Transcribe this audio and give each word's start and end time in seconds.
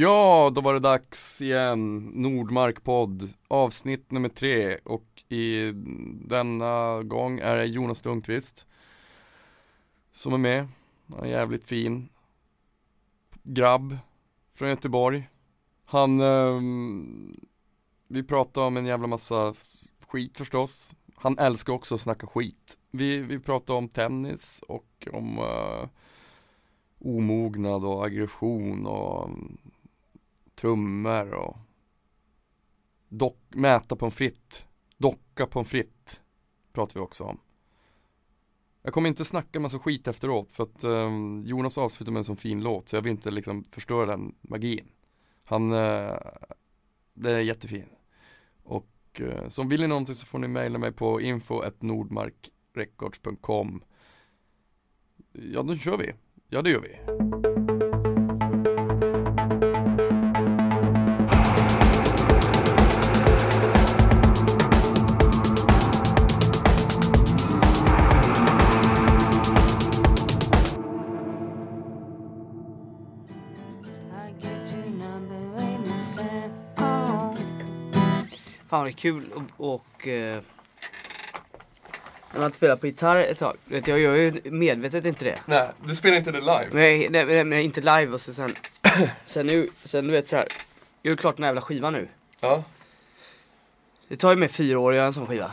Ja, 0.00 0.50
då 0.54 0.60
var 0.60 0.74
det 0.74 0.80
dags 0.80 1.42
igen. 1.42 1.98
Nordmark-podd, 2.14 3.34
avsnitt 3.48 4.10
nummer 4.10 4.28
tre. 4.28 4.78
Och 4.84 5.22
i 5.28 5.72
denna 6.24 7.02
gång 7.02 7.38
är 7.38 7.56
det 7.56 7.64
Jonas 7.64 8.04
Lundqvist 8.04 8.66
som 10.12 10.32
är 10.32 10.38
med. 10.38 10.68
Han 11.08 11.24
är 11.24 11.26
jävligt 11.26 11.64
fin 11.64 12.08
grabb 13.42 13.98
från 14.54 14.68
Göteborg. 14.68 15.28
Han, 15.84 16.20
eh, 16.20 16.60
vi 18.08 18.22
pratar 18.22 18.62
om 18.62 18.76
en 18.76 18.86
jävla 18.86 19.06
massa 19.06 19.54
skit 20.06 20.38
förstås. 20.38 20.94
Han 21.14 21.38
älskar 21.38 21.72
också 21.72 21.94
att 21.94 22.00
snacka 22.00 22.26
skit. 22.26 22.78
Vi, 22.90 23.18
vi 23.18 23.38
pratar 23.38 23.74
om 23.74 23.88
tennis 23.88 24.64
och 24.68 25.08
om 25.12 25.38
eh, 25.38 25.88
omognad 26.98 27.84
och 27.84 28.06
aggression 28.06 28.86
och 28.86 29.30
trummor 30.60 31.34
och 31.34 31.56
dock, 33.08 33.38
mäta 33.48 33.96
på 33.96 34.06
en 34.06 34.12
fritt, 34.12 34.66
docka 34.96 35.46
på 35.46 35.58
en 35.58 35.64
fritt 35.64 36.22
pratar 36.72 36.94
vi 36.94 37.00
också 37.00 37.24
om. 37.24 37.40
Jag 38.82 38.92
kommer 38.92 39.08
inte 39.08 39.24
snacka 39.24 39.60
massa 39.60 39.78
skit 39.78 40.08
efteråt 40.08 40.52
för 40.52 40.62
att 40.62 40.84
um, 40.84 41.42
Jonas 41.46 41.78
avslutar 41.78 42.12
med 42.12 42.20
en 42.20 42.24
sån 42.24 42.36
fin 42.36 42.62
låt 42.62 42.88
så 42.88 42.96
jag 42.96 43.02
vill 43.02 43.12
inte 43.12 43.30
liksom 43.30 43.64
förstöra 43.70 44.06
den 44.06 44.34
magin. 44.40 44.88
Han, 45.44 45.72
eh, 45.72 45.78
uh, 45.78 46.16
det 47.14 47.30
är 47.30 47.40
jättefin. 47.40 47.86
Och 48.62 48.90
eh, 49.14 49.26
uh, 49.26 49.48
som 49.48 49.68
vill 49.68 49.80
ni 49.80 49.86
någonting 49.86 50.14
så 50.14 50.26
får 50.26 50.38
ni 50.38 50.48
mejla 50.48 50.78
mig 50.78 50.92
på 50.92 51.20
info.nordmarkrecords.com 51.20 53.82
Ja, 55.32 55.62
då 55.62 55.76
kör 55.76 55.96
vi. 55.96 56.12
Ja, 56.48 56.62
det 56.62 56.70
gör 56.70 56.80
vi. 56.80 56.98
Fan 78.68 78.82
vad 78.84 78.96
kul 78.96 79.32
och, 79.56 79.74
och 79.74 80.08
eh, 80.08 80.40
när 82.32 82.40
man 82.40 82.52
spelar 82.52 82.76
på 82.76 82.86
gitarr 82.86 83.16
ett 83.16 83.38
tag. 83.38 83.56
Vet, 83.64 83.88
jag 83.88 83.98
gör 83.98 84.14
ju 84.16 84.40
medvetet 84.44 85.04
inte 85.04 85.24
det. 85.24 85.38
Nej, 85.46 85.68
du 85.84 85.94
spelar 85.94 86.16
inte 86.16 86.32
det 86.32 86.40
live? 86.40 86.68
Nej, 86.72 87.08
nej, 87.10 87.24
nej, 87.24 87.44
nej 87.44 87.64
inte 87.64 87.80
live 87.80 88.06
och 88.12 88.20
så 88.20 88.34
sen, 88.34 88.54
sen, 89.24 89.46
nu, 89.46 89.70
sen 89.84 90.06
du 90.06 90.12
vet 90.12 90.28
så 90.28 90.36
här. 90.36 90.46
Jag 91.02 91.12
är 91.12 91.16
klart 91.16 91.36
den 91.36 91.44
här 91.44 91.48
jävla 91.48 91.60
skivan 91.62 91.92
nu. 91.92 92.08
Ja. 92.40 92.64
Det 94.08 94.16
tar 94.16 94.30
ju 94.30 94.36
mig 94.36 94.48
fyra 94.48 94.78
år 94.78 94.90
att 94.92 94.96
göra 94.96 95.06
en 95.06 95.12
sån 95.12 95.26
skiva. 95.26 95.50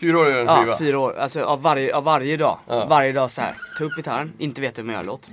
Fyra 0.00 0.18
år 0.18 0.26
att 0.26 0.30
göra 0.32 0.40
en 0.40 0.46
Ja, 0.46 0.62
skiva? 0.62 0.78
fyra 0.78 0.98
år. 0.98 1.16
Alltså 1.18 1.42
av 1.44 1.62
varje, 1.62 1.96
av 1.96 2.04
varje 2.04 2.36
dag. 2.36 2.58
Ja. 2.68 2.86
Varje 2.86 3.12
dag 3.12 3.30
så 3.30 3.40
här. 3.40 3.54
Ta 3.78 3.84
upp 3.84 3.92
gitarren, 3.96 4.32
inte 4.38 4.60
veta 4.60 4.82
hur 4.82 4.86
man 4.86 4.94
gör 4.94 5.02
låt. 5.04 5.30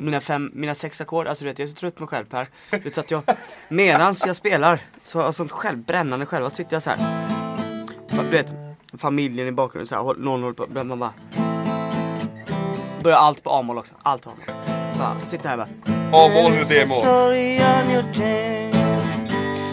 Mina 0.00 0.20
fem, 0.20 0.50
mina 0.54 0.74
sex 0.74 1.00
ackord, 1.00 1.26
alltså 1.26 1.44
du 1.44 1.50
vet 1.50 1.58
jag 1.58 1.66
är 1.66 1.70
så 1.70 1.76
trött 1.76 1.94
på 1.94 2.02
mig 2.02 2.08
själv 2.08 2.24
Per. 2.24 2.48
Vet 2.70 2.94
så 2.94 3.00
att 3.00 3.10
jag, 3.10 3.22
medans 3.68 4.26
jag 4.26 4.36
spelar, 4.36 4.80
så 5.02 5.18
har 5.18 5.24
jag 5.24 5.34
sånt 5.34 5.50
själv, 5.50 5.78
brännande 5.78 6.26
själv, 6.26 6.44
att 6.44 6.56
sitter 6.56 6.76
jag 6.76 6.82
så 6.82 6.90
här. 6.90 6.98
Du 8.10 8.28
vet, 8.30 8.46
familjen 8.98 9.48
i 9.48 9.52
bakgrunden 9.52 9.86
så 9.86 9.94
här, 9.94 10.14
någon 10.14 10.42
håller 10.42 10.54
på, 10.54 10.84
man 10.84 10.98
bara. 10.98 11.12
Börjar 13.02 13.18
allt 13.18 13.42
på 13.42 13.50
A-moll 13.50 13.78
också, 13.78 13.94
allt 14.02 14.26
A-moll. 14.26 14.56
Bara, 14.98 15.20
sitter 15.24 15.48
här 15.48 15.56
bara. 15.56 15.68
A-moll 16.12 16.52
med 16.52 16.66
D-moll. 16.68 17.04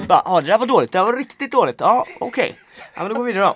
Bara, 0.07 0.21
ja 0.25 0.41
det 0.41 0.47
där 0.47 0.57
var 0.57 0.65
dåligt, 0.65 0.91
det 0.91 0.97
där 0.97 1.05
var 1.05 1.13
riktigt 1.13 1.51
dåligt. 1.51 1.75
Ja, 1.79 2.05
okej. 2.19 2.55
Ja 2.95 3.01
men 3.01 3.09
då 3.09 3.15
går 3.15 3.23
vi 3.23 3.33
vidare 3.33 3.53
då. 3.53 3.55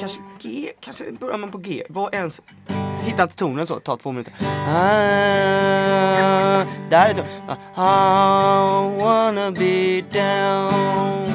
Kanske 0.00 0.20
G, 0.40 0.72
kanske 0.80 1.12
börjar 1.12 1.38
man 1.38 1.50
på 1.50 1.58
G. 1.58 1.82
Vad 1.88 2.14
ens... 2.14 2.40
Hitta 3.06 3.22
inte 3.22 3.36
tonen 3.36 3.66
så, 3.66 3.80
ta 3.80 3.96
två 3.96 4.12
minuter. 4.12 4.32
Ah, 4.68 6.64
där 6.90 7.08
är 7.08 7.14
tonen. 7.14 7.30
Ah, 7.74 8.86
I 8.86 8.98
wanna 8.98 9.50
be 9.50 10.02
down. 10.12 11.32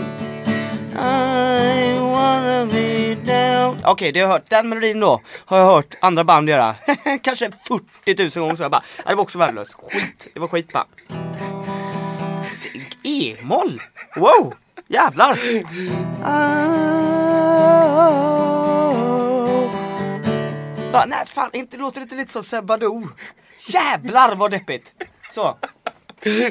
I 0.95 1.99
wanna 1.99 2.65
be 2.65 3.15
down. 3.15 3.77
Okej, 3.85 4.11
det 4.11 4.19
har 4.19 4.27
jag 4.27 4.33
hört. 4.33 4.49
Den 4.49 4.69
melodin 4.69 4.99
då 4.99 5.21
har 5.45 5.57
jag 5.57 5.65
hört 5.65 5.95
andra 6.01 6.23
band 6.23 6.49
göra. 6.49 6.75
Kanske 7.21 7.51
40 8.05 8.39
000 8.39 8.45
gånger 8.45 8.55
så 8.55 8.63
jag 8.63 8.71
bara, 8.71 8.83
det 9.07 9.15
var 9.15 9.23
också 9.23 9.39
värdelöst. 9.39 9.73
Skit, 9.73 10.27
det 10.33 10.39
var 10.39 10.47
skit 10.47 10.73
bara. 10.73 10.85
E-moll! 13.03 13.81
Wow! 14.15 14.53
Jävlar! 14.87 15.39
Ah. 16.23 17.20
Bara, 21.01 21.09
nej 21.17 21.25
fan, 21.25 21.49
inte 21.53 21.77
låter 21.77 21.99
det 21.99 22.03
inte 22.03 22.15
lite 22.15 22.31
som 22.31 22.43
Sebadoo? 22.43 23.07
Jävlar 23.69 24.35
vad 24.35 24.51
deppigt! 24.51 24.93
Så. 25.31 25.57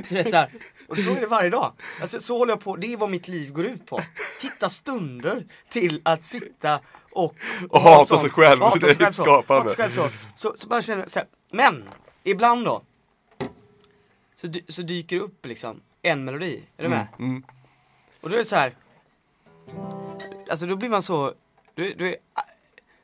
Så 0.05 0.15
det 0.15 0.33
är. 0.35 0.51
Och 0.89 0.99
så 0.99 1.11
är 1.11 1.21
det 1.21 1.27
varje 1.27 1.51
dag. 1.51 1.73
Alltså, 2.01 2.21
så 2.21 2.39
håller 2.39 2.53
jag 2.53 2.61
på, 2.61 2.77
det 2.77 2.93
är 2.93 2.97
vad 2.97 3.11
mitt 3.11 3.29
liv 3.29 3.53
går 3.53 3.65
ut 3.67 3.87
på. 3.87 4.01
Hitta 4.43 4.69
stunder 4.69 5.45
till 5.69 6.01
att 6.05 6.25
sitta 6.25 6.81
och... 7.13 7.35
Och 7.71 7.81
hata 7.81 8.05
sån. 8.05 8.21
sig 8.21 8.31
själv, 8.31 8.61
Hata 8.63 8.89
sitt 8.89 9.01
eget 9.01 9.15
så. 9.15 9.23
skapande. 9.23 9.71
Själv 9.75 9.91
så. 9.91 10.09
Så, 10.35 10.53
så 10.57 10.69
bara 10.69 10.83
känner 10.83 11.07
så 11.07 11.19
här. 11.19 11.29
Men, 11.51 11.89
ibland 12.25 12.65
då. 12.65 12.83
Så, 14.35 14.47
dy- 14.47 14.65
så 14.73 14.83
dyker 14.83 15.17
det 15.17 15.23
upp 15.23 15.47
liksom 15.47 15.81
en 16.03 16.25
melodi. 16.25 16.65
Är 16.77 16.83
du 16.83 16.89
med? 16.89 17.07
Mm. 17.19 17.43
Och 18.21 18.29
då 18.31 18.35
är 18.35 18.39
det 18.39 18.45
så 18.45 18.57
här. 18.57 18.75
Alltså 20.51 20.67
då 20.67 20.77
blir 20.77 20.89
man 20.89 21.03
så, 21.03 21.35
då, 21.75 21.83
då, 21.99 22.05
är- 22.05 22.17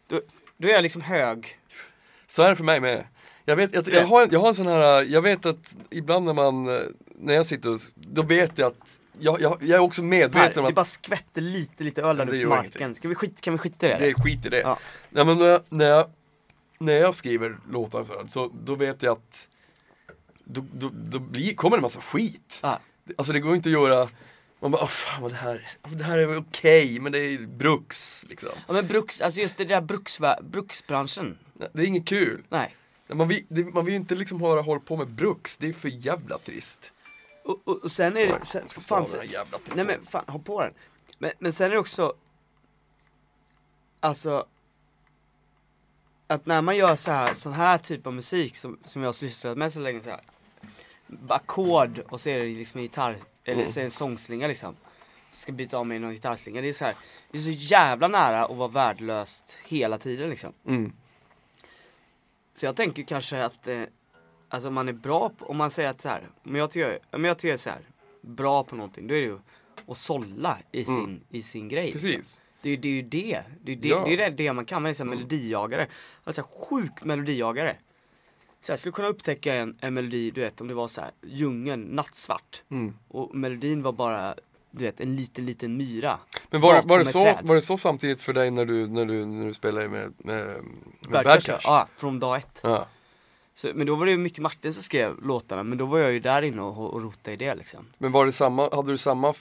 då, 0.09 0.21
då 0.57 0.69
är 0.69 0.73
jag 0.73 0.83
liksom 0.83 1.03
hög. 1.03 1.59
Så 2.27 2.43
är 2.43 2.51
det 2.51 2.57
för 2.57 2.65
mig 2.65 2.81
med. 2.81 3.05
Jag, 3.45 3.57
vet, 3.57 3.75
jag, 3.75 3.89
jag, 3.89 4.07
har 4.07 4.23
en, 4.23 4.29
jag 4.33 4.41
har 4.41 4.49
en 4.49 4.55
sån 4.55 4.67
här, 4.67 5.03
jag 5.03 5.23
vet 5.23 5.47
att 5.47 5.75
ibland 5.91 6.27
när 6.27 6.33
man, 6.33 6.65
när 7.15 7.35
jag 7.35 7.47
sitter 7.47 7.75
och, 7.75 7.81
då 7.95 8.23
vet 8.23 8.59
jag 8.59 8.67
att, 8.67 8.99
jag, 9.19 9.41
jag, 9.41 9.57
jag 9.61 9.77
är 9.77 9.79
också 9.79 10.03
medveten 10.03 10.59
om 10.59 10.63
det 10.63 10.69
att 10.69 10.75
bara 10.75 10.85
skvätter 10.85 11.41
lite, 11.41 11.85
lite 11.85 12.03
öl 12.03 12.17
där 12.17 12.25
det 12.25 12.43
på 12.43 12.49
marken. 12.49 12.95
Ska 12.95 13.09
vi 13.09 13.15
skit, 13.15 13.41
kan 13.41 13.55
vi 13.55 13.59
skita 13.59 13.87
i 13.87 13.89
det? 13.89 13.99
det 13.99 14.07
är 14.07 14.15
skit 14.15 14.47
i 14.47 14.49
det. 14.49 14.61
Ja. 14.61 14.79
Nej, 15.11 15.25
men 15.25 15.39
när, 15.39 15.47
jag, 15.47 15.61
när, 15.69 15.87
jag, 15.87 16.11
när 16.79 16.93
jag 16.93 17.15
skriver 17.15 17.59
låtar 17.71 18.05
så, 18.05 18.25
så 18.29 18.53
då 18.65 18.75
vet 18.75 19.03
jag 19.03 19.13
att 19.13 19.49
då, 20.45 20.65
då, 20.73 20.91
då 20.93 21.19
blir, 21.19 21.55
kommer 21.55 21.77
det 21.77 21.79
en 21.79 21.83
massa 21.83 22.01
skit. 22.01 22.61
Ja. 22.63 22.81
Alltså 23.17 23.33
det 23.33 23.41
går 23.41 23.55
inte 23.55 23.69
att 23.69 23.73
göra, 23.73 24.09
man 24.61 24.71
bara, 24.71 24.83
åh 24.83 24.89
fan 24.89 25.23
vad 25.23 25.31
det 25.31 25.37
här, 25.37 25.69
det 25.83 26.05
här 26.05 26.19
är 26.19 26.37
okej 26.37 27.01
men 27.01 27.13
det 27.13 27.19
är 27.19 27.39
bruks 27.39 28.25
liksom. 28.29 28.49
Ja 28.67 28.73
men 28.73 28.87
bruks, 28.87 29.21
alltså 29.21 29.41
just 29.41 29.57
det 29.57 29.65
där 29.65 29.81
bruks, 29.81 30.19
bruksbranschen. 30.43 31.39
Det 31.73 31.83
är 31.83 31.87
inget 31.87 32.07
kul. 32.07 32.45
Nej. 32.49 32.77
Man 33.09 33.29
vill, 33.29 33.45
det, 33.49 33.65
man 33.65 33.85
vill 33.85 33.95
ju 33.95 34.01
inte 34.01 34.15
liksom 34.15 34.41
hålla, 34.41 34.63
hålla 34.63 34.81
på 34.81 34.97
med 34.97 35.09
bruks, 35.09 35.57
det 35.57 35.69
är 35.69 35.73
för 35.73 35.89
jävla 35.89 36.39
trist. 36.39 36.93
Och, 37.45 37.61
och, 37.65 37.83
och 37.83 37.91
sen 37.91 38.17
är 38.17 38.27
det, 38.27 38.45
sen, 38.45 38.69
ska 38.69 38.81
fan, 38.81 39.07
sen, 39.07 39.21
nej 39.75 39.85
men 39.85 40.07
fan, 40.07 40.25
ha 40.27 40.39
på 40.39 40.63
den. 40.63 40.73
Men, 41.19 41.33
men 41.39 41.53
sen 41.53 41.67
är 41.67 41.71
det 41.71 41.79
också, 41.79 42.15
alltså, 44.01 44.47
att 46.27 46.47
när 46.47 46.63
man 46.63 46.77
gör 46.77 46.97
så 46.97 47.11
här, 47.11 47.35
sån 47.35 47.53
här 47.53 47.79
typ 47.79 48.07
av 48.07 48.13
musik 48.15 48.57
som, 48.57 48.79
som 48.85 49.03
jag 49.03 49.09
har 49.09 49.13
sysslat 49.13 49.59
med 49.59 49.73
så 49.73 49.81
länge 49.81 50.03
så 50.03 50.11
här. 50.11 50.21
Ackord 51.29 51.99
och 51.99 52.21
så 52.21 52.29
är 52.29 52.39
det 52.39 52.45
liksom 52.45 52.79
en 52.79 52.83
gitarr, 52.85 53.17
eller 53.45 53.61
Mm. 53.61 53.73
så 53.73 53.79
är 53.81 53.83
det 53.83 53.87
en 53.87 53.91
sångslinga 53.91 54.47
liksom. 54.47 54.77
Så 55.31 55.37
ska 55.39 55.53
byta 55.53 55.79
av 55.79 55.87
med 55.87 56.01
någon 56.01 56.13
gitarrslinga. 56.13 56.61
Det 56.61 56.69
är 56.69 56.73
så 56.73 56.85
här, 56.85 56.95
det 57.31 57.39
är 57.39 57.43
så 57.43 57.51
jävla 57.51 58.09
nära 58.09 58.45
att 58.45 58.57
vara 58.57 58.69
värdelöst 58.69 59.59
hela 59.65 59.99
tiden 59.99 60.31
liksom. 60.31 60.53
Mm. 60.67 60.93
Så 62.55 62.67
jag 62.67 62.77
tänker 62.77 63.03
kanske 63.03 63.45
att, 63.45 63.69
eh, 63.69 63.83
alltså 64.49 64.69
om 64.69 64.75
man 64.75 64.89
är 64.89 64.93
bra 64.93 65.29
på, 65.39 65.47
om 65.47 65.57
man 65.57 65.71
säger 65.71 65.91
att 65.91 66.01
så 66.01 66.09
här, 66.09 66.29
men 66.43 66.55
jag 66.61 66.71
tycker, 66.71 66.99
men 67.11 67.25
jag 67.25 67.39
tycker 67.39 67.57
så 67.57 67.71
här, 67.71 67.81
bra 68.21 68.65
på 68.65 68.77
någonting, 68.77 69.07
då 69.07 69.15
är 69.15 69.19
det 69.21 69.27
ju 69.27 69.39
att 69.89 69.97
sålla 69.99 70.59
i 70.73 70.85
sin, 70.85 71.21
i 71.31 71.43
sin 71.43 71.69
grej. 71.69 71.93
liksom. 71.93 72.09
Mm. 72.09 72.19
Precis. 72.21 72.43
Det 72.63 72.69
är 72.69 72.71
ju 72.71 72.77
det, 72.77 72.89
är 72.89 72.93
ju 72.93 73.03
det. 73.03 73.43
Det 73.63 73.73
är 73.73 73.77
det, 73.77 73.89
Ja. 73.89 74.05
det, 74.07 74.23
är 74.25 74.31
det, 74.31 74.53
man 74.53 74.65
kan, 74.65 74.83
man 74.83 74.91
är 74.91 74.95
så 74.95 75.05
här 75.05 75.11
melodijagare. 75.11 75.87
Alltså 76.25 76.43
sjuk 76.71 77.05
melodijagare. 77.05 77.77
Så 78.67 78.73
jag 78.73 78.79
skulle 78.79 78.93
kunna 78.93 79.09
upptäcka 79.09 79.55
en, 79.55 79.79
en 79.81 79.95
melodi, 79.95 80.31
du 80.31 80.41
vet 80.41 80.61
om 80.61 80.69
det 80.69 80.75
var 80.75 80.89
så 80.89 81.01
här, 81.01 81.11
djungeln, 81.23 81.83
nattsvart. 81.83 82.63
Mm. 82.71 82.97
Och 83.09 83.35
melodin 83.35 83.83
var 83.83 83.93
bara, 83.93 84.35
du 84.71 84.85
vet, 84.85 85.01
en 85.01 85.17
liten, 85.17 85.47
liten 85.47 85.77
myra. 85.77 86.19
Men 86.51 86.61
var, 86.61 86.83
var, 86.83 86.99
det 86.99 87.05
så, 87.05 87.25
träd. 87.25 87.39
var 87.43 87.55
det 87.55 87.63
så 87.63 87.79
samtidigt 87.79 88.21
för 88.21 88.33
dig 88.33 88.51
när 88.51 88.65
du, 88.65 88.87
när 88.87 89.05
du, 89.05 89.27
när 89.27 89.47
du 89.47 89.55
spelade 89.55 89.89
med, 89.89 90.13
med, 90.19 90.47
med 90.47 90.63
Bad 91.11 91.25
Bad 91.25 91.45
Cash? 91.45 91.61
Ja, 91.65 91.89
från 91.97 92.21
dag 92.21 92.37
ett. 92.37 92.61
Ja. 92.63 92.87
Så, 93.55 93.71
men 93.75 93.87
då 93.87 93.95
var 93.95 94.07
det 94.07 94.13
ju 94.13 94.19
mycket 94.19 94.43
Martin 94.43 94.73
som 94.73 94.83
skrev 94.83 95.23
låtarna, 95.23 95.63
men 95.63 95.79
då 95.79 95.87
var 95.87 95.99
jag 95.99 96.13
ju 96.13 96.21
där 96.21 96.43
inne 96.43 96.63
och, 96.63 96.95
och 96.95 97.03
rotade 97.03 97.33
i 97.33 97.37
det 97.37 97.55
liksom. 97.55 97.87
Men 97.99 98.13
var 98.13 98.27
det 98.27 98.33
samma, 98.33 98.75
hade 98.75 98.93
du 98.93 98.99
samma 98.99 99.35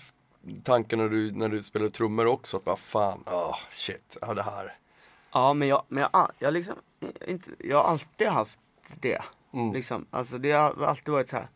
tankar 0.63 0.98
när 0.98 1.10
du, 1.10 1.31
när 1.31 1.50
du 1.50 1.62
spelade 1.62 1.92
trummor 1.92 2.25
också? 2.25 2.57
Att 2.57 2.66
bara 2.66 2.77
fan, 2.77 3.24
ah 3.25 3.57
shit, 3.72 4.18
ja 4.22 4.33
det 4.33 4.44
här. 4.44 4.77
Ja 5.33 5.54
men 5.54 5.68
jag, 5.68 5.83
men 5.88 6.07
jag, 6.13 6.31
jag 6.39 6.54
liksom, 6.54 6.75
inte, 7.27 7.50
jag 7.60 7.77
har 7.77 7.83
alltid 7.83 8.27
haft 8.27 8.60
det. 9.01 9.21
Mm. 9.53 9.73
Liksom. 9.73 10.05
Alltså 10.11 10.37
det 10.37 10.51
har 10.51 10.85
alltid 10.85 11.13
varit 11.13 11.29
så 11.29 11.35
här. 11.35 11.47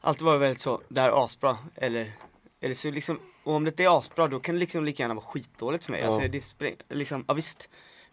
Alltid 0.00 0.22
varit 0.24 0.40
väldigt 0.40 0.60
så, 0.60 0.80
det 0.88 1.00
här 1.00 1.08
är 1.08 1.24
asbra. 1.24 1.58
Eller, 1.76 2.12
eller 2.60 2.74
så 2.74 2.90
liksom, 2.90 3.20
och 3.44 3.52
om 3.52 3.64
det 3.64 3.68
inte 3.68 3.84
är 3.84 3.98
asbra 3.98 4.28
då 4.28 4.40
kan 4.40 4.54
det 4.54 4.58
liksom 4.58 4.84
lika 4.84 5.02
gärna 5.02 5.14
vara 5.14 5.24
skitdåligt 5.24 5.84
för 5.84 5.92
mig. 5.92 6.00
Ja. 6.00 6.06
Alltså 6.06 6.28
det 6.28 6.76
liksom, 6.88 7.24
ja 7.28 7.34
visst. 7.34 7.68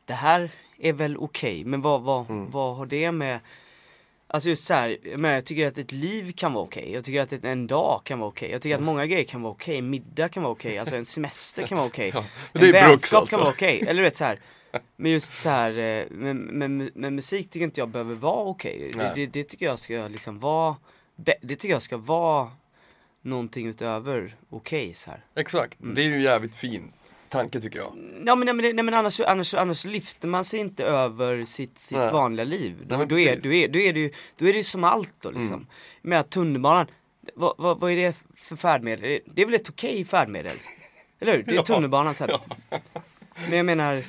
Det 0.06 0.14
här 0.14 0.52
är 0.80 0.94
väl 0.94 1.18
okej, 1.18 1.64
men 1.66 1.82
vad, 1.82 2.02
vad, 2.02 2.30
Mm. 2.30 2.52
vad 2.52 2.76
har 2.76 2.86
det 2.86 3.12
med 3.12 3.40
Alltså 4.34 4.50
just 4.50 4.64
så 4.64 4.74
här, 4.74 4.98
jag, 5.04 5.20
menar, 5.20 5.36
jag 5.36 5.46
tycker 5.46 5.68
att 5.68 5.78
ett 5.78 5.92
liv 5.92 6.32
kan 6.32 6.54
vara 6.54 6.64
okej, 6.64 6.94
jag 6.94 7.04
tycker 7.04 7.22
att 7.22 7.34
ett, 7.34 7.44
en 7.46 7.68
dag 7.68 8.02
kan 8.04 8.20
vara 8.20 8.30
okej, 8.30 8.52
jag 8.52 8.62
tycker 8.62 8.76
att 8.76 8.82
många 8.82 9.06
grejer 9.06 9.24
kan 9.24 9.42
vara 9.42 9.52
okej, 9.52 9.82
middag 9.82 10.30
kan 10.30 10.44
vara 10.44 10.52
okej, 10.54 10.78
alltså 10.78 10.96
en 10.96 11.06
semester 11.06 11.68
kan 11.68 11.78
vara 11.78 11.88
okej, 11.88 12.12
Ja, 12.16 12.24
men 12.54 12.64
en 12.64 12.72
vänskap 12.72 13.20
alltså. 13.22 13.36
kan 13.36 13.40
vara 13.44 13.54
okej, 13.54 13.82
eller 13.82 13.94
du 13.94 14.02
vet 14.02 14.16
så 14.16 14.24
här. 14.24 14.40
Men 14.96 15.12
just 15.12 15.34
så 15.34 15.50
här, 15.50 15.70
eh, 15.80 16.06
med, 16.10 16.36
med, 16.36 16.90
med 16.96 17.14
musik 17.14 17.50
tycker 17.50 17.64
inte 17.66 17.82
jag 17.82 17.90
behöver 17.90 18.16
vara 18.16 18.44
okej, 18.46 18.92
Nej. 18.96 19.12
det, 19.16 19.26
det 19.26 19.44
tycker 19.44 19.66
jag 19.66 19.80
ska 19.80 20.08
liksom 20.08 20.40
vara, 20.40 20.76
det 21.16 21.56
tycker 21.56 21.70
jag 21.70 21.82
ska 21.82 21.98
vara 21.98 22.52
någonting 23.22 23.68
utöver 23.68 24.36
okej 24.50 24.94
så 24.94 25.10
här. 25.10 25.26
Exakt, 25.36 25.80
Mm. 25.82 25.96
det 25.96 26.02
är 26.02 26.06
ju 26.06 26.14
en 26.16 26.22
jävligt 26.22 26.56
fin 26.56 26.92
tanke 27.30 27.62
tycker 27.62 27.80
jag. 27.80 27.94
Ja 28.26 28.36
men, 28.36 28.46
nej, 28.46 28.56
men, 28.56 28.76
nej, 28.76 28.86
men 28.86 28.94
annars, 28.94 29.20
annars, 29.20 29.54
annars 29.54 29.86
lyfter 29.86 30.28
man 30.28 30.46
sig 30.46 30.60
inte 30.60 30.84
över 30.86 31.46
sitt, 31.46 31.80
sitt 31.80 31.98
Nej. 31.98 32.12
vanliga 32.12 32.44
liv. 32.44 32.78
Då, 32.80 32.86
Nej, 32.90 32.98
men 32.98 33.08
då, 33.08 33.20
är, 33.20 33.36
då, 33.42 33.52
är, 33.54 33.68
då, 33.68 33.80
är 33.80 33.94
det 33.94 34.00
ju, 34.00 34.12
då 34.38 34.48
är 34.48 34.52
det 34.54 34.58
ju 34.58 34.64
som 34.64 34.84
allt 34.84 35.14
då 35.22 35.32
liksom. 35.32 35.54
Mm. 35.54 35.68
Med 36.02 36.30
tunnelbanan, 36.30 36.88
vad, 37.36 37.54
vad, 37.58 37.80
vad 37.80 37.92
är 37.92 37.96
det 37.96 38.16
för 38.36 38.56
färdmedel? 38.56 39.20
Det 39.26 39.42
är 39.42 39.46
väl 39.46 39.56
ett 39.56 39.70
okej 39.70 40.06
färdmedel? 40.06 40.58
Eller 41.20 41.38
hur? 41.38 41.44
Det 41.44 41.52
är 41.52 41.56
Ja. 41.56 41.64
tunnelbanan 41.64 42.14
så 42.16 42.24
här. 42.28 42.40
Men 43.50 43.58
jag 43.58 43.66
menar, 43.66 44.04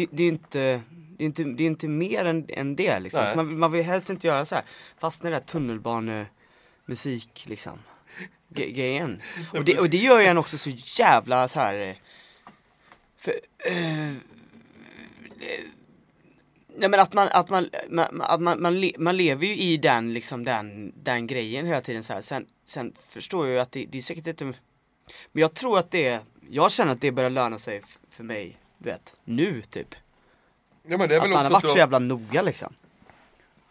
det, 0.00 0.06
det 0.10 0.22
är 0.24 0.28
inte 0.28 0.82
det 1.18 1.24
är 1.24 1.26
inte, 1.26 1.44
det 1.44 1.62
är 1.62 1.66
inte 1.66 1.88
mer 1.88 2.24
än, 2.24 2.46
än 2.48 2.76
det 2.76 3.00
liksom. 3.00 3.20
Nej. 3.22 3.30
Så 3.30 3.36
man, 3.36 3.48
vill- 3.48 3.56
man 3.56 3.72
vill 3.72 3.84
helst 3.84 4.10
inte 4.10 4.26
göra 4.26 4.44
så 4.44 4.54
här. 4.54 4.64
fastna 4.98 5.28
i 5.28 5.32
det 5.32 5.38
där 5.38 5.44
tunnelbanemusik 5.46 7.44
liksom. 7.48 7.78
Ge- 8.48 8.70
Grejen. 8.70 9.22
Och 9.52 9.64
det, 9.64 9.78
och 9.78 9.90
det 9.90 9.96
gör 9.96 10.20
ju 10.20 10.26
en 10.26 10.38
också 10.38 10.58
så 10.58 10.70
jävla 10.98 11.48
så 11.48 11.60
här. 11.60 11.74
eh, 11.88 11.96
För, 13.18 13.32
eh, 13.66 14.12
Nej 16.78 16.88
men 16.88 17.00
att 17.00 17.12
man, 17.14 17.28
att 17.32 17.48
man, 17.50 17.70
man, 17.90 18.20
att 18.20 18.40
man, 18.40 18.62
man, 18.62 18.80
le, 18.80 18.92
man 18.98 19.16
lever 19.16 19.46
ju 19.46 19.56
i 19.56 19.76
den 19.76 20.14
liksom 20.14 20.44
den, 20.44 20.92
den 21.02 21.26
grejen 21.26 21.66
hela 21.66 21.80
tiden 21.80 22.02
så 22.02 22.12
här. 22.12 22.20
Sen, 22.20 22.46
sen 22.64 22.94
förstår 23.08 23.46
jag 23.46 23.54
ju 23.54 23.60
att 23.60 23.72
det, 23.72 23.86
det 23.86 23.98
är 23.98 24.02
säkert 24.02 24.26
inte 24.26 24.44
Men 24.44 24.54
jag 25.32 25.54
tror 25.54 25.78
att 25.78 25.90
det, 25.90 26.20
jag 26.50 26.72
känner 26.72 26.92
att 26.92 27.00
det 27.00 27.12
börjar 27.12 27.30
löna 27.30 27.58
sig 27.58 27.82
för 28.10 28.24
mig, 28.24 28.56
du 28.86 28.92
vet, 28.92 29.14
nu 29.24 29.62
typ. 29.62 29.94
Ja 30.82 30.98
men 30.98 31.08
det 31.08 31.14
är 31.14 31.18
Att 31.18 31.24
väl 31.24 31.30
man 31.30 31.44
har 31.44 31.50
varit 31.52 31.64
att 31.64 31.70
så 31.70 31.78
jävla 31.78 31.98
noga 31.98 32.42
liksom. 32.42 32.74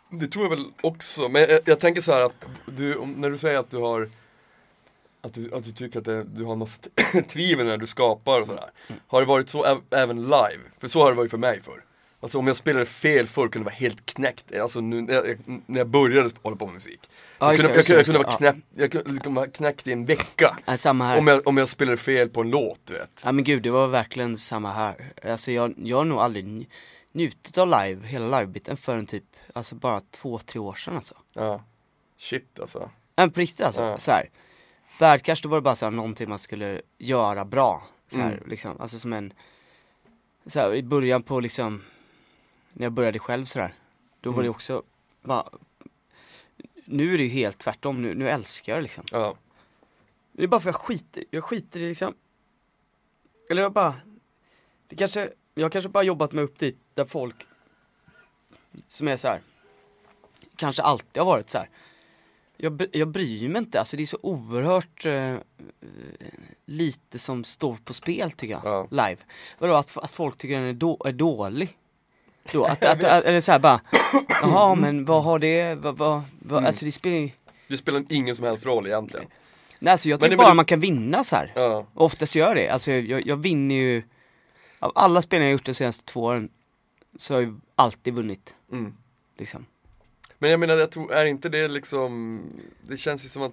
det 0.09 0.27
tror 0.27 0.45
jag 0.45 0.49
väl 0.49 0.65
också, 0.83 1.29
men 1.29 1.41
jag, 1.41 1.59
jag 1.65 1.79
tänker 1.79 2.01
så 2.01 2.11
här 2.11 2.21
att 2.25 2.49
du, 2.65 2.95
om, 2.95 3.11
när 3.11 3.29
du 3.29 3.37
säger 3.37 3.59
att 3.59 3.69
du 3.69 3.77
har 3.77 4.09
att 5.21 5.33
du, 5.33 5.53
att 5.55 5.63
du 5.63 5.71
tycker 5.71 5.99
att 5.99 6.05
det, 6.05 6.23
du 6.23 6.43
har 6.43 6.53
en 6.53 6.59
massa 6.59 6.77
tvivel 7.27 7.65
när 7.65 7.77
du 7.77 7.87
skapar 7.87 8.41
och 8.41 8.47
sådär. 8.47 8.69
Har 9.07 9.21
det 9.21 9.27
varit 9.27 9.49
så 9.49 9.65
äv- 9.65 9.81
även 9.95 10.21
live? 10.21 10.59
För 10.79 10.87
så 10.87 11.01
har 11.03 11.11
det 11.11 11.17
varit 11.17 11.31
för 11.31 11.37
mig 11.37 11.61
förr. 11.61 11.83
Alltså 12.25 12.37
om 12.39 12.47
jag 12.47 12.55
spelade 12.55 12.85
fel 12.85 13.27
förr 13.27 13.47
kunde 13.47 13.59
det 13.59 13.63
vara 13.63 13.75
helt 13.75 14.05
knäckt. 14.05 14.55
Alltså 14.55 14.81
nu, 14.81 15.01
när, 15.01 15.13
jag, 15.13 15.35
när 15.65 15.77
jag 15.77 15.87
började 15.87 16.29
hålla 16.41 16.55
på 16.55 16.65
med 16.65 16.73
musik. 16.73 17.09
Ja, 17.39 17.53
jag, 17.53 17.61
kunde, 17.61 17.83
jag, 17.87 18.07
jag 18.07 18.13
vara 18.13 18.35
ja. 18.39 18.53
jag 18.75 19.11
liksom 19.11 19.33
vara 19.35 19.47
knäckt 19.47 19.87
i 19.87 19.91
en 19.91 20.05
vecka. 20.05 20.57
Nej, 20.67 20.77
samma 20.77 21.07
här. 21.07 21.17
Om 21.17 21.27
jag, 21.27 21.47
om 21.47 21.57
jag 21.57 21.69
spelade 21.69 21.97
fel 21.97 22.29
på 22.29 22.41
en 22.41 22.49
låt, 22.49 22.79
du 22.85 22.93
vet. 22.93 23.21
Ja 23.23 23.31
men 23.31 23.43
gud, 23.43 23.63
det 23.63 23.69
var 23.69 23.87
verkligen 23.87 24.37
samma 24.37 24.71
här. 24.71 25.11
Alltså 25.23 25.51
jag, 25.51 25.73
jag 25.77 25.97
har 25.97 26.05
nog 26.05 26.19
aldrig 26.19 26.45
nj- 26.45 26.67
njutit 27.11 27.57
av 27.57 27.67
live, 27.67 28.07
hela 28.07 28.39
livebiten 28.39 28.77
förrän 28.77 29.05
typ, 29.05 29.23
alltså 29.53 29.75
bara 29.75 30.01
två, 30.11 30.39
tre 30.39 30.59
år 30.59 30.75
sedan 30.75 30.95
alltså. 30.95 31.15
Ja. 31.33 31.63
Shit 32.17 32.59
alltså. 32.59 32.89
Men 33.15 33.31
på 33.31 33.39
riktigt 33.39 33.65
alltså, 33.65 33.81
Ja. 33.81 33.97
så 33.97 34.11
här. 34.11 34.29
Då 35.43 35.49
var 35.49 35.57
det 35.57 35.61
bara 35.61 35.75
så 35.75 35.85
här, 35.85 35.91
någonting 35.91 36.29
man 36.29 36.39
skulle 36.39 36.81
göra 36.97 37.45
bra. 37.45 37.87
Så 38.07 38.19
här, 38.19 38.31
Mm. 38.31 38.49
liksom, 38.49 38.81
alltså 38.81 38.99
som 38.99 39.13
en, 39.13 39.33
så 40.45 40.59
här, 40.59 40.75
i 40.75 40.83
början 40.83 41.23
på 41.23 41.39
liksom, 41.39 41.81
när 42.75 42.85
jag 42.85 42.91
började 42.93 43.19
själv 43.19 43.45
sådär. 43.45 43.73
Då 44.21 44.29
var 44.31 44.37
det 44.43 44.47
Mm. 44.47 44.55
också, 44.55 44.83
bara, 45.21 45.49
nu 46.85 47.13
är 47.13 47.17
det 47.17 47.23
ju 47.23 47.29
helt 47.29 47.57
tvärtom, 47.57 48.01
nu, 48.01 48.15
nu 48.15 48.29
älskar 48.29 48.73
jag 48.73 48.77
det 48.79 48.83
liksom. 48.83 49.03
Ja. 49.11 49.35
Det 50.31 50.43
är 50.43 50.47
bara 50.47 50.59
för 50.61 50.69
jag 50.69 50.75
skiter, 50.75 51.23
jag 51.31 51.43
skiter 51.43 51.79
i 51.79 51.87
liksom 51.89 52.13
Eller 53.49 53.61
jag 53.61 53.73
bara 53.73 53.93
Det 54.87 54.95
kanske, 54.95 55.29
jag 55.53 55.71
kanske 55.71 55.89
bara 55.89 56.03
jobbat 56.03 56.31
mig 56.31 56.43
upp 56.43 56.59
dit 56.59 56.77
där 56.93 57.05
folk 57.05 57.47
Som 58.87 59.07
är 59.07 59.17
så 59.17 59.27
här. 59.27 59.41
Kanske 60.55 60.81
alltid 60.81 61.17
har 61.23 61.25
varit 61.25 61.49
så 61.49 61.57
här. 61.57 61.69
Jag, 62.57 62.85
jag 62.91 63.07
bryr 63.07 63.49
mig 63.49 63.59
inte, 63.59 63.79
alltså 63.79 63.97
det 63.97 64.03
är 64.03 64.07
så 64.07 64.19
oerhört 64.21 65.05
eh, 65.05 65.37
lite 66.65 67.19
som 67.19 67.43
står 67.43 67.77
på 67.85 67.93
spel 67.93 68.31
tycker 68.31 68.53
jag, 68.53 68.61
Ja. 68.65 68.87
live. 68.91 69.17
Vadå 69.59 69.73
att, 69.73 69.97
att 69.97 70.11
folk 70.11 70.37
tycker 70.37 70.55
den 70.55 70.63
är, 70.65 70.73
då, 70.73 71.01
är 71.05 71.11
dålig? 71.13 71.77
Då, 72.51 72.65
att, 72.65 72.83
att, 72.85 73.03
att, 73.03 73.23
eller 73.23 73.41
såhär 73.41 73.59
bara, 73.59 73.81
jaha 74.41 74.75
men 74.75 75.05
vad 75.05 75.23
har 75.23 75.39
det, 75.39 75.75
vad, 75.75 75.97
vad, 75.97 76.21
vad 76.39 76.57
Mm. 76.57 76.67
alltså 76.67 76.85
det 76.85 76.91
spelar 76.91 77.17
ju 77.17 77.29
Det 77.67 77.77
spelar 77.77 78.03
ingen 78.09 78.35
som 78.35 78.45
helst 78.45 78.65
roll 78.65 78.87
egentligen. 78.87 79.25
Nej 79.79 79.91
alltså 79.91 80.09
jag 80.09 80.15
Men 80.15 80.19
tycker 80.21 80.31
det- 80.31 80.37
bara 80.37 80.47
men 80.47 80.55
man 80.55 80.65
kan 80.65 80.79
vinna 80.79 81.23
så 81.23 81.35
här. 81.35 81.51
Ja. 81.55 81.87
Och 81.93 82.05
oftast 82.05 82.35
gör 82.35 82.47
jag 82.47 82.55
det. 82.55 82.69
Alltså 82.69 82.91
jag, 82.91 83.27
jag 83.27 83.37
vinner 83.37 83.75
ju 83.75 84.03
Av 84.79 84.91
alla 84.95 85.21
spelningar 85.21 85.49
jag 85.49 85.51
gjort 85.57 85.65
de 85.65 85.73
senaste 85.73 86.05
två 86.05 86.21
åren 86.23 86.49
Så 87.17 87.33
har 87.33 87.41
jag 87.41 87.59
alltid 87.75 88.13
vunnit 88.13 88.55
Mm. 88.71 88.93
liksom. 89.37 89.65
Men 90.39 90.51
jag 90.51 90.59
menar, 90.59 90.73
jag 90.75 90.91
tror, 90.91 91.13
är 91.13 91.25
inte 91.25 91.49
det 91.49 91.67
liksom, 91.67 92.41
det 92.87 92.97
känns 92.97 93.25
ju 93.25 93.29
som 93.29 93.41
att 93.43 93.51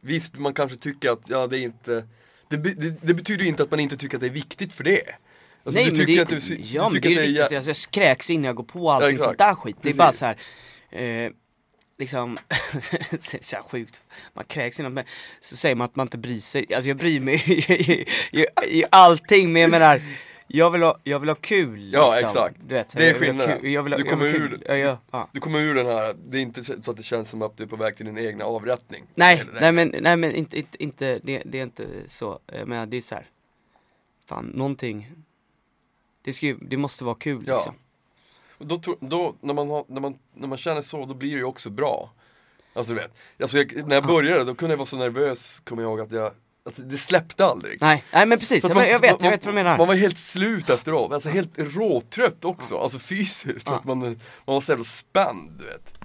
Visst, 0.00 0.38
man 0.38 0.54
kanske 0.54 0.76
tycker 0.78 1.10
att, 1.10 1.28
ja 1.28 1.46
det 1.46 1.58
är 1.58 1.62
inte 1.62 2.06
Det, 2.48 2.56
det, 2.56 2.96
det 3.02 3.14
betyder 3.14 3.42
ju 3.42 3.48
inte 3.48 3.62
att 3.62 3.70
man 3.70 3.80
inte 3.80 3.96
tycker 3.96 4.16
att 4.16 4.20
det 4.20 4.26
är 4.26 4.30
viktigt 4.30 4.72
för 4.72 4.84
det 4.84 5.02
alltså, 5.64 5.80
Nej 5.80 5.84
du 5.90 5.96
men 5.96 6.06
tycker 6.06 6.16
det, 6.16 6.22
att 6.22 6.28
du, 6.28 6.40
sy- 6.40 6.60
ja, 6.62 6.88
du 6.88 6.92
men 6.92 7.02
det 7.02 7.08
är 7.08 7.14
det 7.14 7.22
viktigaste, 7.22 7.56
alltså, 7.56 7.70
jag 7.70 7.76
kräks 7.90 8.30
innan 8.30 8.44
jag 8.44 8.56
går 8.56 8.64
på 8.64 8.90
allting 8.90 9.10
exakt. 9.10 9.24
sånt 9.26 9.38
där 9.38 9.54
skit. 9.54 9.76
Det 9.82 9.88
är 9.88 9.92
Precis. 9.92 9.98
bara 9.98 10.12
så 10.12 10.24
här. 10.24 10.36
Eh, 10.90 11.30
liksom, 11.98 12.38
så 13.40 13.56
här 13.56 13.62
sjukt, 13.62 14.02
man 14.34 14.44
kräks 14.44 14.80
innan 14.80 14.94
men 14.94 15.04
så 15.40 15.56
säger 15.56 15.74
man 15.74 15.84
att 15.84 15.96
man 15.96 16.06
inte 16.06 16.18
bryr 16.18 16.40
sig. 16.40 16.74
Alltså 16.74 16.88
jag 16.88 16.96
bryr 16.96 17.20
mig 17.20 17.34
i, 18.66 18.84
allting 18.90 19.52
men 19.52 19.62
jag 19.62 19.70
menar 19.70 20.00
jag 20.52 20.70
vill 20.70 20.82
ha, 20.82 20.98
jag 21.04 21.20
vill 21.20 21.28
ha 21.28 21.36
kul 21.36 21.90
Ja, 21.92 22.10
liksom. 22.10 22.26
exakt. 22.28 22.56
Du 22.68 22.74
vet, 22.74 22.96
Det 22.96 23.08
är 23.10 23.14
skillnaden. 23.14 23.60
kul- 23.60 23.70
Jag 23.72 23.82
vill 23.82 23.92
ha, 23.92 23.98
Du 23.98 24.04
kommer 24.04 24.26
ur- 24.26 24.62
Ja, 24.68 24.76
ja, 24.76 24.98
ja. 25.10 25.28
Du 25.32 25.40
kommer 25.40 25.58
ur 25.60 25.74
den 25.74 25.86
här, 25.86 26.14
det 26.28 26.38
är 26.38 26.42
inte 26.42 26.62
så 26.82 26.90
att 26.90 26.96
det 26.96 27.02
känns 27.02 27.28
som 27.30 27.42
att 27.42 27.56
du 27.56 27.62
är 27.62 27.66
på 27.68 27.76
väg 27.76 27.96
till 27.96 28.06
din 28.06 28.18
egna 28.18 28.44
avrättning 28.44 29.02
Nej, 29.14 29.44
nej 29.60 29.72
men, 29.72 29.94
nej, 30.00 30.16
men 30.16 30.32
inte, 30.34 30.58
inte, 30.58 30.82
inte 30.82 31.18
det, 31.24 31.42
det 31.44 31.58
är 31.58 31.62
inte 31.62 31.86
så. 32.06 32.38
Menar 32.66 32.86
det 32.86 32.96
är 32.96 33.00
så 33.00 33.14
här. 33.14 33.26
Fan, 34.28 34.44
någonting. 34.54 35.08
Det, 36.22 36.32
ska 36.32 36.46
ju, 36.46 36.56
det 36.60 36.76
måste 36.76 37.04
vara 37.04 37.14
kul 37.14 37.44
Ja. 37.46 37.54
liksom. 37.54 37.74
Och 38.58 38.66
då, 38.66 38.80
då 39.00 39.34
när, 39.40 39.54
man 39.54 39.68
har, 39.70 39.84
när, 39.88 40.00
man, 40.00 40.18
när 40.34 40.48
man 40.48 40.58
känner 40.58 40.82
så, 40.82 41.06
då 41.06 41.14
blir 41.14 41.30
det 41.30 41.36
ju 41.38 41.44
också 41.44 41.70
bra 41.70 42.10
Alltså 42.74 42.94
du 42.94 43.00
vet, 43.00 43.12
alltså 43.42 43.58
jag, 43.58 43.86
när 43.88 43.94
jag 43.96 44.06
började 44.06 44.44
då 44.44 44.54
kunde 44.54 44.72
jag 44.72 44.78
vara 44.78 44.86
så 44.86 44.96
nervös, 44.96 45.60
kommer 45.60 45.82
jag 45.82 45.90
ihåg 45.90 46.00
att 46.00 46.12
jag 46.12 46.32
Alltså, 46.64 46.82
det 46.82 46.98
släppte 46.98 47.44
aldrig 47.44 47.80
Nej, 47.80 48.04
nej 48.12 48.26
men 48.26 48.38
precis, 48.38 48.62
Så 48.62 48.68
jag, 48.70 48.74
man- 48.74 48.88
jag 48.88 48.98
vet, 49.00 49.10
jag 49.10 49.22
man- 49.22 49.30
vet 49.30 49.44
vad 49.44 49.54
du 49.54 49.56
menar. 49.56 49.78
Man 49.78 49.86
var 49.88 49.94
helt 49.94 50.18
slut 50.18 50.70
efteråt, 50.70 51.12
alltså 51.12 51.28
helt 51.28 51.58
råtrött 51.58 52.44
också, 52.44 52.78
alltså 52.78 52.98
fysiskt. 52.98 53.68
Ja. 53.68 53.74
Att 53.74 53.84
man, 53.84 53.98
man 53.98 54.16
var 54.44 54.60
så 54.60 54.72
jävla 54.72 54.84
spänd, 54.84 55.50
du 55.58 55.64
vet. 55.66 55.99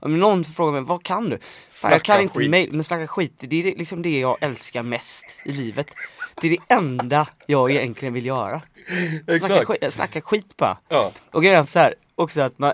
Om 0.00 0.18
någon 0.18 0.44
frågar 0.44 0.72
mig, 0.72 0.82
vad 0.82 1.02
kan 1.02 1.30
du? 1.30 1.36
Fan, 1.38 1.42
Snacka 1.70 1.94
jag 1.94 2.02
kan 2.02 2.20
inte 2.20 2.48
mail, 2.48 2.72
men 2.72 2.84
snacka 2.84 3.06
skit, 3.06 3.32
det 3.38 3.56
är 3.56 3.76
liksom 3.76 4.02
det 4.02 4.18
jag 4.18 4.36
älskar 4.40 4.82
mest 4.82 5.40
i 5.44 5.52
livet. 5.52 5.90
Det 6.40 6.46
är 6.46 6.50
det 6.50 6.74
enda 6.74 7.28
jag 7.46 7.70
egentligen 7.70 8.14
vill 8.14 8.26
göra. 8.26 8.62
Snacka 9.24 9.34
Exakt. 9.34 9.66
skit, 9.66 9.92
snacka 9.92 10.20
skit 10.20 10.56
bara. 10.56 10.78
Ja. 10.88 11.12
Och 11.30 11.42
grejen 11.42 11.62
är 11.62 11.66
så 11.66 11.78
här, 11.78 11.94
också 12.14 12.40
att 12.40 12.58
man, 12.58 12.72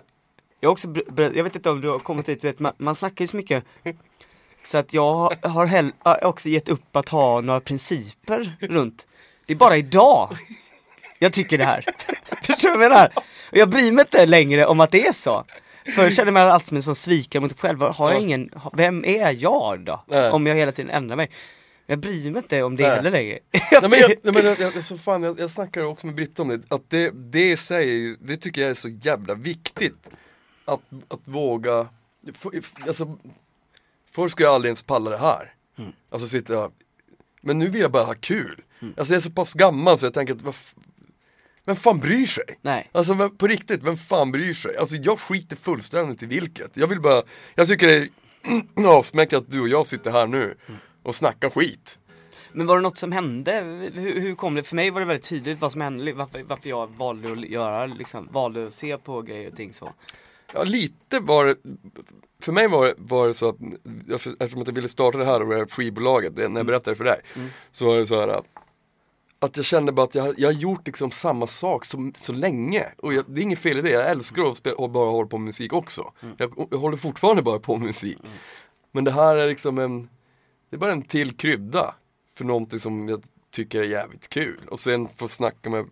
jag 0.60 0.72
också, 0.72 0.88
jag 1.16 1.44
vet 1.44 1.56
inte 1.56 1.70
om 1.70 1.80
du 1.80 1.88
har 1.88 1.98
kommit 1.98 2.26
du 2.26 2.34
vet, 2.34 2.58
man, 2.58 2.72
man 2.76 2.94
snackar 2.94 3.22
ju 3.22 3.26
så 3.26 3.36
mycket 3.36 3.64
Så 4.64 4.78
att 4.78 4.94
jag 4.94 5.14
har, 5.14 5.48
har 5.48 5.66
hell, 5.66 5.92
också 6.22 6.48
gett 6.48 6.68
upp 6.68 6.96
att 6.96 7.08
ha 7.08 7.40
några 7.40 7.60
principer 7.60 8.56
runt 8.60 9.06
Det 9.46 9.52
är 9.52 9.56
bara 9.56 9.76
idag 9.76 10.36
jag 11.18 11.32
tycker 11.32 11.58
det 11.58 11.64
här 11.64 11.84
Förstår 12.42 12.70
du 12.70 12.76
vad 12.76 12.84
jag 12.84 12.90
menar? 12.90 13.12
Och 13.50 13.56
jag 13.56 13.68
bryr 13.68 13.92
mig 13.92 14.02
inte 14.02 14.26
längre 14.26 14.66
om 14.66 14.80
att 14.80 14.90
det 14.90 15.06
är 15.06 15.12
så 15.12 15.44
För 15.84 16.02
jag 16.02 16.12
känner 16.12 16.32
mig 16.32 16.42
alltid 16.42 16.66
som 16.68 16.76
en 16.76 16.82
sån 16.82 16.94
svikare 16.94 17.40
mot 17.40 17.50
mig 17.50 17.58
själv, 17.58 17.80
har 17.80 18.10
jag 18.10 18.18
Ja. 18.20 18.22
ingen, 18.22 18.50
vem 18.72 19.04
är 19.04 19.42
jag 19.42 19.80
då? 19.80 20.04
Nej. 20.08 20.30
Om 20.30 20.46
jag 20.46 20.54
hela 20.54 20.72
tiden 20.72 20.90
ändrar 20.90 21.16
mig 21.16 21.30
Jag 21.86 21.98
bryr 21.98 22.30
mig 22.30 22.38
inte 22.42 22.62
om 22.62 22.76
det 22.76 22.84
heller 22.88 23.10
längre 23.10 23.38
Nej, 23.52 23.62
men 23.90 23.98
jag, 24.00 24.14
nej, 24.22 24.34
men 24.34 24.44
jag, 24.46 24.60
jag, 24.60 24.84
så 24.84 24.98
fan, 24.98 25.22
jag, 25.22 25.40
jag 25.40 25.50
snackade 25.50 25.86
också 25.86 26.06
med 26.06 26.14
Britta 26.16 26.42
om 26.42 26.48
det, 26.48 26.60
att 26.68 26.90
det, 26.90 27.10
det 27.10 27.50
i 27.50 27.56
sig, 27.56 28.16
det 28.20 28.36
tycker 28.36 28.60
jag 28.60 28.70
är 28.70 28.74
så 28.74 28.88
jävla 28.88 29.34
viktigt. 29.34 30.08
Att, 30.64 30.80
att 31.08 31.20
våga, 31.24 31.88
f- 32.28 32.46
f- 32.54 32.74
alltså, 32.86 33.18
förr 34.12 34.28
skulle 34.28 34.46
jag 34.46 34.54
aldrig 34.54 34.68
ens 34.68 34.82
palla 34.82 35.10
det 35.10 35.18
här. 35.18 35.54
Mm. 35.78 35.92
Alltså 36.10 36.28
sitta, 36.28 36.70
men 37.40 37.58
nu 37.58 37.68
vill 37.68 37.80
jag 37.80 37.90
bara 37.92 38.04
ha 38.04 38.14
kul. 38.14 38.62
Alltså 38.96 39.14
jag 39.14 39.18
är 39.18 39.22
så 39.22 39.30
pass 39.30 39.54
gammal 39.54 39.98
så 39.98 40.06
jag 40.06 40.14
tänker 40.14 40.34
att, 40.48 40.56
vem 41.66 41.76
fan 41.76 41.98
bryr 41.98 42.26
sig? 42.26 42.44
Nej. 42.62 42.90
Alltså 42.92 43.14
vem, 43.14 43.36
på 43.36 43.46
riktigt, 43.46 43.82
vem 43.82 43.96
fan 43.96 44.32
bryr 44.32 44.54
sig? 44.54 44.76
Alltså 44.76 44.96
jag 44.96 45.20
skiter 45.20 45.56
fullständigt 45.56 46.22
i 46.22 46.26
vilket. 46.26 46.76
Jag 46.76 46.86
vill 46.86 47.00
bara, 47.00 47.22
jag 47.54 47.68
tycker 47.68 47.86
det 47.86 47.94
är 47.94 48.86
avsmäckat 48.86 49.42
att 49.42 49.50
du 49.50 49.60
och 49.60 49.68
jag 49.68 49.86
sitter 49.86 50.10
här 50.10 50.26
nu 50.26 50.54
och 51.02 51.14
snackar 51.14 51.50
skit. 51.50 51.98
Men 52.52 52.66
var 52.66 52.76
det 52.76 52.82
något 52.82 52.98
som 52.98 53.12
hände? 53.12 53.52
Hur, 53.94 54.20
hur 54.20 54.34
kom 54.34 54.54
det? 54.54 54.62
För 54.62 54.76
mig 54.76 54.90
var 54.90 55.00
det 55.00 55.06
väldigt 55.06 55.28
tydligt 55.28 55.60
vad 55.60 55.72
som 55.72 55.80
hände, 55.80 56.12
varför, 56.12 56.42
varför 56.42 56.68
jag 56.68 56.86
valde 56.86 57.32
att 57.32 57.44
göra, 57.44 57.86
liksom, 57.86 58.28
valde 58.32 58.66
att 58.66 58.74
se 58.74 58.98
på 58.98 59.22
grejer 59.22 59.50
och 59.50 59.56
ting 59.56 59.72
så. 59.72 59.92
Ja 60.52 60.64
lite 60.64 61.20
var 61.20 61.46
det, 61.46 61.56
för 62.42 62.52
mig 62.52 62.68
var 62.68 62.86
det, 62.86 62.94
var 62.98 63.28
det 63.28 63.34
så 63.34 63.48
att, 63.48 63.56
eftersom 64.40 64.60
att 64.60 64.66
jag 64.66 64.74
ville 64.74 64.88
starta 64.88 65.18
det 65.18 65.24
här 65.24 65.42
och 65.42 65.48
det 65.48 65.56
här 65.56 65.66
skivbolaget, 65.66 66.36
när 66.36 66.56
jag 66.56 66.66
berättade 66.66 66.96
för 66.96 67.04
dig, 67.04 67.20
så 67.72 67.86
var 67.86 67.98
det 67.98 68.06
så 68.06 68.20
här 68.20 68.28
att 68.28 68.46
att 69.44 69.56
jag 69.56 69.66
kände 69.66 69.92
bara 69.92 70.04
att 70.04 70.14
jag, 70.14 70.34
jag 70.38 70.48
har 70.48 70.52
gjort 70.52 70.86
liksom 70.86 71.10
samma 71.10 71.46
sak 71.46 71.84
så, 71.84 72.10
så 72.14 72.32
länge. 72.32 72.86
Och 72.98 73.14
jag, 73.14 73.24
det 73.28 73.40
är 73.40 73.42
inget 73.42 73.58
fel 73.58 73.78
i 73.78 73.82
det, 73.82 73.90
jag 73.90 74.10
älskar 74.10 74.42
att 74.50 74.56
spela, 74.56 74.76
och 74.76 74.90
bara 74.90 75.10
hålla 75.10 75.28
på 75.28 75.38
med 75.38 75.46
musik 75.46 75.72
också. 75.72 76.12
Jag, 76.36 76.68
jag 76.70 76.78
håller 76.78 76.96
fortfarande 76.96 77.42
bara 77.42 77.58
på 77.58 77.76
med 77.76 77.86
musik. 77.86 78.18
Men 78.92 79.04
det 79.04 79.12
här 79.12 79.36
är 79.36 79.48
liksom 79.48 79.78
en, 79.78 80.08
det 80.70 80.76
är 80.76 80.78
bara 80.78 80.92
en 80.92 81.02
till 81.02 81.36
krydda 81.36 81.94
för 82.34 82.44
någonting 82.44 82.78
som 82.78 83.08
jag 83.08 83.22
tycker 83.50 83.80
är 83.80 83.84
jävligt 83.84 84.28
kul. 84.28 84.60
Och 84.70 84.80
sen 84.80 85.08
få 85.16 85.28
snacka 85.28 85.70
med 85.70 85.86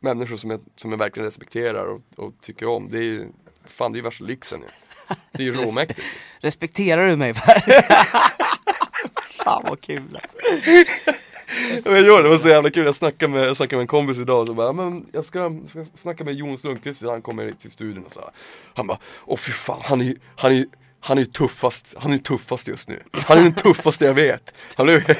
människor 0.00 0.36
som 0.36 0.50
jag, 0.50 0.60
som 0.76 0.90
jag 0.90 0.98
verkligen 0.98 1.24
respekterar 1.24 1.86
och, 1.86 2.00
och 2.16 2.32
tycker 2.40 2.66
om. 2.66 2.88
Det 2.88 2.98
är 2.98 3.02
ju, 3.02 3.28
fan 3.64 3.92
det 3.92 3.96
är 3.96 3.98
ju 4.00 4.04
värsta 4.04 4.24
lyxen 4.24 4.60
ju. 4.60 4.66
Det 5.32 5.42
är 5.42 5.46
ju 5.46 5.52
råmäktigt. 5.64 6.06
Respekterar 6.40 7.06
du 7.06 7.16
mig 7.16 7.34
Per? 7.34 7.62
Fan 9.44 9.64
vad 9.68 9.80
kul 9.80 10.18
alltså. 10.22 10.38
Ja, 11.84 11.90
Jag 11.92 12.02
gör 12.02 12.16
det, 12.16 12.22
det 12.22 12.28
var 12.28 12.36
så 12.36 12.48
jävla 12.48 12.70
kul. 12.70 12.84
Jag 12.86 12.96
snackade 12.96 13.32
med, 13.32 13.46
jag 13.48 13.56
snackade 13.56 13.76
med 13.76 13.82
en 13.82 13.86
kompis 13.86 14.18
idag 14.18 14.40
och 14.40 14.46
så 14.46 14.54
bara, 14.54 14.72
men 14.72 15.06
jag 15.12 15.24
ska, 15.24 15.58
ska 15.66 15.84
snacka 15.94 16.24
med 16.24 16.34
Jonas 16.34 16.64
Lundqvist, 16.64 17.02
han 17.02 17.22
kommer 17.22 17.52
till 17.52 17.70
studion 17.70 18.04
och 18.06 18.12
så 18.12 18.20
här. 18.20 18.30
Han 18.74 18.86
bara, 18.86 18.98
åh 19.26 19.36
fy 19.38 19.52
fan, 19.52 19.80
han 19.84 20.00
är 20.00 20.04
ju- 20.04 20.18
han 20.36 20.52
är 20.52 20.64
han 21.02 21.18
är 21.18 21.24
tuffast, 21.24 21.94
han 21.98 22.10
är 22.10 22.16
ju 22.16 22.22
tuffast 22.22 22.68
just 22.68 22.88
nu. 22.88 23.02
Han 23.12 23.38
är 23.38 23.42
den 23.42 23.54
tuffaste 23.54 24.04
jag 24.04 24.14
vet. 24.14 24.54
Han 24.74 24.88
är, 24.88 25.16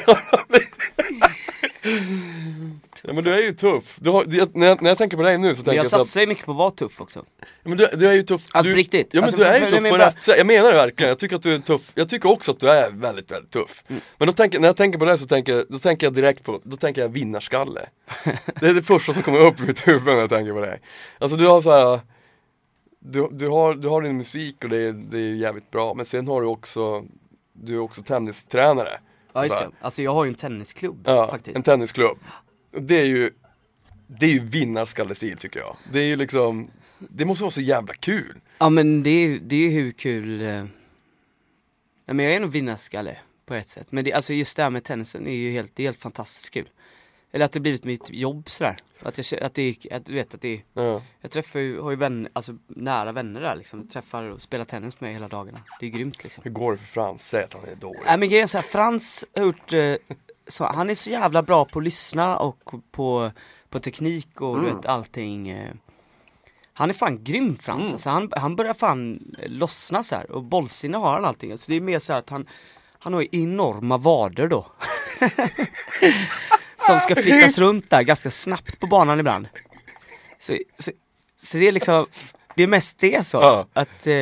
Ja 3.11 3.15
men 3.15 3.25
du 3.25 3.35
är 3.35 3.43
ju 3.43 3.53
tuff. 3.55 3.97
Du 4.01 4.11
har, 4.11 4.25
det- 4.25 4.55
när, 4.55 4.67
jag, 4.67 4.83
när 4.83 4.91
jag 4.91 4.99
tänker 4.99 5.17
på 5.17 5.23
dig 5.23 5.39
nu 5.39 5.49
så 5.55 5.57
tänker 5.57 5.73
jag 5.73 5.85
jag, 5.85 5.91
så 5.91 5.97
att, 6.01 6.07
satsar 6.07 6.21
ju 6.21 6.27
mycket 6.27 6.45
på 6.45 6.51
att 6.53 6.59
vara 6.59 6.71
tuff 6.71 7.01
också. 7.01 7.25
ja, 7.41 7.47
men 7.63 7.79
du, 7.79 7.89
du 7.95 8.07
är 8.09 8.13
ju 8.13 8.23
tuff. 8.23 8.47
Alltså, 8.53 8.69
du, 8.69 8.75
på 8.75 8.79
riktigt. 8.79 9.09
Ja 9.15 9.21
men 9.21 9.25
Alltså, 9.25 9.37
du 9.37 9.45
är 9.45 9.61
ju 9.61 9.71
tuff 9.71 9.91
på 9.91 9.97
rätt 9.97 10.25
sätt. 10.25 10.39
Jag 10.39 10.47
menar 10.47 10.71
det 10.73 10.77
verkligen. 10.77 11.09
Jag 11.09 11.19
tycker 11.19 11.37
att 11.37 11.43
du 11.43 11.55
är 11.55 11.59
tuff. 11.59 11.93
Jag 11.95 12.09
tycker 12.09 12.29
också 12.31 12.51
att 12.51 12.61
du 12.61 12.69
är 12.71 12.91
väldigt, 12.91 13.31
väldigt 13.31 13.51
tuff. 13.53 13.85
Mm. 13.89 14.01
Men 14.19 14.27
då 14.27 14.33
tänker, 14.33 14.59
när 14.61 14.69
jag 14.69 14.77
tänker 14.77 14.99
på 14.99 15.05
det 15.05 15.19
så 15.19 15.27
tänker, 15.27 15.53
jag- 15.57 15.65
då 15.69 15.79
tänker 15.79 16.07
jag 16.07 16.15
direkt 16.15 16.45
på, 16.45 16.61
då 16.65 16.77
tänker 16.77 17.01
jag 17.03 17.09
vinnarskalle. 17.09 17.81
det 18.61 18.67
är 18.69 18.75
det 18.75 18.83
första 18.83 19.13
som 19.13 19.23
kommer 19.23 19.39
upp 19.41 19.61
i 19.61 19.63
mitt 19.63 19.89
huvud 19.89 20.05
när 20.15 20.21
jag 20.21 20.31
tänker 20.31 20.53
på 20.53 20.61
dig. 20.61 20.81
Alltså 21.19 21.37
du 21.37 21.47
har 21.47 21.63
så 21.63 21.71
här. 21.71 22.01
Du, 23.01 23.29
du, 23.33 23.49
har, 23.49 23.75
du 23.75 23.89
har 23.89 24.03
din 24.03 24.17
musik 24.17 24.65
och 24.65 24.71
det 24.71 24.77
är, 24.85 24.93
det 24.93 25.19
är 25.19 25.35
jävligt 25.35 25.71
bra. 25.71 25.95
Men 25.95 26.07
sen 26.07 26.29
har 26.29 26.41
du 26.41 26.47
också, 26.47 27.05
du 27.53 27.75
är 27.75 27.79
också 27.81 28.03
tennistränare. 28.03 29.01
Ja 29.33 29.43
just 29.45 29.59
det. 29.59 29.69
Alltså 29.81 30.03
jag 30.03 30.11
har 30.15 30.25
ju 30.25 30.29
en 30.29 30.35
tennisklubb 30.35 31.03
Ja, 31.07 31.29
faktiskt. 31.31 31.57
en 31.57 31.63
tennisklubb. 31.63 32.19
Det 32.71 33.01
är 33.01 33.05
ju, 33.05 33.31
det 34.07 34.27
är 34.27 34.31
ju 34.31 34.41
vinnarskallestil 34.41 35.37
tycker 35.39 35.61
jag. 35.61 35.77
Det 35.93 36.01
är 36.01 36.05
ju 36.07 36.17
liksom, 36.17 36.71
det 36.99 37.25
måste 37.25 37.43
vara 37.45 37.51
så 37.51 37.61
jävla 37.61 37.95
kul. 37.95 38.41
Ja 38.59 38.71
men 38.71 39.03
det 39.03 39.11
är 39.11 39.27
ju 39.29 39.39
det 39.39 39.57
är 39.57 39.61
ju 39.61 39.71
hur 39.71 39.93
kul 39.93 40.41
eh... 40.43 40.65
Ja 42.07 42.15
men 42.15 42.25
jag 42.25 42.35
är 42.35 42.41
nog 42.41 42.51
vinnarskalle 42.51 43.19
på 43.47 43.55
ett 43.55 43.69
sätt. 43.69 43.87
Men 43.93 44.05
det, 44.05 44.13
alltså 44.13 44.33
just 44.33 44.57
det 44.57 44.63
här 44.63 44.71
med 44.71 44.85
tennisen 44.85 45.27
är 45.27 45.35
ju 45.35 45.53
helt, 45.53 45.77
det 45.77 45.83
är 45.83 45.87
helt 45.87 46.01
fantastiskt 46.01 46.51
kul. 46.51 46.69
Eller 47.33 47.45
att 47.45 47.53
det 47.53 47.61
blivit 47.61 47.85
mitt 47.85 48.11
jobb 48.11 48.51
sådär. 48.51 48.77
Att 49.03 49.33
jag 49.33 49.41
att 49.43 49.55
det 49.55 49.77
att 49.91 50.07
du 50.07 50.15
vet 50.15 50.35
att 50.35 50.41
det 50.41 50.63
Ja. 50.75 51.03
jag 51.21 51.31
träffar 51.31 51.59
ju, 51.61 51.81
har 51.81 51.91
ju 51.91 51.97
vänner, 51.97 52.31
alltså 52.33 52.57
nära 52.67 53.13
vänner 53.13 53.41
där 53.41 53.57
liksom. 53.57 53.89
Träffar 53.89 54.23
och 54.23 54.43
spelar 54.43 54.65
tennis 54.65 55.01
med 55.01 55.13
hela 55.13 55.29
dagarna. 55.29 55.63
Det 55.81 55.87
är 55.87 55.91
grymt 55.91 56.23
liksom. 56.25 56.45
Hur 56.45 56.51
går 56.51 56.73
det 56.73 56.79
för 56.79 56.87
Frans? 56.87 57.29
Säg 57.29 57.45
att 57.45 57.53
han 57.53 57.65
är 57.65 57.75
dålig. 57.75 58.01
Nej 58.07 58.19
men 58.19 58.29
grejen 58.29 58.43
är 58.45 58.49
så 58.49 58.59
här, 58.59 58.65
Frans 58.65 59.25
har 59.37 59.45
gjort, 59.45 59.73
eh, 59.73 59.95
så, 60.51 60.65
han 60.65 60.91
är 60.91 60.95
så 60.95 61.11
jävla 61.11 61.43
bra 61.43 61.65
på 61.65 61.79
att 61.79 61.85
lyssna 61.85 62.37
och 62.39 62.73
på, 62.93 63.31
på 63.71 63.81
teknik 63.81 64.41
och 64.41 64.59
Mm. 64.59 64.77
vet 64.77 64.87
allting. 64.87 65.49
Eh. 65.49 65.71
Han 66.73 66.91
är 66.91 66.95
fan 66.95 67.25
grym 67.25 67.59
Frans, 67.59 67.81
Mm. 67.83 67.93
alltså, 67.93 68.11
han, 68.11 68.31
han 68.37 68.57
börjar 68.57 68.75
fan 68.75 69.35
lossna 69.47 70.03
så 70.03 70.15
här 70.15 70.31
och 70.31 70.43
bollsinne 70.45 70.97
har 70.99 71.13
han 71.13 71.25
allting. 71.25 71.59
Så 71.59 71.71
det 71.71 71.77
är 71.77 71.81
mer 71.81 71.99
så 71.99 72.13
här 72.13 72.19
att 72.21 72.31
han, 72.31 72.47
han 72.99 73.13
har 73.15 73.21
ju 73.21 73.29
enorma 73.33 73.99
vader 73.99 74.47
då. 74.49 74.67
Som 76.77 77.01
ska 77.01 77.15
flyttas 77.15 77.59
runt 77.59 77.91
där 77.91 78.03
ganska 78.03 78.31
snabbt 78.31 78.81
på 78.81 78.87
banan 78.87 79.21
ibland. 79.21 79.49
Så, 80.39 80.57
så, 80.79 80.91
så 81.43 81.57
det 81.59 81.69
är 81.69 81.73
liksom, 81.73 82.07
det 82.57 82.63
är 82.63 82.67
mest 82.67 82.99
det 82.99 83.27
så. 83.27 83.37
Ja. 83.37 83.67
Att, 83.73 84.07
eh, 84.07 84.15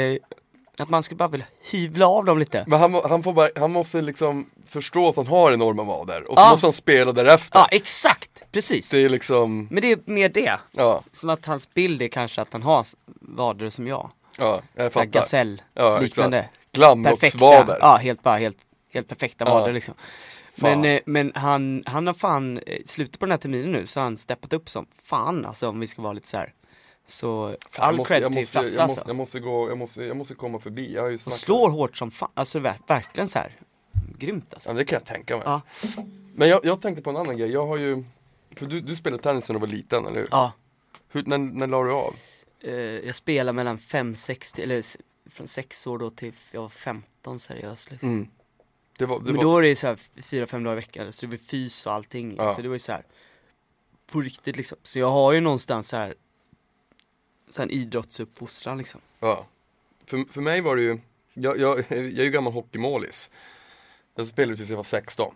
att 0.78 0.88
man 0.88 1.02
skulle 1.02 1.16
bara 1.16 1.28
vilja 1.28 1.46
hyvla 1.70 2.06
av 2.06 2.24
dem 2.24 2.38
lite. 2.38 2.64
Men 2.66 2.80
han, 2.80 2.94
han, 2.94 3.22
får 3.22 3.32
bara, 3.32 3.48
han 3.56 3.72
måste 3.72 4.02
liksom 4.02 4.50
förstå 4.68 5.08
att 5.08 5.16
han 5.16 5.26
har 5.26 5.52
enorma 5.52 5.84
vader 5.84 6.30
och 6.30 6.38
så 6.38 6.42
Ja. 6.44 6.50
måste 6.50 6.66
han 6.66 6.72
spela 6.72 7.12
därefter. 7.12 7.58
Ja 7.58 7.66
exakt, 7.70 8.30
precis. 8.52 8.90
Det 8.90 9.02
är 9.04 9.08
liksom, 9.08 9.68
Men 9.70 9.80
det 9.82 9.92
är 9.92 9.98
mer 10.04 10.28
det. 10.28 10.58
ja, 10.72 11.02
Som 11.12 11.30
att 11.30 11.46
hans 11.46 11.74
bild 11.74 12.02
är 12.02 12.08
kanske 12.08 12.42
att 12.42 12.52
han 12.52 12.62
har 12.62 12.86
vader 13.20 13.70
som 13.70 13.86
jag. 13.86 14.10
ja, 14.38 14.60
jag 14.74 14.92
fattar. 14.92 15.06
gasell 15.06 15.62
Ja, 15.74 15.98
liknande. 16.00 16.48
Glamrocksvader. 16.72 17.78
Ja, 17.80 17.96
helt 17.96 18.22
bara 18.22 18.36
helt, 18.38 18.58
helt 18.92 19.08
perfekta 19.08 19.44
Ja. 19.48 19.54
vader 19.60 19.72
liksom. 19.72 19.94
Fan. 20.58 20.80
Men, 20.80 20.84
eh, 20.96 21.00
men 21.06 21.32
han, 21.34 21.82
han 21.86 22.06
har 22.06 22.14
fan, 22.14 22.58
eh, 22.66 22.78
slutet 22.86 23.18
på 23.20 23.26
den 23.26 23.30
här 23.30 23.38
terminen 23.38 23.72
nu 23.72 23.86
så 23.86 24.00
har 24.00 24.04
han 24.04 24.18
steppat 24.18 24.52
upp 24.52 24.68
som 24.70 24.86
fan 25.04 25.44
alltså 25.46 25.68
om 25.68 25.80
vi 25.80 25.86
ska 25.86 26.02
vara 26.02 26.12
lite 26.12 26.28
så 26.28 26.36
här. 26.36 26.52
Så 27.06 27.56
Fan, 27.70 27.84
all 27.84 27.92
jag 27.94 27.98
måste, 27.98 28.14
cred 28.14 28.22
jag 28.22 28.32
till 28.32 28.46
Frasse 28.46 28.74
jag 28.76 28.82
alltså. 28.82 28.98
måste, 28.98 29.10
jag 29.10 29.16
måste 29.16 29.40
gå, 29.40 29.68
jag 29.68 29.78
måste, 29.78 30.02
jag 30.04 30.16
måste 30.16 30.34
komma 30.34 30.58
förbi. 30.58 30.94
Jag 30.94 31.02
har 31.02 31.08
ju 31.08 31.18
snackat. 31.18 31.40
slår 31.40 31.70
hårt 31.70 31.96
som 31.96 32.10
fan, 32.10 32.30
alltså 32.34 32.58
ver- 32.58 32.78
verkligen 32.86 33.28
så 33.28 33.38
här. 33.38 33.52
Grymt 34.18 34.54
alltså. 34.54 34.68
Ja, 34.70 34.74
det 34.74 34.84
kan 34.84 34.96
jag 34.96 35.04
tänka 35.04 35.34
mig. 35.36 35.42
Ja. 35.46 35.60
Men 36.34 36.48
jag, 36.48 36.64
jag 36.64 36.80
tänkte 36.80 37.02
på 37.02 37.10
en 37.10 37.16
annan 37.16 37.36
grej. 37.36 37.50
Jag 37.50 37.66
har 37.66 37.76
ju, 37.76 38.04
för 38.56 38.66
du, 38.66 38.80
du 38.80 38.96
spelade 38.96 39.22
tennis 39.22 39.48
när 39.48 39.54
du 39.54 39.60
var 39.60 39.66
liten, 39.66 40.06
eller 40.06 40.20
hur? 40.20 40.28
Ja. 40.30 40.52
hur 41.08 41.22
när, 41.22 41.38
när 41.38 41.66
la 41.66 41.84
du 41.84 41.92
av? 41.92 42.14
Eh, 42.60 42.72
jag 42.74 43.14
spelar 43.14 43.52
mellan 43.52 43.78
5, 43.78 44.14
6, 44.14 44.52
till- 44.52 44.64
eller 44.64 44.84
från 45.30 45.48
6 45.48 45.86
år 45.86 45.98
då 45.98 46.10
till 46.10 46.32
jag 46.52 46.60
var 46.62 46.68
15 46.68 47.38
seriöst 47.40 47.90
liksom. 47.90 48.08
Mm. 48.08 48.28
Det 48.98 49.06
var, 49.06 49.18
det 49.18 49.24
Men 49.24 49.36
var, 49.36 49.42
då 49.42 49.58
är 49.58 49.62
det 49.62 49.68
ju 49.68 49.76
såhär 49.76 49.98
fyra, 50.22 50.46
fem 50.46 50.62
dagar 50.64 50.76
i 50.76 50.80
veckan, 50.80 51.12
så 51.12 51.26
det 51.26 51.30
var 51.30 51.36
fys 51.38 51.86
och 51.86 51.92
allting. 51.92 52.34
Ja. 52.38 52.54
Så 52.54 52.62
det 52.62 52.68
var 52.68 52.74
ju 52.74 52.78
så 52.78 52.92
här 52.92 53.02
på 54.10 54.20
riktigt 54.20 54.56
liksom. 54.56 54.78
Så 54.82 54.98
jag 54.98 55.10
har 55.10 55.32
ju 55.32 55.40
någonstans 55.40 55.88
så 55.88 55.96
här 55.96 56.14
så 57.48 57.62
en 57.62 57.70
idrottsuppfostran 57.70 58.78
liksom. 58.78 59.00
Ja. 59.20 59.46
För, 60.06 60.32
för 60.32 60.40
mig 60.40 60.60
var 60.60 60.76
det 60.76 60.82
ju, 60.82 60.98
jag, 61.34 61.58
jag, 61.58 61.78
jag 61.78 61.92
är 61.98 62.24
ju 62.24 62.30
gammal 62.30 62.52
hockeymålis. 62.52 63.30
Jag 64.18 64.26
spelade 64.26 64.56
tills 64.56 64.70
jag 64.70 64.76
var 64.76 64.84
16. 64.84 65.34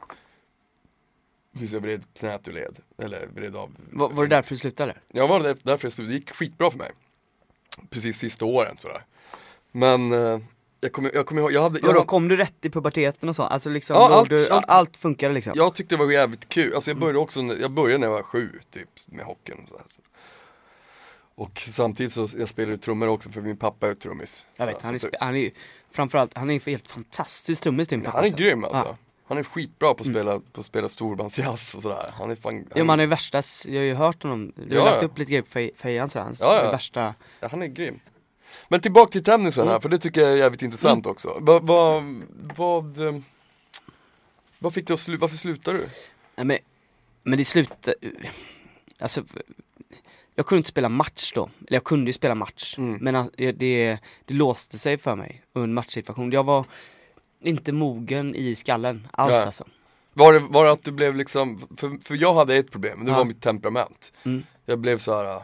Tills 1.59 1.73
jag 1.73 1.81
vred 1.81 2.05
knät 2.15 2.49
ur 2.49 2.53
led. 2.53 2.77
Eller 2.99 3.27
vred 3.35 3.57
av. 3.57 3.77
Var, 3.93 4.09
var 4.09 4.23
det 4.27 4.37
därför 4.37 4.51
du 4.55 4.57
slutade? 4.59 4.97
Jag 5.12 5.29
var 5.29 5.41
där, 5.41 5.57
därför 5.62 5.87
jag 5.87 5.93
slutade. 5.93 6.12
Det 6.12 6.15
gick 6.19 6.31
skitbra 6.31 6.71
för 6.71 6.79
mig. 6.79 6.91
Precis 7.91 8.19
sista 8.19 8.45
åren 8.45 8.77
sådär. 8.79 9.05
Men 9.73 10.12
eh, 10.12 10.39
jag 10.81 10.93
kommer 10.93 11.11
jag 11.15 11.27
kommer 11.27 11.43
ihåg, 11.43 11.53
jag 11.53 11.62
hade, 11.62 11.79
jag, 11.83 11.89
hade- 11.89 12.05
kom 12.05 12.29
du 12.29 12.37
rätt 12.37 12.65
i 12.65 12.71
puberteten 12.71 13.29
och 13.29 13.37
så? 13.37 13.43
Alltså 13.43 13.71
liksom, 13.71 13.95
Ja, 13.97 14.09
allt- 14.15 14.29
du, 14.31 14.49
allt- 14.51 14.65
allt, 14.69 14.97
funkade 14.97 15.35
liksom? 15.35 15.53
jag 15.57 15.75
tyckte 15.75 15.97
det 15.97 16.05
var 16.05 16.12
jävligt 16.12 16.49
kul. 16.49 16.75
Alltså 16.75 16.91
jag 16.91 16.99
började 16.99 17.19
också, 17.19 17.41
jag 17.41 17.71
började 17.71 17.99
när 17.99 18.07
jag 18.07 18.15
var 18.15 18.23
sju 18.23 18.61
typ 18.71 18.89
med 19.07 19.25
hockeyn. 19.25 19.59
Och, 19.62 19.69
sådär. 19.69 19.85
och 21.35 21.59
samtidigt 21.61 22.12
så 22.12 22.29
jag 22.39 22.49
spelade 22.49 22.79
trummor 22.79 23.09
också 23.09 23.31
för 23.31 23.41
min 23.41 23.57
pappa 23.57 23.89
är 23.89 23.95
trummis. 23.95 24.47
jag 24.57 24.69
Så- 24.69 24.75
vet, 24.75 24.83
han 24.83 24.95
är, 24.95 24.99
så- 24.99 25.09
han 25.21 25.35
är 25.35 25.41
ju 25.41 25.51
framförallt, 25.93 26.35
han 26.37 26.51
är 26.51 26.55
ju 26.55 26.61
helt 26.67 26.91
fantastisk 26.91 27.63
trummis 27.63 27.89
din 27.89 28.03
pappa 28.03 28.17
han 28.19 28.25
är 28.27 28.31
grym 28.31 28.65
alltså. 28.65 28.79
Ja. 28.89 28.97
Han 29.25 29.39
är 29.39 29.43
skitbra 29.43 29.95
på 29.95 30.01
att 30.03 30.07
spela, 30.11 30.41
på 30.53 30.61
att 30.61 30.67
spela 30.67 30.89
storbandsjazz 30.89 31.75
och 31.75 31.83
sådär. 31.83 32.11
Han 32.19 32.31
är 32.31 32.35
fan, 32.35 32.55
han, 32.55 32.65
Ja 32.69 32.77
men 32.79 32.89
han 32.89 33.01
är 33.01 33.07
värsta, 33.07 33.43
jag 33.67 33.81
har 33.81 33.85
ju 33.85 33.95
hört 33.95 34.23
honom, 34.23 34.53
du 34.57 34.79
har 34.79 34.87
Ja, 34.87 34.91
lagt 34.91 35.03
ja. 35.03 35.09
upp 35.09 35.19
lite 35.19 35.31
grejer 35.31 35.43
på 35.43 35.49
Fej- 35.59 35.71
Fejan 35.77 36.09
sådär, 36.09 36.25
han 36.25 36.35
Ja, 36.41 36.55
ja. 36.55 36.61
är 36.63 36.71
värsta 36.73 37.15
ja, 37.41 37.49
han 37.51 37.63
är 37.63 37.67
grym. 37.67 38.01
Men 38.69 38.81
tillbaka 38.81 39.11
till 39.13 39.25
tennisen 39.25 39.67
här, 39.67 39.73
Mm. 39.75 39.83
för 39.83 39.89
det 39.89 39.99
tycker 39.99 40.21
jag 40.21 40.31
är 40.33 40.37
jävligt 40.37 40.63
intressant 40.63 41.07
också. 41.07 41.37
Vad, 41.41 41.63
vad, 41.67 42.03
vad, 42.57 43.07
eh, 43.09 43.15
vad 44.59 44.75
fick 44.75 44.87
du 44.87 44.93
att 44.95 45.01
sluta, 45.01 45.21
varför 45.21 45.37
slutade 45.37 45.79
du? 45.79 45.89
Nej 46.37 46.45
men, 46.47 46.59
men 47.23 47.39
det 47.39 47.45
slutade, 47.45 47.95
alltså 48.99 49.25
jag 50.35 50.47
kunde 50.47 50.59
inte 50.59 50.69
spela 50.69 50.89
match 50.89 51.33
då, 51.35 51.43
eller 51.61 51.77
jag 51.77 51.85
kunde 51.85 52.07
ju 52.09 52.12
spela 52.12 52.35
match, 52.35 52.75
Mm. 52.79 52.99
men 53.01 53.31
det, 53.37 53.53
det 54.25 54.35
låste 54.35 54.79
sig 54.79 54.99
för 54.99 55.17
mig 55.17 55.43
under 55.53 55.75
matchsituation. 55.75 56.33
Jag 56.33 56.45
var 56.45 56.65
inte 57.43 57.73
mogen 57.73 58.35
i 58.35 58.55
skallen 58.55 59.09
alls 59.11 59.33
Nej. 59.33 59.43
alltså. 59.45 59.65
Var 60.15 60.33
det, 60.33 60.39
var 60.39 60.65
det 60.65 60.73
att 60.73 60.85
du 60.85 60.93
blev 60.93 61.15
liksom, 61.17 61.69
för, 61.77 62.05
för 62.05 62.15
jag 62.15 62.35
hade 62.35 62.55
ett 62.57 62.71
problem, 62.71 63.05
det 63.05 63.11
Ja. 63.11 63.17
var 63.17 63.25
mitt 63.25 63.41
temperament. 63.43 64.12
Mm. 64.25 64.43
Jag 64.67 64.79
blev 64.79 64.99
så 64.99 65.17
här. 65.17 65.43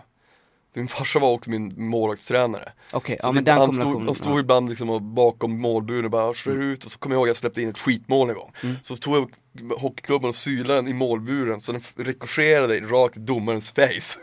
Min 0.78 0.88
farsa 0.88 1.18
var 1.18 1.30
också 1.32 1.50
min 1.50 1.88
målvaktstränare. 1.90 2.72
Okej, 2.92 3.18
Så 3.20 3.26
ja 3.26 3.28
det- 3.28 3.34
men 3.34 3.44
den 3.44 3.58
han, 3.58 3.72
stod, 3.72 4.02
han 4.06 4.14
stod 4.14 4.40
ibland 4.40 4.68
liksom 4.68 5.14
bakom 5.14 5.60
målburen 5.60 6.04
och 6.04 6.10
bara 6.10 6.34
kör 6.34 6.60
ut 6.62 6.84
och 6.84 6.90
så 6.90 6.98
kommer 6.98 7.16
jag 7.16 7.20
ihåg 7.20 7.26
att 7.26 7.30
jag 7.30 7.36
släppte 7.36 7.62
in 7.62 7.68
ett 7.68 7.78
skitmål 7.78 8.28
en 8.30 8.34
gång. 8.36 8.52
Mm. 8.62 8.76
Så 8.82 8.96
stod 8.96 9.16
jag 9.16 9.30
hockeyklubban 9.78 10.28
och 10.28 10.34
sylade 10.34 10.74
den 10.74 10.88
i 10.88 10.92
målburen 10.92 11.60
så 11.60 11.72
den 11.72 11.80
ricochetade 11.96 12.80
rakt 12.80 13.16
i 13.16 13.20
domarens 13.20 13.70
face. 13.72 14.18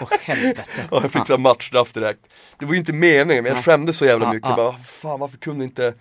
Åh 0.00 0.08
helvete. 0.20 0.64
Och 0.90 1.04
jag 1.04 1.12
fick 1.12 1.26
så 1.26 1.32
här 1.32 1.38
matchstraff 1.38 1.92
direkt. 1.92 2.20
Det 2.58 2.66
var 2.66 2.72
ju 2.72 2.78
inte 2.78 2.92
meningen 2.92 3.44
men 3.44 3.52
jag 3.54 3.64
skämdes 3.64 3.96
så 3.96 4.04
jävla 4.04 4.26
Ja, 4.26 4.32
mycket. 4.32 4.48
ja. 4.50 4.56
Bara, 4.56 4.72
fan 4.78 5.20
varför 5.20 5.38
kunde 5.38 5.64
inte 5.64 5.94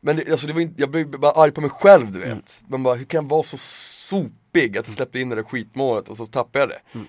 Men 0.00 0.16
det, 0.16 0.30
alltså 0.30 0.46
det 0.46 0.52
var 0.52 0.60
inte, 0.60 0.80
jag 0.80 0.90
blev 0.90 1.10
bara 1.10 1.32
arg 1.32 1.50
på 1.52 1.60
mig 1.60 1.70
själv 1.70 2.12
du 2.12 2.18
vet. 2.18 2.28
Mm. 2.28 2.42
Men 2.66 2.82
bara, 2.82 2.94
hur 2.94 3.04
kan 3.04 3.24
jag 3.24 3.30
vara 3.30 3.42
så 3.42 3.56
sopig 3.58 4.78
att 4.78 4.86
jag 4.86 4.94
släppte 4.96 5.20
in 5.20 5.28
det 5.28 5.36
där 5.36 5.42
skitmålet 5.42 6.08
och 6.08 6.16
så 6.16 6.26
tappade 6.26 6.58
jag 6.62 6.68
det. 6.68 6.78
Mm. 6.94 7.06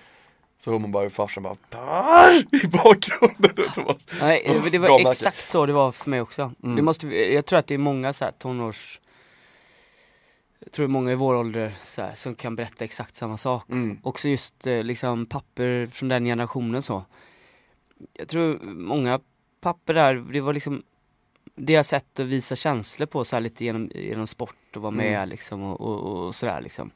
Så 0.58 0.70
hör 0.72 0.78
man 0.78 0.92
bara 0.92 1.02
hur 1.02 1.10
farsan 1.10 1.42
bara 1.42 1.54
"Tar!" 1.54 2.54
i 2.64 2.66
bakgrunden. 2.66 3.66
och 3.76 3.84
bara, 3.84 3.96
Nej, 4.20 4.60
det 4.72 4.78
var 4.78 4.88
märke. 4.98 5.10
exakt 5.10 5.48
så 5.48 5.66
det 5.66 5.72
var 5.72 5.92
för 5.92 6.10
mig 6.10 6.20
också. 6.20 6.52
Mm. 6.62 6.76
Det 6.76 6.82
måste, 6.82 7.08
jag 7.08 7.46
tror 7.46 7.58
att 7.58 7.66
det 7.66 7.74
är 7.74 7.78
många 7.78 8.12
så 8.12 8.24
här 8.24 8.32
tonårs 8.32 9.00
Jag 10.60 10.72
tror 10.72 10.86
det 10.86 10.92
många 10.92 11.12
i 11.12 11.14
vår 11.14 11.34
ålder 11.34 11.74
så 11.84 12.02
här, 12.02 12.14
som 12.14 12.34
kan 12.34 12.56
berätta 12.56 12.84
exakt 12.84 13.16
samma 13.16 13.36
sak. 13.36 13.68
Mm. 13.70 13.98
Också 14.02 14.28
just 14.28 14.66
eh, 14.66 14.82
liksom 14.82 15.26
papper 15.26 15.86
från 15.86 16.08
den 16.08 16.24
generationen 16.24 16.82
så. 16.82 17.04
Jag 18.12 18.28
tror 18.28 18.58
många 18.64 19.20
papper 19.60 19.94
där, 19.94 20.14
det 20.32 20.40
var 20.40 20.52
liksom 20.52 20.82
deras 21.56 21.88
sätt 21.88 22.20
att 22.20 22.26
visa 22.26 22.56
känslor 22.56 23.06
på 23.06 23.24
så 23.24 23.36
här 23.36 23.40
lite 23.40 23.64
genom, 23.64 23.90
genom 23.94 24.26
sport 24.26 24.56
och 24.76 24.82
vara 24.82 24.90
med 24.90 25.16
Mm. 25.16 25.28
liksom 25.28 25.62
och, 25.62 25.80
och, 25.80 26.26
och 26.26 26.34
sådär 26.34 26.60
liksom. 26.60 26.90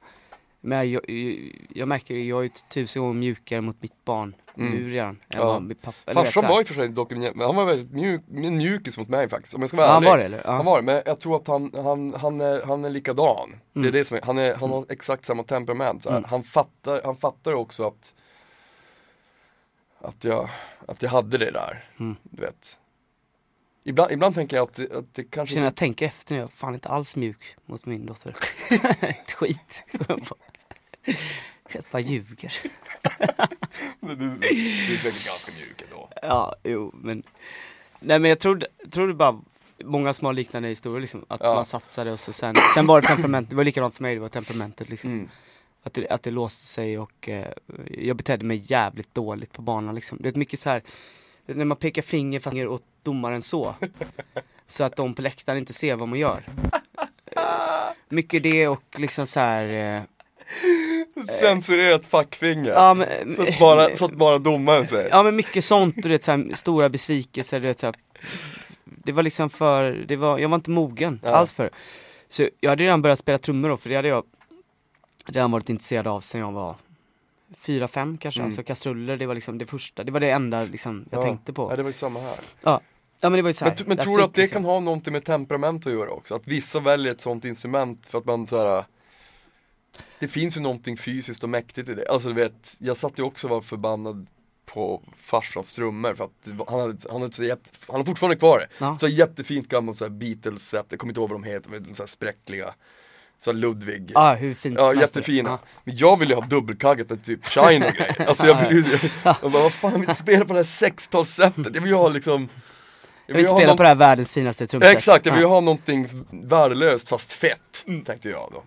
Men 0.69 0.91
jag, 0.91 1.11
jag, 1.11 1.53
jag 1.75 1.89
märker 1.89 2.15
ju, 2.15 2.25
jag 2.25 2.39
är 2.39 2.43
ju 2.43 2.49
tusen 2.49 3.03
gånger 3.03 3.15
mjukare 3.15 3.61
mot 3.61 3.83
mitt 3.83 4.05
barn 4.05 4.35
Mm. 4.57 4.71
nu 4.73 4.91
redan 4.91 5.09
än 5.09 5.19
Ja. 5.29 5.61
mitt 5.61 5.83
pappa 5.83 6.15
Farsan 6.15 6.45
var 6.49 6.61
och 6.61 6.67
för 6.67 6.75
sig 6.75 6.89
dock, 6.89 7.11
men 7.11 7.41
han 7.41 7.57
var 7.57 7.65
väldigt 7.67 7.93
mjuk, 7.93 8.23
mjukis 8.29 8.99
mot 8.99 9.09
mig 9.09 9.29
faktiskt. 9.29 9.55
Om 9.55 9.61
jag 9.61 9.69
ska 9.71 9.77
vara 9.77 9.87
Ja, 9.87 9.93
han 9.93 10.05
var 10.05 10.19
det 10.19 10.25
eller? 10.25 10.43
Ja. 10.45 10.53
Han 10.53 10.65
var 10.65 10.77
det, 10.81 10.85
men 10.85 11.03
jag 11.07 11.21
tror 11.21 11.37
att 11.37 11.47
han, 11.47 11.73
han, 11.75 12.15
han, 12.15 12.41
är, 12.41 12.63
han 12.63 12.85
är 12.85 12.91
likadan. 12.91 13.51
Det 13.73 13.79
är 13.79 13.83
Mm. 13.83 13.93
det 13.93 14.05
som 14.05 14.17
är, 14.17 14.23
han, 14.23 14.39
är, 14.39 14.55
han 14.55 14.71
har 14.71 14.85
exakt 14.89 15.25
samma 15.25 15.43
temperament. 15.43 16.07
Mm. 16.07 16.25
han, 16.25 16.43
fattar, 16.43 17.01
han 17.05 17.17
fattar 17.17 17.53
också 17.53 17.87
att 17.87 18.15
att 20.01 20.25
jag, 20.25 20.49
att 20.89 21.03
jag 21.03 21.11
hade 21.11 21.39
det 21.39 21.51
där, 21.51 21.85
Mm. 22.01 22.17
du 22.23 22.43
vet. 22.43 22.79
Ibland, 23.85 24.13
ibland 24.13 24.35
tänker 24.35 24.57
jag 24.57 24.65
att 24.65 24.75
det, 24.75 24.93
att 24.93 25.15
det 25.15 25.25
kanske 25.25 25.55
känner, 25.55 25.67
jag 25.67 25.77
tänker 25.77 26.07
efter 26.07 26.35
nu, 26.35 26.41
jag 26.41 26.49
är 26.49 26.53
fan 26.53 26.75
inte 26.75 26.89
alls 26.89 27.17
mjuk 27.17 27.57
mot 27.67 27.87
min 27.87 28.07
dotter. 28.07 28.35
Ett 29.01 29.33
skit. 29.33 29.85
Jag 31.73 31.85
bara 31.93 32.01
ljuger. 32.01 32.53
du, 34.01 34.15
du, 34.15 34.37
du 34.39 34.95
är 34.95 34.99
säkert 34.99 35.27
ganska 35.27 35.53
mjuk 35.53 35.83
ändå. 35.83 36.09
Ja, 36.23 36.55
jo, 36.65 36.91
men 36.95 37.23
Nej 38.01 38.19
men 38.19 38.29
jag 38.29 38.39
trodde, 38.39 38.67
trodde 38.91 39.15
bara 39.15 39.41
Många 39.85 40.15
som 40.15 40.27
har 40.27 40.33
liknande 40.33 40.69
historier 40.69 41.01
liksom, 41.01 41.25
att 41.29 41.41
Ja. 41.45 41.55
man 41.55 41.65
satsade 41.65 42.13
och 42.13 42.21
så 42.21 42.33
sen, 42.33 42.55
sen 42.75 42.87
var 42.87 43.01
det 43.01 43.07
temperament, 43.07 43.51
det 43.51 43.57
var 43.57 43.65
likadant 43.65 43.95
för 43.95 44.03
mig, 44.03 44.15
det 44.15 44.21
var 44.21 44.29
temperamentet 44.29 44.89
liksom 44.91 45.11
Mm. 45.13 45.29
att, 45.83 45.95
det, 45.95 46.09
att 46.09 46.23
det 46.23 46.31
låste 46.31 46.67
sig 46.67 46.99
och 46.99 47.29
eh, 47.29 47.53
jag 47.91 48.17
betedde 48.17 48.45
mig 48.45 48.63
jävligt 48.65 49.15
dåligt 49.15 49.53
på 49.53 49.63
banan 49.63 49.95
liksom 49.95 50.19
Det 50.21 50.29
är 50.29 50.35
mycket 50.39 50.61
så 50.61 50.71
här 50.71 50.83
när 51.47 51.65
man 51.65 51.77
pekar 51.77 52.03
finger, 52.03 52.41
finger 52.41 52.69
åt 52.69 52.83
domaren 53.03 53.43
så 53.43 53.75
Så 54.67 54.85
att 54.85 54.97
de 54.97 55.15
på 55.15 55.23
läktaren 55.23 55.59
inte 55.59 55.73
ser 55.73 55.95
vad 55.97 56.09
man 56.09 56.19
gör 56.19 56.43
Eh, 57.37 57.43
Mycket 58.09 58.43
det 58.43 58.69
och 58.69 58.83
liksom 58.99 59.27
så 59.27 59.41
här 59.41 59.97
eh, 59.97 60.03
Censurerat 61.27 62.07
fackfinger. 62.07 62.71
ja, 62.71 62.95
men, 62.95 63.35
så, 63.37 63.43
att 63.43 63.59
bara, 63.59 63.97
så 63.97 64.05
att 64.05 64.13
bara 64.13 64.39
domaren 64.39 64.89
säger. 64.89 65.09
Ja 65.11 65.23
men 65.23 65.37
mycket 65.37 65.65
sånt, 65.65 65.95
du 66.03 66.09
vet 66.09 66.25
så 66.25 66.31
här, 66.31 66.51
stora 66.55 66.89
besvikelser, 66.89 67.61
du 67.61 67.67
vet 67.69 67.79
så 67.79 67.87
här, 67.87 67.95
Det 68.85 69.13
var 69.13 69.23
liksom 69.23 69.51
för, 69.51 70.05
det 70.09 70.17
var, 70.17 70.39
jag 70.39 70.49
var 70.49 70.55
inte 70.55 70.71
mogen 70.71 71.21
Ja. 71.25 71.31
alls 71.31 71.53
för 71.53 71.71
Så 72.29 72.49
jag 72.61 72.71
hade 72.71 72.85
redan 72.85 73.03
börjat 73.03 73.19
spela 73.19 73.39
trummor 73.39 73.69
då, 73.69 73.77
för 73.77 73.89
det 73.91 73.97
hade 73.97 74.09
jag 74.09 74.25
redan 75.27 75.51
varit 75.51 75.69
intresserad 75.71 76.07
av 76.07 76.21
sen 76.21 76.41
jag 76.41 76.53
var 76.53 76.75
fyra, 77.61 77.89
fem 77.89 78.19
kanske, 78.19 78.41
Mm. 78.41 78.47
alltså 78.47 78.63
kastruller, 78.63 79.17
det 79.17 79.27
var 79.27 79.35
liksom 79.35 79.59
det 79.59 79.67
första, 79.67 80.05
det 80.05 80.13
var 80.13 80.21
det 80.21 80.31
enda 80.31 80.65
liksom 80.65 81.05
jag 81.11 81.19
Ja. 81.21 81.23
tänkte 81.25 81.53
på 81.53 81.71
Ja, 81.71 81.77
det 81.77 81.83
var 81.83 81.91
ju 81.91 81.95
samma 81.95 82.21
här. 82.21 82.39
Ja 82.63 82.81
men 83.31 83.33
det 83.33 83.43
var 83.43 83.51
ju 83.51 83.55
så 83.55 83.65
här, 83.65 83.75
Men, 83.79 83.89
men 83.89 83.97
tror 83.97 84.19
du 84.19 84.25
att 84.25 84.35
det 84.35 84.41
liksom. 84.43 84.63
kan 84.63 84.65
ha 84.71 84.81
någonting 84.81 85.13
med 85.13 85.25
temperament 85.25 85.87
att 85.87 85.93
göra 85.93 86.11
också? 86.11 86.35
Att 86.35 86.47
vissa 86.47 86.81
väljer 86.81 87.13
ett 87.13 87.21
sånt 87.21 87.45
instrument 87.45 88.07
för 88.07 88.19
att 88.19 88.25
man 88.25 88.47
så 88.47 88.59
här. 88.69 88.85
Det 90.19 90.29
finns 90.29 90.57
ju 90.57 90.61
någonting 90.61 90.97
fysiskt 90.97 91.43
och 91.43 91.49
mäktigt 91.49 91.89
i 91.89 91.95
det. 91.95 92.09
Alltså 92.09 92.29
du 92.29 92.35
vet, 92.35 92.77
jag 92.81 92.97
satt 92.97 93.19
ju 93.19 93.23
också 93.23 93.47
och 93.47 93.51
var 93.51 93.61
förbannad 93.61 94.27
på 94.67 95.03
farsans 95.23 95.73
trummor 95.73 96.15
för 96.15 96.25
att 96.25 96.69
han 96.69 96.81
hade, 96.81 96.97
han 97.11 97.23
hade 97.23 97.35
så 97.35 97.45
jätte, 97.45 97.71
han 97.89 97.97
har 97.97 98.05
fortfarande 98.05 98.37
kvar 98.37 98.59
det. 98.59 98.67
Ja. 98.79 98.99
Så 99.01 99.09
jättefint 99.09 99.69
gammalt 99.69 99.99
så 99.99 100.09
Beatles-set, 100.09 100.87
jag 100.89 100.99
kommer 101.01 101.11
inte 101.11 101.21
ihåg 101.21 101.31
vad 101.31 101.41
de 101.43 101.49
heter, 101.49 101.71
men 101.71 101.95
så 101.95 102.03
här 102.03 102.09
spräckliga. 102.09 102.75
Så 103.41 103.51
här 103.53 103.59
Ludwig. 103.59 104.11
Ja 104.15 104.35
hur 104.35 104.55
fint 104.55 104.79
Ja, 104.79 104.95
jättefina. 104.95 105.49
Ja. 105.51 105.59
Men 105.85 105.97
jag 105.97 106.19
vill 106.19 106.29
ju 106.29 106.35
ha 106.35 106.43
dubbelkaggat 106.47 107.11
med 107.11 107.25
typ 107.25 107.47
shine 107.47 107.83
och 107.83 107.93
grejer. 107.93 108.25
Alltså 108.29 108.47
jag 108.47 108.69
vill 108.69 108.77
ju, 108.87 108.99
jag, 109.25 109.37
jag 109.43 109.53
bara, 109.53 109.63
vad 109.63 109.73
fan, 109.73 109.93
jag 109.93 109.99
vill 109.99 110.09
inte 110.09 110.23
spela 110.23 110.45
på 110.45 110.53
det 110.53 110.59
här 110.59 110.65
60-talssättet. 110.65 111.71
Jag 111.75 111.81
vill 111.81 111.91
ju 111.91 111.97
ha 111.97 112.09
liksom 112.09 112.49
Jag 113.27 113.35
vill 113.35 113.45
inte 113.45 113.55
spela 113.57 113.67
någon- 113.67 113.77
på 113.77 113.83
det 113.83 113.89
här 113.89 113.95
världens 113.97 114.33
finaste 114.33 114.67
trumset 114.67 114.97
Exakt, 114.97 115.27
jag 115.27 115.33
vill 115.33 115.43
ju 115.43 115.49
ha 115.49 115.61
någonting 115.61 116.09
värdelöst 116.31 117.09
fast 117.09 117.33
fett, 117.33 117.85
tänkte 118.07 118.29
jag 118.29 118.51
då. 118.53 118.63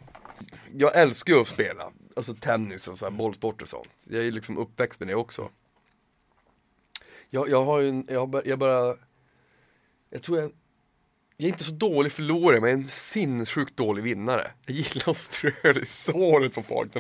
Jag 0.77 0.95
älskar 0.95 1.33
ju 1.33 1.41
att 1.41 1.47
spela, 1.47 1.91
alltså 2.15 2.33
tennis 2.33 2.87
och 2.87 2.97
så 2.97 3.05
här 3.05 3.11
bollsport 3.11 3.61
och 3.61 3.69
sånt. 3.69 3.89
Jag 4.03 4.25
är 4.25 4.31
liksom 4.31 4.57
uppväxt 4.57 4.99
med 4.99 5.09
det 5.09 5.15
också. 5.15 5.49
Jag, 7.29 7.49
jag 7.49 7.65
har 7.65 7.79
ju 7.79 7.89
en, 7.89 8.05
jag, 8.09 8.41
jag 8.45 8.59
bara, 8.59 8.95
jag 10.09 10.21
tror 10.21 10.39
jag, 10.39 10.51
jag 11.37 11.45
är 11.45 11.51
inte 11.51 11.63
så 11.63 11.71
dålig 11.71 12.11
förlorare 12.11 12.61
men 12.61 12.69
jag 12.69 12.77
är 12.77 12.81
en 12.81 12.87
sinnessjukt 12.87 13.77
dålig 13.77 14.03
vinnare. 14.03 14.51
Jag 14.65 14.75
gillar 14.75 15.09
att 15.09 15.17
strö 15.17 15.73
det 15.73 15.79
i 15.79 15.85
såret 15.85 16.53
på 16.53 16.63
folk. 16.63 16.91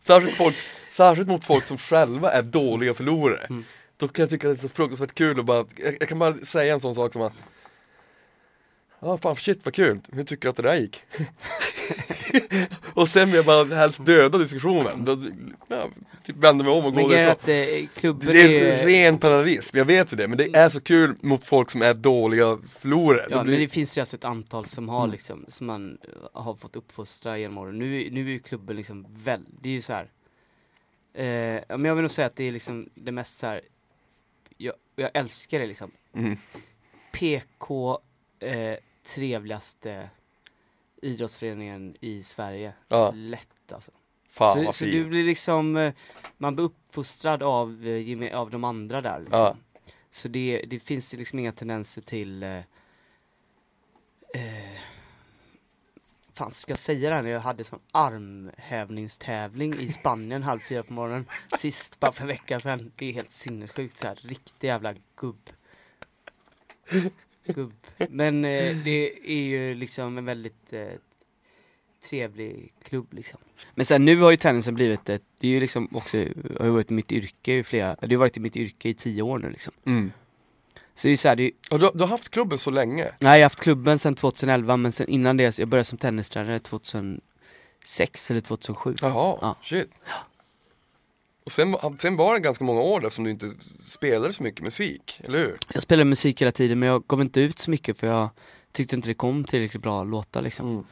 Särskilt, 0.00 0.36
folk 0.36 0.56
särskilt 0.90 1.28
mot 1.28 1.44
folk 1.44 1.66
som 1.66 1.78
själva 1.78 2.32
är 2.32 2.42
dåliga 2.42 2.94
förlorare. 2.94 3.46
Mm. 3.50 3.64
Då 3.96 4.08
kan 4.08 4.22
jag 4.22 4.30
tycka 4.30 4.48
det 4.48 4.54
är 4.54 4.56
så 4.56 4.68
fruktansvärt 4.68 5.14
kul 5.14 5.40
att 5.40 5.46
bara, 5.46 5.66
jag, 5.76 5.96
jag 6.00 6.08
kan 6.08 6.18
bara 6.18 6.36
säga 6.36 6.74
en 6.74 6.80
sån 6.80 6.94
sak 6.94 7.12
som 7.12 7.22
att 7.22 7.32
Ja 9.00 9.16
fan 9.18 9.36
shit 9.36 9.64
vad 9.64 9.74
kul, 9.74 10.00
hur 10.12 10.24
tycker 10.24 10.42
du 10.42 10.48
att 10.50 10.56
det 10.56 10.62
där 10.62 10.74
gick? 10.76 11.02
och 12.94 13.08
sen 13.08 13.28
vill 13.28 13.36
jag 13.36 13.46
bara 13.46 13.74
helst 13.74 14.06
döda 14.06 14.38
diskussionen. 14.38 15.04
Då, 15.04 15.18
ja, 15.68 15.88
typ 16.24 16.36
vänder 16.36 16.64
mig 16.64 16.74
om 16.74 16.84
och 16.84 16.94
Men 16.94 17.02
går 17.04 17.10
därifrån. 17.10 17.32
att 17.32 17.48
eh, 17.48 17.88
klubben 18.00 18.26
Det 18.32 18.40
är 18.42 18.82
är 18.82 18.86
ren 18.86 19.18
penalism, 19.18 19.78
jag 19.78 19.84
vet 19.84 20.12
ju 20.12 20.16
det, 20.16 20.28
men 20.28 20.38
det 20.38 20.56
är 20.56 20.68
så 20.68 20.80
kul 20.80 21.16
mot 21.20 21.44
folk 21.44 21.70
som 21.70 21.82
är 21.82 21.94
dåliga 21.94 22.58
förlorare. 22.68 23.26
Ja 23.30 23.36
det 23.38 23.44
blir... 23.44 23.52
men 23.52 23.60
det 23.60 23.68
finns 23.68 23.96
ju 23.98 24.00
alltså 24.00 24.16
ett 24.16 24.24
antal 24.24 24.66
som 24.66 24.88
har 24.88 25.00
Mm. 25.04 25.10
liksom, 25.12 25.44
som 25.48 25.66
man 25.66 25.98
har 26.32 26.54
fått 26.54 26.76
uppfostra 26.76 27.38
genom 27.38 27.58
åren. 27.58 27.78
Nu, 27.78 28.10
nu 28.10 28.20
är 28.26 28.30
ju 28.30 28.38
klubben 28.38 28.76
liksom 28.76 29.06
väl, 29.24 29.44
det 29.62 29.68
är 29.68 29.72
ju 29.72 29.80
så 29.82 29.92
här. 29.92 30.10
Eh, 31.14 31.62
men 31.68 31.84
jag 31.84 31.94
vill 31.94 32.02
nog 32.02 32.10
säga 32.10 32.26
att 32.26 32.36
det 32.36 32.44
är 32.44 32.52
liksom 32.52 32.88
det 32.94 33.12
mest 33.12 33.36
så 33.36 33.46
här. 33.46 33.60
Jag, 34.56 34.74
jag 34.96 35.10
älskar 35.14 35.58
det 35.58 35.66
liksom. 35.66 35.90
Mm. 36.14 36.36
PK 37.12 37.98
eh, 38.40 38.76
trevligaste 39.02 40.10
idrottsföreningen 41.02 41.96
i 42.00 42.22
Sverige. 42.22 42.72
Ja. 42.88 43.10
Lätt 43.10 43.72
alltså. 43.72 43.90
Fan 44.30 44.54
så 44.54 44.64
vad 44.64 44.74
så 44.74 44.84
du 44.84 45.04
blir 45.04 45.24
liksom, 45.24 45.76
eh, 45.76 45.92
man 46.38 46.54
blir 46.54 46.64
uppfostrad 46.64 47.42
av, 47.42 47.86
eh, 47.86 48.38
av 48.38 48.50
de 48.50 48.64
andra 48.64 49.00
där 49.00 49.20
liksom. 49.20 49.40
Ja. 49.40 49.56
Så 50.10 50.28
det, 50.28 50.64
det 50.66 50.80
finns 50.80 51.12
liksom 51.12 51.38
inga 51.38 51.52
tendenser 51.52 52.02
till 52.02 52.42
eh, 52.42 52.56
eh, 54.34 54.80
Fan 56.32 56.52
ska 56.52 56.72
jag 56.72 56.78
säga 56.78 57.10
det 57.10 57.16
här 57.16 57.22
när 57.22 57.30
jag 57.30 57.40
hade 57.40 57.64
sån 57.64 57.80
armhävningstävling 57.92 59.74
i 59.74 59.88
Spanien 59.88 60.42
halv 60.42 60.58
fyra 60.58 60.82
på 60.82 60.92
morgonen 60.92 61.26
Sist, 61.58 62.00
bara 62.00 62.12
för 62.12 62.22
en 62.22 62.28
vecka 62.28 62.60
sedan 62.60 62.92
Det 62.96 63.06
är 63.06 63.12
helt 63.12 63.30
sinnessjukt 63.30 63.98
så 63.98 64.06
här, 64.06 64.14
riktig 64.22 64.68
jävla 64.68 64.94
gubb 65.16 65.50
Gubb 67.46 67.72
Men 68.08 68.44
eh, 68.44 68.76
det 68.84 69.30
är 69.30 69.42
ju 69.42 69.74
liksom 69.74 70.18
en 70.18 70.24
väldigt 70.24 70.72
eh, 70.72 70.88
trevlig 72.08 72.72
klubb 72.84 73.12
liksom 73.14 73.38
Men 73.74 73.86
sen 73.86 74.04
nu 74.04 74.20
har 74.20 74.30
ju 74.30 74.36
tennisen 74.36 74.74
blivit 74.74 75.08
ett, 75.08 75.22
det 75.40 75.46
är 75.46 75.50
ju 75.50 75.60
liksom 75.60 75.88
också, 75.96 76.16
har 76.58 76.64
ju 76.64 76.70
varit 76.70 76.90
mitt 76.90 77.12
yrke 77.12 77.54
i 77.54 77.62
flera, 77.62 77.96
det 78.00 78.14
har 78.14 78.20
varit 78.20 78.36
mitt 78.38 78.56
yrke 78.56 78.88
i 78.88 78.94
tio 78.94 79.22
år 79.22 79.38
nu 79.38 79.50
liksom 79.50 79.72
Mm. 79.86 80.12
Så 80.94 81.06
det 81.06 81.08
är 81.08 81.10
ju 81.10 81.16
så 81.16 81.28
här, 81.28 81.36
det 81.36 81.42
är, 81.42 81.52
Och 81.70 81.78
du, 81.80 81.90
du 81.94 82.00
har 82.04 82.08
haft 82.08 82.28
klubben 82.28 82.58
så 82.58 82.70
länge? 82.70 83.04
Nej, 83.04 83.14
jag 83.20 83.30
har 83.30 83.42
haft 83.42 83.60
klubben 83.60 83.98
sedan 83.98 84.14
2011 84.14 84.76
men 84.76 84.92
sen 84.92 85.08
innan 85.08 85.36
det, 85.36 85.58
jag 85.58 85.68
började 85.68 85.84
som 85.84 85.98
tennistränare 85.98 86.60
2006 86.60 88.30
eller 88.30 88.40
2007 88.40 88.94
Jaha, 89.00 89.38
Ja. 89.40 89.56
shit. 89.62 89.90
Och 91.44 91.52
sen, 91.52 91.70
var- 91.72 91.96
sen 91.98 92.16
var 92.16 92.34
det 92.34 92.40
ganska 92.40 92.64
många 92.64 92.80
år 92.80 93.00
där 93.00 93.10
som 93.10 93.24
du 93.24 93.30
inte 93.30 93.50
spelade 93.84 94.32
så 94.32 94.42
mycket 94.42 94.64
musik, 94.64 95.20
eller 95.24 95.38
hur? 95.38 95.58
Jag 95.74 95.82
spelade 95.82 96.04
musik 96.04 96.40
hela 96.42 96.52
tiden 96.52 96.78
men 96.78 96.88
jag 96.88 97.06
gav 97.06 97.20
inte 97.20 97.40
ut 97.40 97.58
så 97.58 97.70
mycket 97.70 97.98
för 97.98 98.06
jag 98.06 98.28
tyckte 98.72 98.96
inte 98.96 99.08
det 99.08 99.14
kom 99.14 99.44
tillräckligt 99.44 99.82
bra 99.82 100.04
låtar 100.04 100.42
liksom 100.42 100.70
Mm. 100.70 100.84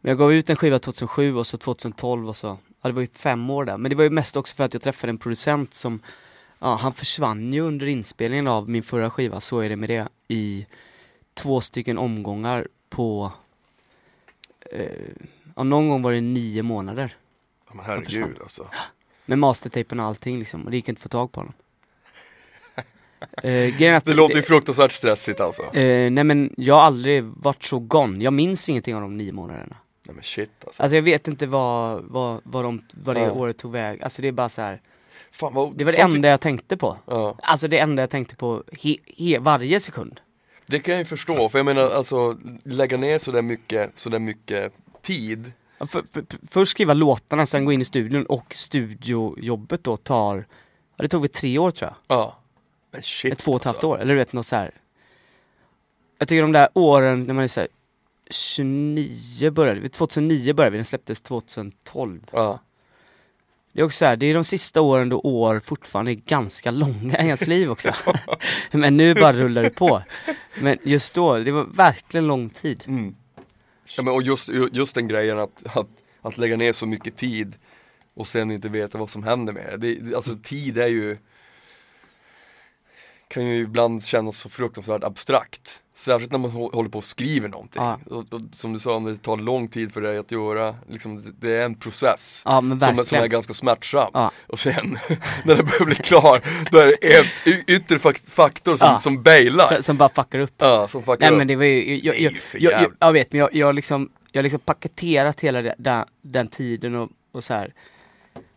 Men 0.00 0.10
jag 0.10 0.18
gav 0.18 0.32
ut 0.32 0.50
en 0.50 0.56
skiva 0.56 0.78
2007 0.78 1.36
och 1.36 1.46
så 1.46 1.56
2012 1.56 2.28
och 2.28 2.36
så, 2.36 2.46
ja 2.82 2.88
det 2.88 2.92
var 2.92 3.00
ju 3.02 3.08
fem 3.14 3.50
år 3.50 3.64
där 3.64 3.78
Men 3.78 3.90
det 3.90 3.96
var 3.96 4.04
ju 4.04 4.10
mest 4.10 4.36
också 4.36 4.56
för 4.56 4.64
att 4.64 4.74
jag 4.74 4.82
träffade 4.82 5.10
en 5.10 5.18
producent 5.18 5.74
som 5.74 6.02
Ja, 6.62 6.74
han 6.76 6.94
försvann 6.94 7.52
ju 7.52 7.60
under 7.60 7.86
inspelningen 7.86 8.46
av 8.48 8.68
min 8.68 8.82
förra 8.82 9.10
skiva, 9.10 9.40
Så 9.40 9.58
är 9.60 9.68
det 9.68 9.76
med 9.76 9.88
det, 9.88 10.08
i 10.28 10.66
två 11.34 11.60
stycken 11.60 11.98
omgångar 11.98 12.68
på, 12.88 13.32
eh, 14.72 14.90
ja 15.56 15.62
någon 15.62 15.88
gång 15.88 16.02
var 16.02 16.12
det 16.12 16.20
nio 16.20 16.62
månader. 16.62 17.16
Ja, 17.68 17.74
men 17.74 17.84
herregud 17.84 18.36
alltså. 18.42 18.66
Med 19.30 19.38
mastertejpen 19.38 20.00
och 20.00 20.06
allting 20.06 20.38
liksom, 20.38 20.64
och 20.64 20.70
det 20.70 20.76
gick 20.76 20.88
inte 20.88 20.98
att 20.98 21.02
få 21.02 21.08
tag 21.08 21.32
på 21.32 21.40
honom. 21.40 21.52
eh, 23.42 23.96
att- 23.96 24.04
Det 24.04 24.14
låter 24.14 24.36
ju 24.36 24.42
fruktansvärt 24.42 24.92
stressigt 24.92 25.40
alltså. 25.40 25.62
Eh, 25.62 26.10
nej 26.10 26.24
men 26.24 26.54
jag 26.56 26.74
har 26.74 26.82
aldrig 26.82 27.24
varit 27.24 27.64
så 27.64 27.78
gone, 27.78 28.24
jag 28.24 28.32
minns 28.32 28.68
ingenting 28.68 28.94
av 28.94 29.00
de 29.00 29.16
nio 29.16 29.32
månaderna. 29.32 29.76
Nej 30.06 30.14
men 30.14 30.24
shit 30.24 30.50
alltså. 30.64 30.82
Alltså 30.82 30.96
jag 30.96 31.02
vet 31.02 31.28
inte 31.28 31.46
vad, 31.46 32.02
vad, 32.04 32.40
vad, 32.44 32.64
de, 32.64 32.82
vad 33.04 33.16
det 33.16 33.20
Ja. 33.20 33.32
året 33.32 33.58
tog 33.58 33.72
väg, 33.72 34.02
alltså 34.02 34.22
det 34.22 34.28
är 34.28 34.32
bara 34.32 34.48
så 34.48 34.62
här. 34.62 34.80
Fan, 35.32 35.54
vad, 35.54 35.76
det 35.78 35.84
var 35.84 35.92
det 35.92 35.98
enda 35.98 36.28
jag 36.28 36.40
tänkte 36.40 36.76
på. 36.76 36.96
Ja. 37.06 37.36
Alltså 37.42 37.68
det 37.68 37.78
enda 37.78 38.02
jag 38.02 38.10
tänkte 38.10 38.36
på 38.36 38.64
he, 38.82 38.96
he, 39.16 39.38
varje 39.38 39.80
sekund. 39.80 40.20
Det 40.66 40.78
kan 40.78 40.92
jag 40.94 40.98
ju 40.98 41.04
förstå, 41.04 41.48
för 41.48 41.58
jag 41.58 41.66
menar 41.66 41.90
alltså 41.90 42.36
lägga 42.64 42.96
ner 42.96 43.18
sådär 43.18 43.42
mycket, 43.42 43.98
sådär 43.98 44.18
mycket 44.18 44.72
tid 45.02 45.52
För, 45.80 45.86
för, 45.86 46.02
för, 46.12 46.38
först 46.50 46.70
skriva 46.70 46.94
låtarna, 46.94 47.46
sen 47.46 47.64
gå 47.64 47.72
in 47.72 47.80
i 47.80 47.84
studion 47.84 48.26
och 48.26 48.54
studiojobbet 48.54 49.84
då 49.84 49.96
tar, 49.96 50.46
ja 50.96 51.02
det 51.02 51.08
tog 51.08 51.20
väl 51.20 51.30
tre 51.30 51.58
år 51.58 51.70
tror 51.70 51.90
jag. 51.90 52.16
Ja 52.16 52.36
Men 52.90 53.02
shit 53.02 53.38
två 53.38 53.52
och 53.52 53.60
ett 53.60 53.64
halvt 53.64 53.76
alltså. 53.76 53.86
år, 53.88 53.98
eller 54.00 54.14
du 54.14 54.18
vet 54.18 54.32
något 54.32 54.46
så 54.46 54.56
här. 54.56 54.70
Jag 56.18 56.28
tycker 56.28 56.42
de 56.42 56.52
där 56.52 56.68
åren 56.74 57.24
när 57.24 57.34
man 57.34 57.44
är 57.44 57.48
såhär 57.48 57.68
29 58.30 59.50
började 59.50 59.80
vi, 59.80 59.88
2009 59.88 60.54
började 60.54 60.70
vi, 60.70 60.78
den 60.78 60.84
släpptes 60.84 61.22
2012. 61.22 62.20
Ja, 62.32 62.58
Det 63.72 63.80
är 63.80 63.84
också 63.84 63.96
så 63.98 64.04
här, 64.04 64.16
det 64.16 64.26
är 64.26 64.34
de 64.34 64.44
sista 64.44 64.80
åren 64.80 65.08
då 65.08 65.20
år 65.20 65.60
fortfarande 65.64 66.12
är 66.12 66.14
ganska 66.14 66.70
långa 66.70 67.18
i 67.18 67.24
ens 67.24 67.46
liv 67.46 67.70
också. 67.70 67.92
Men 68.70 68.96
nu 68.96 69.14
bara 69.14 69.32
rullar 69.32 69.62
det 69.62 69.70
på. 69.70 70.02
Men 70.60 70.78
just 70.82 71.14
då, 71.14 71.38
det 71.38 71.50
var 71.50 71.64
verkligen 71.64 72.26
lång 72.26 72.50
tid. 72.50 72.84
mm 72.86 73.14
ja 73.96 74.02
men 74.02 74.14
och 74.14 74.22
just, 74.22 74.48
just 74.72 74.94
den 74.94 75.08
grejen 75.08 75.38
att, 75.38 75.62
att, 75.76 75.88
att 76.20 76.38
lägga 76.38 76.56
ner 76.56 76.72
så 76.72 76.86
mycket 76.86 77.16
tid 77.16 77.56
och 78.14 78.28
sen 78.28 78.50
inte 78.50 78.68
veta 78.68 78.98
vad 78.98 79.10
som 79.10 79.22
händer 79.22 79.52
med 79.52 79.80
det. 79.80 79.94
det, 79.94 80.14
alltså 80.16 80.36
tid 80.42 80.78
är 80.78 80.88
ju 80.88 81.18
kan 83.28 83.46
ju 83.46 83.56
ibland 83.56 84.04
kännas 84.04 84.38
så 84.38 84.48
fruktansvärt 84.48 85.04
abstrakt. 85.04 85.82
Särskilt 86.00 86.32
när 86.32 86.38
man 86.38 86.50
hå- 86.50 86.74
håller 86.74 86.90
på 86.90 86.98
och 86.98 87.04
skriver 87.04 87.48
någonting. 87.48 87.82
Ja. 87.82 87.98
Och, 88.10 88.16
och, 88.34 88.40
som 88.52 88.72
du 88.72 88.78
sa, 88.78 89.00
det 89.00 89.16
tar 89.16 89.36
lång 89.36 89.68
tid 89.68 89.92
för 89.94 90.00
dig 90.00 90.18
att 90.18 90.30
göra, 90.30 90.74
liksom, 90.88 91.34
det- 91.40 91.56
är 91.56 91.62
en 91.64 91.74
process. 91.74 92.42
Ja 92.44 92.60
som, 92.60 93.04
som 93.04 93.18
är 93.18 93.26
ganska 93.26 93.54
smärtsam. 93.54 94.10
Ja. 94.14 94.30
Och 94.46 94.58
sen 94.58 94.74
när 95.44 95.54
det 95.54 95.62
börjar 95.62 95.84
bli 95.84 95.94
klar, 95.94 96.42
då 96.70 96.78
är 96.78 96.86
det 96.86 97.18
en 97.18 97.26
yttre 97.66 97.96
fak- 97.98 98.30
faktor 98.30 98.76
som, 98.76 99.00
som 99.00 99.22
bailar. 99.22 99.74
Så- 99.76 99.82
Som 99.82 99.96
bara 99.96 100.08
fuckar 100.08 100.38
upp. 100.38 100.54
Ja, 100.58 100.88
som 100.88 101.02
fuckar 101.02 101.20
Nej 101.20 101.30
upp. 101.30 101.38
men 101.38 101.46
det 101.46 101.56
var 101.56 101.64
ju, 101.64 102.00
jag, 102.04 102.20
jag, 102.20 102.32
jag, 102.58 102.72
jag, 102.82 102.92
jag 103.00 103.12
vet 103.12 103.32
men 103.32 103.38
jag, 103.40 103.54
jag 103.54 103.74
liksom, 103.74 104.10
jag 104.32 104.38
har 104.38 104.42
liksom 104.42 104.60
paketerat 104.60 105.40
hela 105.40 105.62
den, 105.78 106.04
den 106.22 106.48
tiden 106.48 106.94
och, 106.94 107.10
och 107.32 107.44
så 107.44 107.54
här 107.54 107.72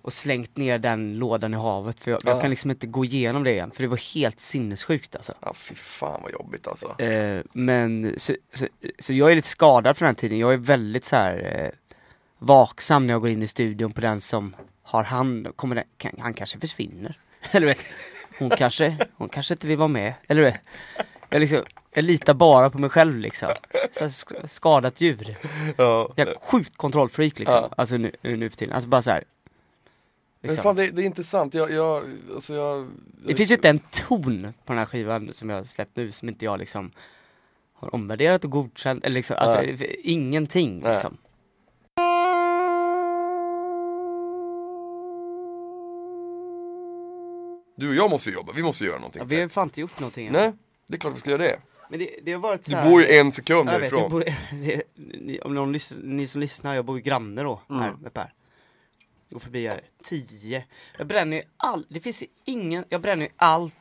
och 0.04 0.14
slängt 0.14 0.58
ner 0.58 0.78
den 0.80 1.18
lådan 1.18 1.54
i 1.54 1.58
havet 1.58 2.00
för 2.00 2.12
jag, 2.12 2.22
Ja. 2.24 2.32
jag 2.32 2.42
kan 2.42 2.50
liksom 2.50 2.72
inte 2.72 2.88
gå 2.88 3.06
igenom 3.06 3.44
det 3.44 3.52
igen 3.52 3.72
för 3.72 3.82
det 3.82 3.88
var 3.88 4.14
helt 4.16 4.40
sinnessjukt 4.40 5.16
alltså. 5.16 5.34
Ja 5.42 5.54
fy 5.54 5.76
fan 5.76 6.20
vad 6.24 6.32
jobbigt 6.32 6.68
alltså. 6.68 7.02
Eh, 7.02 7.44
men 7.54 8.14
så, 8.18 8.36
så, 8.54 8.68
så 9.00 9.14
jag 9.14 9.32
är 9.32 9.36
lite 9.36 9.48
skadad 9.48 9.98
från 9.98 10.06
den 10.06 10.16
tiden, 10.16 10.38
jag 10.40 10.54
är 10.54 10.58
väldigt 10.58 11.06
så 11.06 11.16
här 11.16 11.62
eh, 11.64 11.70
vaksam 12.40 13.08
när 13.08 13.14
jag 13.14 13.22
går 13.22 13.30
in 13.30 13.42
i 13.44 13.48
studion 13.48 13.92
på 13.94 14.02
den 14.02 14.22
som 14.22 14.56
har 14.84 15.04
hand, 15.04 15.48
kommer 15.56 15.76
den, 15.76 15.86
kan, 15.98 16.12
han 16.20 16.34
kanske 16.34 16.60
försvinner. 16.60 17.20
Eller 17.52 17.68
vet, 17.68 17.80
hon 18.40 18.50
kanske, 18.50 18.98
hon 19.18 19.30
kanske 19.30 19.54
inte 19.54 19.68
vill 19.68 19.78
vara 19.78 19.88
med, 19.88 20.14
eller 20.28 20.42
vet. 20.42 20.56
Jag, 21.30 21.40
liksom, 21.40 21.60
jag 21.94 22.04
litar 22.04 22.34
bara 22.34 22.70
på 22.70 22.78
mig 22.78 22.90
själv 22.90 23.18
liksom. 23.18 23.50
Så 24.00 24.10
skadat 24.48 25.02
djur. 25.02 25.36
Ja. 25.78 26.10
Jag 26.16 26.28
är 26.28 26.36
sjukt 26.42 26.78
kontrollfreak 26.78 27.40
liksom, 27.40 27.56
Ja. 27.56 27.70
alltså 27.78 27.98
nu, 27.98 28.12
nu 28.22 28.50
för 28.50 28.58
tiden. 28.58 28.74
Alltså 28.76 28.90
bara 28.90 29.02
så 29.02 29.10
här. 29.12 29.24
Men 30.44 30.50
Liksom. 30.50 30.64
fan 30.64 30.76
det, 30.76 30.92
det 30.92 31.02
är 31.02 31.06
intressant, 31.06 31.54
jag, 31.54 31.72
jag, 31.72 32.04
alltså 32.34 32.54
jag 32.54 32.88
Det 33.28 33.36
finns 33.36 33.52
ju 33.52 33.56
inte 33.56 33.70
en 33.70 33.80
ton 33.80 34.54
på 34.66 34.74
den 34.74 34.78
här 34.80 34.86
skivan 34.86 35.34
som 35.34 35.50
jag 35.50 35.58
har 35.58 35.64
släppt 35.64 35.98
nu 35.98 36.12
som 36.12 36.30
inte 36.30 36.46
jag 36.46 36.60
liksom 36.60 36.92
har 37.74 37.96
omvärderat 37.96 38.44
och 38.44 38.50
godkänt, 38.52 39.06
eller 39.06 39.14
liksom, 39.16 39.36
alltså 39.40 39.62
Nej. 39.62 39.96
ingenting 40.04 40.80
Nej. 40.80 40.92
liksom. 40.94 41.18
Du 47.76 47.90
och 47.90 47.96
jag 47.96 48.10
måste 48.10 48.30
jobba, 48.30 48.54
vi 48.56 48.64
måste 48.64 48.86
göra 48.86 48.96
någonting 48.98 49.20
Ja, 49.20 49.26
vi 49.26 49.42
har 49.42 49.48
fan 49.50 49.68
inte 49.68 49.82
gjort 49.82 50.00
någonting 50.00 50.28
än. 50.28 50.34
Nej, 50.34 50.52
det 50.88 50.96
är 50.96 51.00
klart 51.00 51.16
vi 51.16 51.20
ska 51.20 51.30
göra 51.30 51.42
det. 51.44 51.60
Men 51.90 52.00
det, 52.00 52.10
det 52.24 52.32
har 52.34 52.40
varit 52.40 52.66
så 52.66 52.72
Du 52.72 52.78
här, 52.78 52.90
bor 52.90 53.02
ju 53.02 53.08
en 53.08 53.32
sekund 53.32 53.70
jag 53.70 53.80
vet, 53.80 53.92
jag 53.92 54.02
därifrån. 54.02 54.12
bor, 54.12 54.24
det, 54.66 54.84
ni, 55.22 55.40
om 55.40 55.54
någon 55.56 55.76
ni 56.04 56.28
som 56.28 56.42
lyssnar, 56.42 56.74
jag 56.76 56.86
bor 56.86 56.98
ju 56.98 57.04
granne 57.04 57.44
då, 57.44 57.62
här 57.70 57.88
Mm. 57.88 58.00
med 58.02 58.14
Per. 58.14 58.34
Går 59.34 59.40
förbi 59.40 59.68
här, 59.68 59.82
tio. 60.04 60.64
Jag 60.98 61.08
bränner 61.08 61.38
ju 61.38 61.44
all, 61.58 61.86
det 61.90 62.00
finns 62.00 62.24
ju 62.24 62.28
ingen, 62.46 62.86
jag 62.90 63.02
bränner 63.02 63.26
ju 63.26 63.32
allt, 63.36 63.74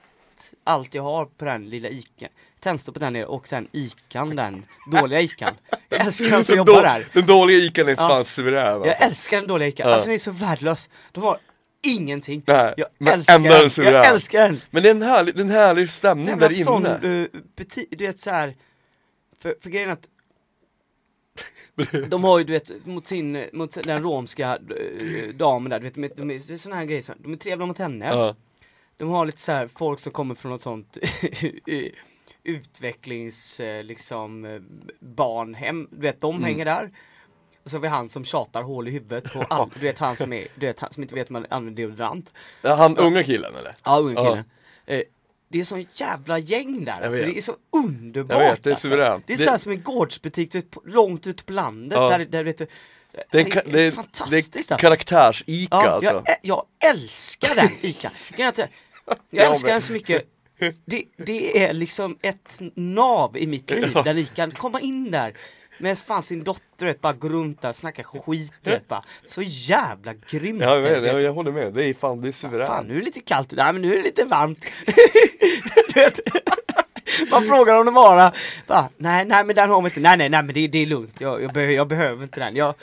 allt 0.65 0.95
jag 0.95 1.03
har 1.03 1.25
på 1.25 1.45
den 1.45 1.71
lilla 1.71 1.89
Ica. 1.89 2.29
Tändstoppet 2.61 3.01
där 3.01 3.11
nere 3.11 3.25
och 3.27 3.49
sen 3.49 3.69
Ican, 3.73 4.37
den 4.37 4.65
dåliga 4.93 5.21
Ican. 5.21 5.51
Jag 5.89 6.07
älskar 6.07 6.31
de 6.31 6.45
som 6.45 6.57
Den 6.57 6.67
jobbar 6.67 6.83
där. 6.83 7.07
Den 7.13 7.27
dåliga 7.27 7.59
ikan 7.59 7.89
är 7.89 7.93
Ja. 7.93 7.97
fan 8.09 8.25
suverän 8.25 8.73
alltså. 8.75 8.89
Jag 8.89 9.03
älskar 9.03 9.37
den 9.37 9.47
dåliga 9.47 9.69
Ican, 9.69 9.87
Ja. 9.89 9.93
alltså 9.95 10.07
den 10.07 10.15
är 10.15 10.19
så 10.19 10.31
värdelös. 10.31 10.89
De 11.13 11.23
har 11.23 11.39
ingenting. 11.87 12.43
Nej, 12.47 12.75
Jag 12.77 13.13
älskar 13.13 13.39
den 13.39 13.69
den, 13.85 13.95
jag 13.95 14.07
älskar 14.07 14.43
den. 14.43 14.61
Men 14.71 14.83
det 14.83 14.89
är 14.89 14.95
en 14.95 15.03
härlig, 15.03 15.35
det 15.35 15.41
är 15.41 15.45
en 15.45 15.51
härlig 15.51 15.91
stämning 15.91 16.39
där 16.39 16.53
inne. 16.53 16.65
sån, 16.65 16.87
uh, 16.87 17.27
beti- 17.57 17.87
du 17.91 18.07
vet 18.07 18.21
såhär, 18.21 18.57
för, 19.43 19.55
för 19.63 19.71
grejen 19.71 19.89
är 19.89 19.93
att 19.93 20.09
de 22.09 22.25
har 22.25 22.39
ju 22.39 22.45
du 22.45 22.53
vet, 22.53 22.87
mot 22.87 23.07
sin, 23.07 23.47
mot 23.53 23.83
den 23.85 24.03
romska 24.03 24.59
uh, 24.81 25.35
damen 25.35 25.71
där, 25.71 25.79
du 25.81 25.85
vet, 25.85 25.95
de, 25.95 26.05
är- 26.05 26.13
de, 26.17 26.31
är- 26.31 26.43
det 26.47 26.53
är 26.53 26.57
såna 26.57 26.77
här 26.77 26.85
grejer, 26.85 27.03
så- 27.03 27.13
de 27.19 27.33
är 27.33 27.37
trevliga 27.37 27.67
mot 27.67 27.79
henne. 27.79 28.07
Ja. 28.07 28.37
De 28.97 29.09
har 29.09 29.27
lite 29.27 29.41
så 29.41 29.53
här 29.53 29.69
folk 29.69 29.99
som 30.01 30.13
kommer 30.13 30.35
från 30.35 30.53
något 30.53 30.61
sånt 30.61 30.99
utvecklings, 32.45 33.61
eh, 33.61 33.85
liksom, 33.85 34.45
eh, 34.45 34.61
barnhem, 35.01 35.89
du 35.91 36.01
vet, 36.01 36.21
de 36.21 36.31
Mm. 36.37 36.45
hänger 36.45 36.65
där. 36.65 36.91
Och 37.65 37.71
så 37.71 37.77
har 37.77 37.83
vi 37.83 37.89
han 37.89 38.09
som 38.09 38.25
tjatar 38.25 38.63
hål 38.63 38.89
i 38.89 38.91
huvudet 38.91 39.33
på 39.33 39.43
all, 39.49 39.69
du 39.75 39.81
vet 39.81 39.99
han 39.99 40.17
som 40.17 40.33
är, 40.33 40.47
du 40.55 40.67
vet 40.67 40.81
han 40.81 40.93
som 40.93 41.03
inte 41.03 41.15
vet 41.15 41.31
man 41.31 41.47
använder 41.51 41.83
deodorant. 41.83 42.33
Ja, 42.63 42.75
Han 42.75 42.97
unga 42.99 43.23
killen 43.23 43.55
eller? 43.55 43.75
Ja, 43.85 43.99
unga 43.99 44.17
killen. 44.25 44.45
Eh, 44.87 45.03
det 45.53 45.61
är 45.61 45.65
sån 45.65 45.87
jävla 45.95 46.39
gäng 46.39 46.85
där 46.85 46.93
alltså. 46.93 47.11
det 47.11 47.39
är 47.39 47.43
så 47.43 47.57
underbart 47.73 48.39
Jag 48.43 48.51
vet, 48.51 48.63
det 48.65 48.71
är 48.71 48.73
alltså. 48.73 48.89
suveränt. 48.89 49.25
Det 49.27 49.33
är 49.33 49.53
Det- 49.53 49.59
som 49.59 49.73
en 49.73 49.83
gårdsbutik 49.83 50.53
du 50.53 50.59
vet, 50.61 50.77
långt 50.85 51.27
ute 51.27 51.45
på 51.45 51.53
landet 51.53 51.99
Ja. 51.99 52.19
där, 52.19 52.25
där 52.25 52.45
vet 52.45 52.59
du 52.59 52.67
Det 53.31 53.41
är, 53.41 53.45
ka- 53.45 53.73
det 53.73 53.81
är, 53.81 53.91
fantastiskt 53.91 54.53
det 54.53 54.59
alltså. 54.59 54.75
karaktärs-Ica 54.77 55.69
Ja, 55.71 55.89
alltså. 55.91 56.23
jag, 56.27 56.37
jag 56.43 56.65
älskar 56.91 57.55
den 57.55 57.69
ICA. 57.83 58.11
Att 58.49 58.59
jag, 59.31 59.47
älskar 59.51 59.69
den 59.69 59.83
så 59.83 59.93
mycket. 59.93 60.25
Det, 60.85 61.05
det 61.17 61.65
är 61.65 61.73
liksom 61.73 62.19
ett 62.23 62.59
nav 62.75 63.37
i 63.37 63.47
mitt 63.47 63.71
liv 63.75 63.93
där 64.05 64.25
kan 64.35 64.51
komma 64.51 64.81
in 64.81 65.11
där 65.11 65.33
med 65.83 65.99
fan 65.99 66.23
sin 66.23 66.45
dotter, 66.45 66.87
vet, 66.87 67.01
bara 67.01 67.13
gå 67.13 67.29
runt 67.29 67.63
där, 67.63 67.73
snacka 67.73 68.03
skit, 68.05 68.53
vet, 68.63 68.89
bara. 68.89 69.05
Så 69.29 69.43
jävla 69.43 70.15
grymt. 70.15 70.63
Ja, 70.63 70.75
jag, 70.75 70.81
vet, 70.81 71.05
jag, 71.05 71.23
jag 71.23 71.33
håller 71.33 71.53
med, 71.53 71.73
det 71.73 71.85
är 71.85 71.95
fan, 71.95 72.21
det 72.21 72.29
är 72.29 72.33
suveränt. 72.33 72.69
Fan 72.69 72.87
nu 72.87 72.95
är 72.95 72.99
det 72.99 73.05
lite 73.05 73.21
kallt, 73.21 73.53
nej 73.53 73.73
men 73.73 73.83
nu 73.83 73.93
är 73.93 73.97
det 73.97 74.03
lite 74.03 74.25
varmt. 74.25 74.65
du 75.95 76.01
vet. 76.01 76.21
Man 77.31 77.43
frågar 77.43 77.79
om 77.79 77.87
det 77.87 77.93
bara, 77.93 78.33
bara, 78.67 78.89
nej 78.97 79.25
nej 79.25 79.45
men 79.45 79.57
den 79.57 79.71
har 79.71 79.83
vi 79.83 79.89
inte, 79.89 80.01
nej 80.01 80.17
nej 80.17 80.29
nej 80.29 80.43
men 80.43 80.55
det, 80.55 80.69
det 80.69 80.79
är 80.79 80.87
lugnt, 80.87 81.21
jag, 81.21 81.43
jag, 81.43 81.53
behöver, 81.53 81.75
jag 81.75 81.89
behöver 81.89 82.23
inte 82.23 82.41
den. 82.41 82.57
Jag, 82.57 82.75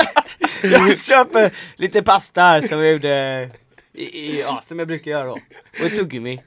jag 0.62 0.98
köper 0.98 1.52
lite 1.76 2.02
pasta 2.02 2.40
här 2.42 2.60
som 2.60 2.78
jag 2.78 2.92
gjorde, 2.92 3.50
i, 3.94 4.40
ja, 4.40 4.62
som 4.66 4.78
jag 4.78 4.88
brukar 4.88 5.10
göra 5.10 5.24
då. 5.24 5.32
Och 5.80 5.86
ett 5.86 5.96
tuggummi. 5.96 6.40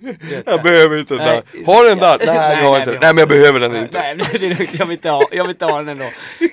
Jag 0.45 0.63
behöver 0.63 0.97
inte 0.99 1.15
den 1.15 1.25
Nej. 1.25 1.41
där. 1.53 1.65
Har 1.65 1.85
den 1.85 1.97
där? 1.97 2.17
Nej, 2.17 2.27
Nej, 2.27 2.57
jag 2.57 2.65
har 2.65 2.71
nej, 2.71 2.79
inte 2.79 2.91
den. 2.91 2.99
Nej 3.01 3.13
men 3.13 3.19
jag 3.19 3.29
behöver 3.29 3.59
den 3.59 3.71
Nej, 3.71 3.81
inte. 3.81 3.99
nej, 3.99 4.15
det 4.31 4.45
är 4.45 4.49
lugnt. 4.55 4.73
jag 4.73 4.85
vill 4.85 4.91
inte 4.97 5.09
ha, 5.09 5.21
jag 5.31 5.43
vill 5.43 5.51
inte 5.51 5.65
ha 5.65 5.77
den 5.77 5.89
ändå. 5.89 6.09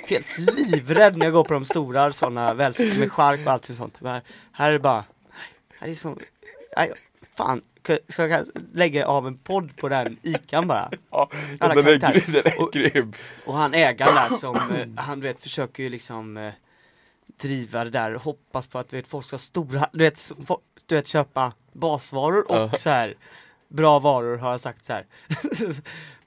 Helt 0.06 0.38
livrädd 0.38 1.16
när 1.16 1.26
jag 1.26 1.32
går 1.32 1.44
på 1.44 1.52
de 1.52 1.64
stora 1.64 2.12
sådana 2.12 2.54
välskötta 2.54 2.98
med 2.98 3.12
chark 3.12 3.40
och 3.46 3.52
allt 3.52 3.64
sånt. 3.64 4.00
Men 4.00 4.12
här, 4.12 4.22
här 4.52 4.68
är 4.68 4.72
det 4.72 4.78
bara, 4.78 5.04
här 5.78 5.88
är 5.88 5.94
så, 5.94 6.16
nej, 6.76 6.92
fan, 7.36 7.62
ska 8.08 8.26
jag 8.26 8.46
lägga 8.74 9.06
av 9.06 9.26
en 9.26 9.38
podd 9.38 9.76
på 9.76 9.88
den 9.88 10.16
Ican 10.22 10.66
bara? 10.68 10.90
Ja, 11.10 11.30
Alla 11.60 11.74
den 11.74 11.86
är, 11.86 11.98
den 12.32 12.42
är 12.44 12.62
Och- 12.62 12.72
grym. 12.72 13.12
Och 13.44 13.54
han 13.56 13.74
ägaren 13.74 14.14
där 14.14 14.36
som, 14.36 14.56
eh, 14.56 15.02
han 15.04 15.20
du 15.20 15.26
vet 15.28 15.40
försöker 15.42 15.82
ju 15.82 15.88
liksom 15.88 16.36
eh, 16.36 16.52
driva 17.40 17.84
det 17.84 17.90
där, 17.90 18.14
hoppas 18.14 18.66
på 18.66 18.78
att 18.78 18.88
du 18.90 18.96
vet 18.96 19.06
folk 19.08 19.26
ska 19.26 19.34
ha 19.36 19.38
stora, 19.40 19.88
du 19.92 20.04
vet, 20.04 20.18
så- 20.18 20.34
fo- 20.34 20.60
du 20.86 20.94
vet 20.94 21.06
köpa 21.06 21.52
basvaror 21.72 22.50
och 22.50 22.56
Ja. 22.56 22.70
så 22.78 22.90
här 22.90 23.14
bra 23.68 23.98
varor 23.98 24.36
har 24.36 24.50
jag 24.50 24.60
sagt 24.60 24.84
så 24.84 24.92
här. 24.92 25.06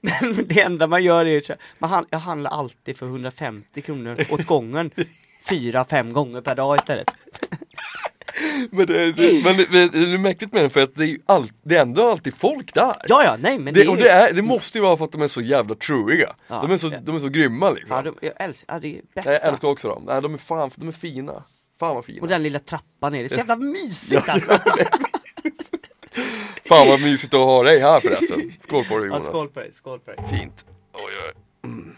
Men 0.00 0.46
det 0.48 0.60
enda 0.60 0.86
man 0.86 1.02
gör 1.04 1.26
är 1.26 1.30
ju, 1.30 1.42
man 1.78 1.90
hand, 1.90 2.06
jag 2.10 2.18
handlar 2.18 2.50
alltid 2.50 2.96
för 2.96 3.06
150 3.06 3.82
kronor 3.82 4.16
åt 4.30 4.46
gången, 4.46 4.90
fyra, 5.48 5.84
fem 5.84 6.12
gånger 6.12 6.40
per 6.40 6.54
dag 6.54 6.76
istället. 6.76 7.10
Men 8.70 8.86
det, 8.86 9.12
det, 9.12 9.44
men 9.44 9.56
det, 9.56 9.88
det 9.92 9.98
är 10.14 10.18
mäktigt 10.18 10.52
med 10.52 10.62
den 10.62 10.70
för 10.70 10.82
att 10.82 10.94
det 10.94 11.04
är 11.04 11.08
ju 11.08 11.18
all, 11.26 11.48
det 11.62 11.76
är 11.76 11.82
ändå 11.82 12.10
alltid 12.10 12.34
folk 12.34 12.74
där. 12.74 12.96
Ja, 13.08 13.24
ja, 13.24 13.36
nej 13.40 13.58
men 13.58 13.74
Det, 13.74 13.82
det, 13.82 13.88
och 13.88 13.96
det, 13.96 14.08
är, 14.10 14.32
det 14.32 14.42
måste 14.42 14.78
ju 14.78 14.82
vara 14.82 14.96
för 14.96 15.04
att 15.04 15.12
de 15.12 15.22
är 15.22 15.28
så 15.28 15.40
jävla 15.40 15.74
truiga. 15.74 16.34
Ja. 16.48 16.62
de, 16.62 16.70
är 16.72 16.76
så, 16.78 16.88
de 16.88 17.16
är 17.16 17.20
så 17.20 17.28
grymma 17.28 17.70
liksom. 17.70 17.96
Ja, 17.96 18.02
de, 18.02 18.14
jag 18.26 18.32
älskar, 18.36 18.74
ja, 18.74 18.80
det 18.80 18.88
är 18.98 19.02
bästa. 19.14 19.32
jag 19.32 19.44
älskar 19.44 19.68
också 19.68 19.88
dem. 19.88 20.02
Nej, 20.06 20.22
de 20.22 20.34
är 20.34 20.38
fan, 20.38 20.70
de 20.74 20.88
är 20.88 20.92
fina. 20.92 21.42
Fan 21.78 21.94
vad 21.94 22.04
fina. 22.04 22.22
Och 22.22 22.28
den 22.28 22.42
lilla 22.42 22.58
trappan 22.58 23.12
ner, 23.12 23.18
det 23.18 23.24
är 23.26 23.28
så 23.28 23.34
jävla 23.34 23.56
mysigt 23.56 24.28
alltså. 24.28 24.50
Fan 26.68 26.88
vad 26.88 27.00
mysigt 27.00 27.34
att 27.34 27.40
ha 27.40 27.62
dig 27.62 27.80
här 27.80 28.00
förresten. 28.00 28.52
Skål 28.58 28.84
på 28.84 28.98
dig 28.98 29.06
Ja, 29.08 29.12
Jonas. 29.14 29.24
skål 29.26 29.48
på 29.48 29.60
dig, 29.60 29.72
skål 29.72 29.98
på 30.00 30.10
dig. 30.10 30.24
Fint. 30.38 30.64
Oj, 30.92 31.12
oj. 31.26 31.32
Mm. 31.64 31.96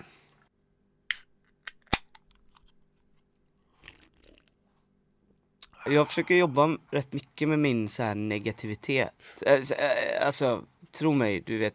Jag 5.87 6.09
försöker 6.09 6.35
jobba 6.35 6.77
rätt 6.91 7.13
mycket 7.13 7.49
med 7.49 7.59
min 7.59 7.89
så 7.89 8.03
här 8.03 8.15
negativitet. 8.15 9.11
Eh, 9.47 9.53
eh, 9.55 10.27
Alltså, 10.27 10.65
tro 10.93 11.13
mig, 11.15 11.41
du 11.41 11.59
vet, 11.59 11.75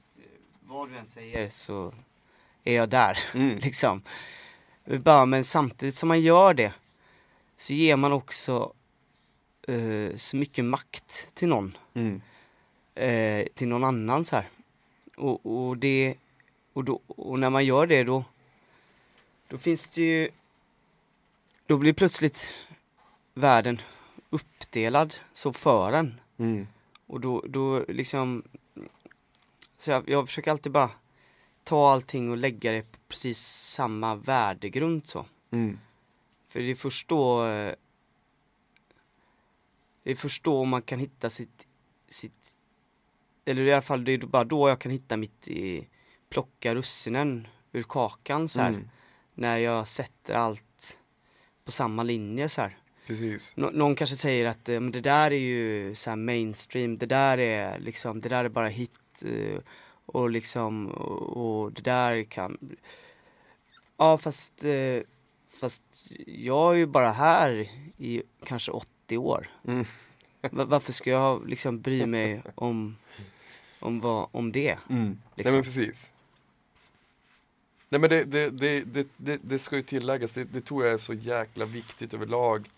vad 0.61 0.89
du 0.89 0.97
än 0.97 1.05
säger 1.05 1.49
så 1.49 1.93
är 2.63 2.75
jag 2.75 2.89
där, 2.89 3.17
Mm. 3.33 3.57
liksom. 3.61 4.03
Bara, 4.85 5.25
men 5.25 5.43
samtidigt 5.43 5.95
som 5.95 6.07
man 6.07 6.21
gör 6.21 6.53
det 6.53 6.73
så 7.55 7.73
ger 7.73 7.95
man 7.95 8.13
också 8.13 8.73
eh, 9.67 10.15
så 10.15 10.35
mycket 10.35 10.65
makt 10.65 11.27
till 11.33 11.47
någon. 11.47 11.77
Mm. 11.93 12.21
eh, 12.95 13.47
till 13.55 13.67
någon 13.67 13.83
annan 13.83 14.25
så 14.25 14.35
här. 14.35 14.49
Och, 15.17 15.67
och 15.67 15.77
det, 15.77 16.15
och, 16.73 16.83
då, 16.83 17.01
och 17.07 17.39
när 17.39 17.49
man 17.49 17.65
gör 17.65 17.87
det 17.87 18.03
då, 18.03 18.25
då 19.47 19.57
finns 19.57 19.87
det 19.87 20.01
ju, 20.01 20.29
då 21.65 21.77
blir 21.77 21.93
plötsligt 21.93 22.47
världen 23.33 23.81
uppdelad 24.29 25.15
så 25.33 25.53
för 25.53 25.93
en. 25.93 26.19
Mm. 26.37 26.67
Och 27.07 27.19
då, 27.19 27.43
då 27.47 27.85
liksom, 27.87 28.43
så 29.77 29.91
jag, 29.91 30.09
jag 30.09 30.27
försöker 30.27 30.51
alltid 30.51 30.71
bara 30.71 30.89
ta 31.63 31.91
allting 31.91 32.31
och 32.31 32.37
lägga 32.37 32.71
det 32.71 32.81
på 32.81 32.97
precis 33.07 33.39
samma 33.47 34.15
värdegrund 34.15 35.07
så. 35.07 35.25
Mm. 35.51 35.79
För 36.53 36.59
det 36.59 36.71
är 36.71 36.75
först 36.75 37.07
då 37.07 37.45
eh, 37.45 37.75
Det 40.03 40.11
är 40.11 40.15
först 40.15 40.43
då 40.43 40.65
man 40.65 40.81
kan 40.81 40.99
hitta 40.99 41.29
sitt, 41.29 41.67
sitt 42.09 42.53
Eller 43.45 43.61
i 43.61 43.73
alla 43.73 43.81
fall 43.81 44.03
det 44.05 44.11
är 44.11 44.17
bara 44.17 44.43
då 44.43 44.69
jag 44.69 44.79
kan 44.79 44.91
hitta 44.91 45.17
mitt 45.17 45.47
i, 45.47 45.87
Plocka 46.29 46.75
russinen 46.75 47.47
ur 47.71 47.83
kakan 47.83 48.49
så 48.49 48.59
här. 48.59 48.69
Mm. 48.69 48.89
När 49.33 49.57
jag 49.57 49.87
sätter 49.87 50.33
allt 50.33 50.99
på 51.65 51.71
samma 51.71 52.03
linje 52.03 52.49
så 52.49 52.61
här. 52.61 52.77
Precis. 53.07 53.53
Nå- 53.55 53.71
någon 53.73 53.95
kanske 53.95 54.15
säger 54.15 54.45
att 54.45 54.69
eh, 54.69 54.79
men 54.79 54.91
det 54.91 55.01
där 55.01 55.31
är 55.31 55.39
ju 55.39 55.95
så 55.95 56.15
mainstream, 56.15 56.97
det 56.97 57.05
där 57.05 57.37
är 57.37 57.79
liksom, 57.79 58.21
det 58.21 58.29
där 58.29 58.45
är 58.45 58.49
bara 58.49 58.67
hit 58.67 59.23
eh, 59.25 59.59
och 60.05 60.29
liksom, 60.29 60.87
och, 60.87 61.37
och 61.37 61.71
det 61.73 61.81
där 61.81 62.23
kan 62.23 62.77
Ja 63.97 64.17
fast, 64.17 64.65
eh, 64.65 65.01
fast 65.59 65.83
jag 66.27 66.73
är 66.73 66.77
ju 66.77 66.85
bara 66.85 67.11
här 67.11 67.69
i 67.97 68.23
kanske 68.45 68.71
80 68.71 69.17
år. 69.17 69.47
Mm. 69.67 69.85
Va- 70.51 70.65
varför 70.65 70.93
ska 70.93 71.09
jag 71.09 71.47
liksom 71.49 71.81
bry 71.81 72.05
mig 72.05 72.43
om, 72.55 72.95
om, 73.79 73.99
vad, 73.99 74.27
om 74.31 74.51
det? 74.51 74.77
Mm. 74.89 75.05
Nej 75.05 75.17
Liksom. 75.35 75.53
men 75.53 75.63
precis. 75.63 76.11
Nej 77.89 78.01
men 78.01 78.09
det, 78.09 78.23
det, 78.23 78.49
det, 78.49 79.07
det, 79.17 79.39
det, 79.43 79.59
ska 79.59 79.75
ju 79.75 79.81
tilläggas, 79.83 80.33
det, 80.33 80.43
det 80.43 80.61
tror 80.61 80.85
jag 80.85 80.93
är 80.93 80.97
så 80.97 81.13
jäkla 81.13 81.65
viktigt 81.65 82.13
överlag. 82.13 82.69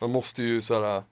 Man 0.00 0.10
måste 0.10 0.42
ju 0.42 0.60
såhär 0.60 1.02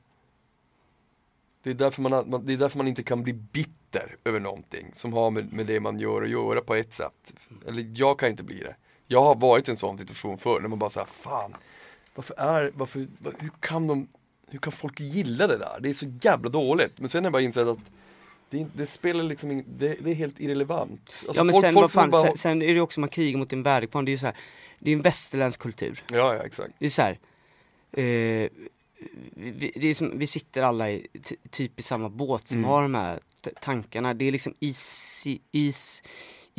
det 1.62 1.70
är, 1.70 1.74
därför 1.74 2.02
man, 2.02 2.46
det 2.46 2.52
är 2.52 2.56
därför 2.56 2.78
man 2.78 2.88
inte 2.88 3.02
kan 3.02 3.22
bli 3.22 3.32
bitter 3.32 4.16
över 4.24 4.40
någonting 4.40 4.90
som 4.92 5.12
har 5.12 5.30
med, 5.30 5.52
med 5.52 5.66
det 5.66 5.80
man 5.80 5.98
gör 5.98 6.22
att 6.22 6.30
göra 6.30 6.60
på 6.60 6.74
ett 6.74 6.92
sätt. 6.92 7.34
Eller 7.66 7.92
jag 7.94 8.18
kan 8.18 8.30
inte 8.30 8.42
bli 8.42 8.58
det. 8.58 8.76
Jag 9.12 9.22
har 9.22 9.34
varit 9.34 9.68
i 9.68 9.70
en 9.70 9.76
sån 9.76 9.98
situation 9.98 10.38
förr 10.38 10.60
när 10.60 10.68
man 10.68 10.78
bara 10.78 10.90
säger 10.90 11.06
fan, 11.06 11.56
varför 12.14 12.34
är, 12.40 12.72
varför, 12.74 13.06
var- 13.18 13.34
hur 13.38 13.50
kan 13.60 13.86
de, 13.86 14.08
hur 14.48 14.58
kan 14.58 14.72
folk 14.72 15.00
gilla 15.00 15.46
det 15.46 15.56
där? 15.58 15.78
Det 15.80 15.88
är 15.90 15.94
så 15.94 16.06
jävla 16.22 16.48
dåligt. 16.50 16.92
Men 16.98 17.08
sen 17.08 17.24
har 17.24 17.26
jag 17.26 17.32
bara 17.32 17.42
insett 17.42 17.66
att 17.68 17.78
det, 18.50 18.66
det 18.74 18.86
spelar 18.86 19.24
liksom 19.24 19.50
ing, 19.50 19.64
det, 19.78 19.94
det 20.00 20.10
är 20.10 20.14
helt 20.14 20.40
irrelevant. 20.40 21.00
Alltså, 21.08 21.26
ja 21.40 21.44
men 21.44 21.52
folk- 21.52 21.64
sen, 21.64 21.74
folk 21.74 21.92
fan, 21.92 22.10
bara- 22.10 22.22
sen, 22.22 22.36
sen 22.36 22.62
är 22.62 22.74
det 22.74 22.80
också 22.80 23.00
man 23.00 23.08
krigar 23.08 23.38
mot 23.38 23.52
en 23.52 23.62
värdekvarn, 23.62 24.04
det 24.04 24.10
är 24.10 24.12
ju 24.12 24.18
så 24.18 24.26
här, 24.26 24.36
det 24.78 24.90
är 24.90 24.94
en 24.94 25.02
västerländsk 25.02 25.60
kultur. 25.60 26.02
Ja, 26.10 26.16
ja 26.16 26.42
exakt. 26.42 26.70
Det 26.78 26.86
är 26.86 26.90
så 26.90 27.02
här, 27.02 27.18
eh, 27.92 28.48
vi, 29.34 29.72
det 29.76 29.88
är 29.88 29.94
som, 29.94 30.18
vi 30.18 30.26
sitter 30.26 30.62
alla 30.62 30.90
i, 30.90 31.06
ty- 31.24 31.36
typ 31.50 31.80
i 31.80 31.82
samma 31.82 32.08
båt 32.08 32.48
som 32.48 32.58
Mm. 32.58 32.70
har 32.70 32.82
de 32.82 32.94
här 32.94 33.20
tankarna. 33.60 34.14
Det 34.14 34.24
är 34.28 34.32
liksom 34.32 34.54
i, 34.60 34.72
si- 34.74 35.40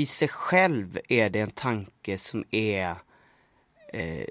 i, 0.02 0.06
sig 0.06 0.28
själv 0.28 1.00
är 1.10 1.30
det 1.30 1.40
en 1.40 1.52
tanke 1.52 2.18
som 2.18 2.44
är 2.52 2.96
eh, 3.94 4.26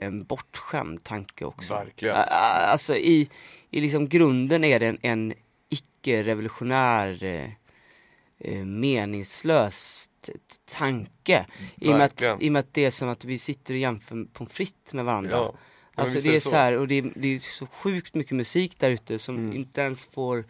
en 0.00 0.24
bortskämd 0.24 1.04
tanke 1.04 1.44
också. 1.44 1.74
Verkligen. 1.74 2.16
Alltså 2.16 2.96
i, 2.96 3.30
i 3.70 3.80
liksom 3.80 4.08
grunden 4.08 4.64
är 4.64 4.80
det 4.80 4.86
en, 4.86 4.98
en 5.02 5.34
icke-revolutionär 5.68 7.24
eh, 7.24 7.50
eh, 8.38 8.64
meningslös 8.64 10.10
tanke. 10.70 11.46
I 11.76 11.88
och, 11.88 11.92
med 11.92 12.02
att. 12.02 12.22
I 12.40 12.48
och 12.48 12.52
med 12.52 12.60
att 12.60 12.74
det 12.74 12.84
är 12.84 12.90
som 12.90 13.08
att 13.08 13.24
vi 13.24 13.38
sitter 13.38 13.74
och 13.74 13.80
jämför 13.80 14.24
pommes 14.32 14.52
frites 14.52 14.94
med 14.94 15.04
varandra. 15.04 15.30
Ja. 15.30 15.54
alltså 15.94 16.20
det 16.20 16.36
är 16.36 16.40
så. 16.40 16.50
så 16.50 16.56
här, 16.56 16.72
och 16.72 16.88
det 16.88 16.94
är, 16.94 17.12
det 17.16 17.34
är 17.34 17.38
så 17.38 17.66
sjukt 17.66 18.14
mycket 18.14 18.36
musik 18.36 18.78
där 18.78 18.90
ute 18.90 19.18
som 19.18 19.36
Mm. 19.36 19.56
inte 19.56 19.80
ens 19.80 20.04
får 20.04 20.44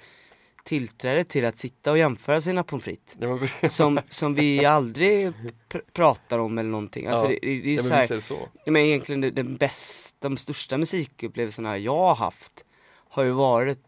tillträde 0.68 1.24
till 1.24 1.44
att 1.44 1.57
sitta 1.59 1.90
och 1.90 1.98
jämföra 1.98 2.40
sina 2.40 2.64
pommes 2.64 2.85
frites. 2.85 3.16
Ja, 3.20 3.68
Som, 3.68 4.00
som 4.09 4.35
vi 4.35 4.64
aldrig 4.64 5.28
pr- 5.68 5.81
pratar 5.92 6.38
om 6.38 6.59
eller 6.59 6.70
någonting. 6.70 7.07
Alltså 7.07 7.24
Ja. 7.33 7.38
det, 7.42 7.46
det, 7.46 7.61
det 7.61 7.70
är 7.70 7.74
ja, 7.76 7.83
så 7.83 7.88
men 7.88 7.98
här, 7.98 8.12
är 8.12 8.20
så. 8.20 8.48
Men 8.66 8.76
egentligen 8.76 9.20
det- 9.20 9.31
den 9.31 9.57
bästa, 9.57 10.28
de 10.28 10.37
största 10.37 10.78
musikupplevelserna 10.78 11.78
jag 11.78 11.96
har 11.96 12.14
haft 12.14 12.64
har 13.09 13.22
ju 13.24 13.31
varit, 13.31 13.78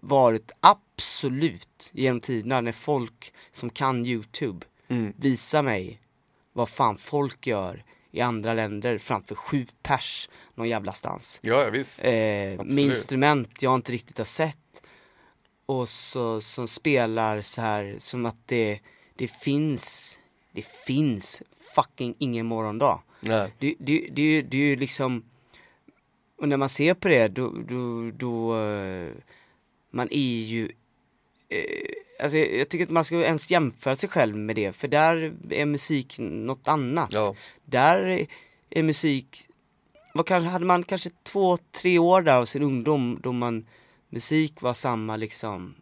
varit 0.00 0.52
absolut 0.60 1.90
genom 1.92 2.20
tiderna 2.20 2.60
när 2.60 2.72
folk 2.72 3.32
som 3.52 3.70
kan 3.70 4.06
Youtube 4.06 4.66
Mm. 4.88 5.12
visar 5.16 5.62
mig 5.62 6.00
vad 6.52 6.68
fan 6.68 6.98
folk 6.98 7.46
gör 7.46 7.84
i 8.10 8.20
andra 8.20 8.54
länder 8.54 8.98
framför 8.98 9.34
sju 9.34 9.66
pers 9.82 10.28
någon 10.54 10.68
jävla 10.68 10.92
stans. 10.92 11.38
Ja, 11.42 11.70
visst. 11.70 12.04
Eh, 12.04 12.10
med 12.10 12.78
instrument 12.78 13.62
jag 13.62 13.74
inte 13.74 13.92
riktigt 13.92 14.18
har 14.18 14.24
sett 14.24 14.58
och 15.80 15.88
så 15.88 16.40
som 16.40 16.68
spelar 16.68 17.40
så 17.40 17.60
här 17.60 17.94
som 17.98 18.26
att 18.26 18.36
det, 18.48 18.80
det 19.16 19.28
finns, 19.28 20.18
det 20.52 20.66
finns 20.66 21.42
fucking 21.74 22.14
ingen 22.18 22.46
morgondag. 22.46 23.02
Nej. 23.20 23.52
Det, 23.58 23.74
det, 23.78 24.08
det, 24.12 24.22
är 24.22 24.26
ju- 24.26 24.42
det 24.42 24.56
är 24.56 24.62
ju 24.62 24.76
liksom, 24.76 25.22
och 26.38 26.48
när 26.48 26.56
man 26.56 26.68
ser 26.68 26.94
på 26.94 27.08
det 27.08 27.28
då, 27.28 27.50
då, 27.68 28.10
då 28.10 28.56
eh, 28.66 29.08
man 29.90 30.08
är 30.10 30.40
ju, 30.44 30.72
eh, 31.48 32.22
alltså 32.22 32.38
jag, 32.38 32.68
tycker 32.68 32.84
att 32.84 32.90
man 32.90 33.04
ska 33.04 33.24
ens 33.24 33.50
jämföra 33.50 33.96
sig 33.96 34.08
själv 34.08 34.36
med 34.36 34.56
det, 34.56 34.72
för 34.72 34.88
där 34.88 35.34
är 35.50 35.66
musik 35.66 36.16
något 36.18 36.68
annat. 36.68 37.12
Ja. 37.12 37.34
Där 37.64 38.26
är 38.70 38.82
musik, 38.82 39.48
vad 40.14 40.26
kanske, 40.26 40.48
hade 40.48 40.64
man 40.64 40.82
kanske 40.84 41.10
två, 41.22 41.56
tre 41.72 41.98
år 41.98 42.22
där 42.22 42.34
av 42.36 42.44
sin 42.44 42.62
ungdom 42.62 43.20
då 43.22 43.32
man, 43.32 43.66
musik 44.12 44.62
var 44.62 44.74
samma 44.74 45.16
liksom 45.16 45.74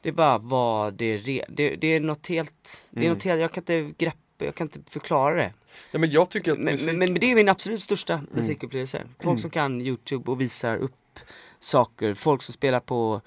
det 0.00 0.12
bara 0.12 0.38
var 0.38 0.90
det, 0.90 1.16
re, 1.18 1.44
det, 1.48 1.76
det 1.76 1.86
är 1.86 2.00
något 2.00 2.26
helt, 2.26 2.86
det 2.90 3.00
är 3.00 3.04
Mm. 3.04 3.14
något 3.14 3.22
helt, 3.22 3.40
jag 3.40 3.52
kan 3.52 3.62
inte 3.62 3.94
greppa, 3.98 4.44
jag 4.44 4.54
kan 4.54 4.66
inte 4.66 4.90
förklara 4.92 5.34
det. 5.34 5.52
ja, 5.90 5.98
men 5.98 6.10
jag 6.10 6.30
tycker 6.30 6.52
att 6.52 6.58
Men, 6.58 6.72
musik... 6.74 6.86
men, 6.86 6.98
men 6.98 7.14
det 7.14 7.26
är 7.30 7.34
min 7.34 7.48
absolut 7.48 7.82
största 7.82 8.20
musikupplevelse. 8.30 9.02
Folk 9.18 9.24
Mm. 9.30 9.38
som 9.38 9.50
kan 9.50 9.80
Youtube 9.80 10.30
och 10.30 10.40
visar 10.40 10.76
upp 10.76 11.18
saker, 11.60 12.14
folk 12.14 12.42
som 12.42 12.54
spelar 12.54 12.80
på 12.80 13.20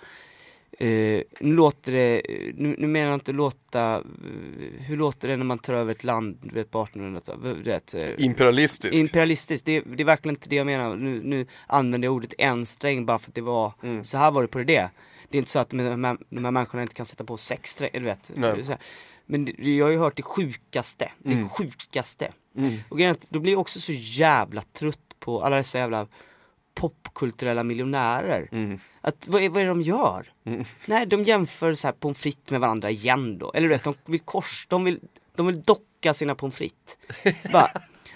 eh, 0.77 1.21
nu 1.39 1.53
låter 1.55 1.91
det, 1.91 2.21
nu, 2.55 2.75
nu 2.77 2.87
menar 2.87 3.07
jag 3.09 3.15
inte 3.15 3.31
låta, 3.31 4.03
hur 4.79 4.97
låter 4.97 5.27
det 5.27 5.37
när 5.37 5.43
man 5.45 5.59
tar 5.59 5.73
över 5.73 5.91
ett 5.91 6.03
land, 6.03 6.37
du 6.41 6.55
vet 6.55 6.71
på 6.71 6.85
1800-talet, 6.85 7.41
du 7.63 7.71
vet, 7.71 7.93
eh, 7.93 8.07
Imperialistiskt. 8.17 8.95
Imperialistiskt, 8.95 9.65
det, 9.65 9.79
det 9.81 10.03
är 10.03 10.05
verkligen 10.05 10.35
inte 10.35 10.49
det 10.49 10.55
jag 10.55 10.65
menar. 10.65 10.95
Nu, 10.95 11.21
nu 11.23 11.45
använder 11.67 12.05
jag 12.07 12.15
ordet 12.15 12.33
en 12.37 12.65
sträng 12.65 13.05
bara 13.05 13.19
för 13.19 13.31
att 13.31 13.35
det 13.35 13.41
var, 13.41 13.73
Mm. 13.83 14.03
så 14.03 14.17
här 14.17 14.31
var 14.31 14.41
det 14.41 14.47
på 14.47 14.59
det. 14.59 14.89
Det 15.29 15.37
är 15.37 15.39
inte 15.39 15.51
så 15.51 15.59
att 15.59 15.69
de 15.69 15.79
här, 15.79 16.17
de 16.29 16.45
här 16.45 16.51
människorna 16.51 16.81
inte 16.83 16.95
kan 16.95 17.05
sätta 17.05 17.23
på 17.23 17.37
sex 17.37 17.71
strängar, 17.71 17.99
du 17.99 18.05
vet. 18.05 18.31
Men 19.25 19.45
det, 19.45 19.53
jag 19.75 19.85
har 19.85 19.91
ju 19.91 19.97
hört 19.97 20.15
det 20.15 20.21
sjukaste, 20.23 21.11
det 21.19 21.33
Mm. 21.33 21.49
sjukaste. 21.49 22.31
Mm. 22.57 22.77
Och 22.89 22.97
då 23.29 23.39
blir 23.39 23.51
jag 23.51 23.61
också 23.61 23.79
så 23.79 23.91
jävla 23.93 24.61
trött 24.61 24.99
på 25.19 25.41
alla 25.41 25.55
dessa 25.55 25.77
jävla 25.77 26.07
popkulturella 26.77 27.63
miljonärer. 27.63 28.49
Mm. 28.51 28.79
Att, 29.01 29.27
vad 29.27 29.41
är, 29.41 29.49
vad 29.49 29.61
är 29.61 29.65
det 29.65 29.71
de 29.71 29.81
gör? 29.81 30.31
Mm. 30.45 30.63
Nej, 30.85 31.05
de 31.05 31.23
jämför 31.23 31.73
så 31.73 31.87
här 31.87 31.93
pommes 31.93 32.19
frites 32.19 32.51
med 32.51 32.61
varandra 32.61 32.89
igen 32.89 33.37
då. 33.37 33.51
Eller 33.51 33.67
du 33.67 33.73
vet, 33.73 33.83
de 33.83 33.95
vill 34.05 34.19
kors, 34.19 34.67
de 34.69 34.83
vill, 34.83 34.99
de 35.35 35.47
vill 35.47 35.61
docka 35.61 36.13
sina 36.13 36.35
pommes 36.35 36.55
frites. 36.55 36.97
Bara, 37.53 37.67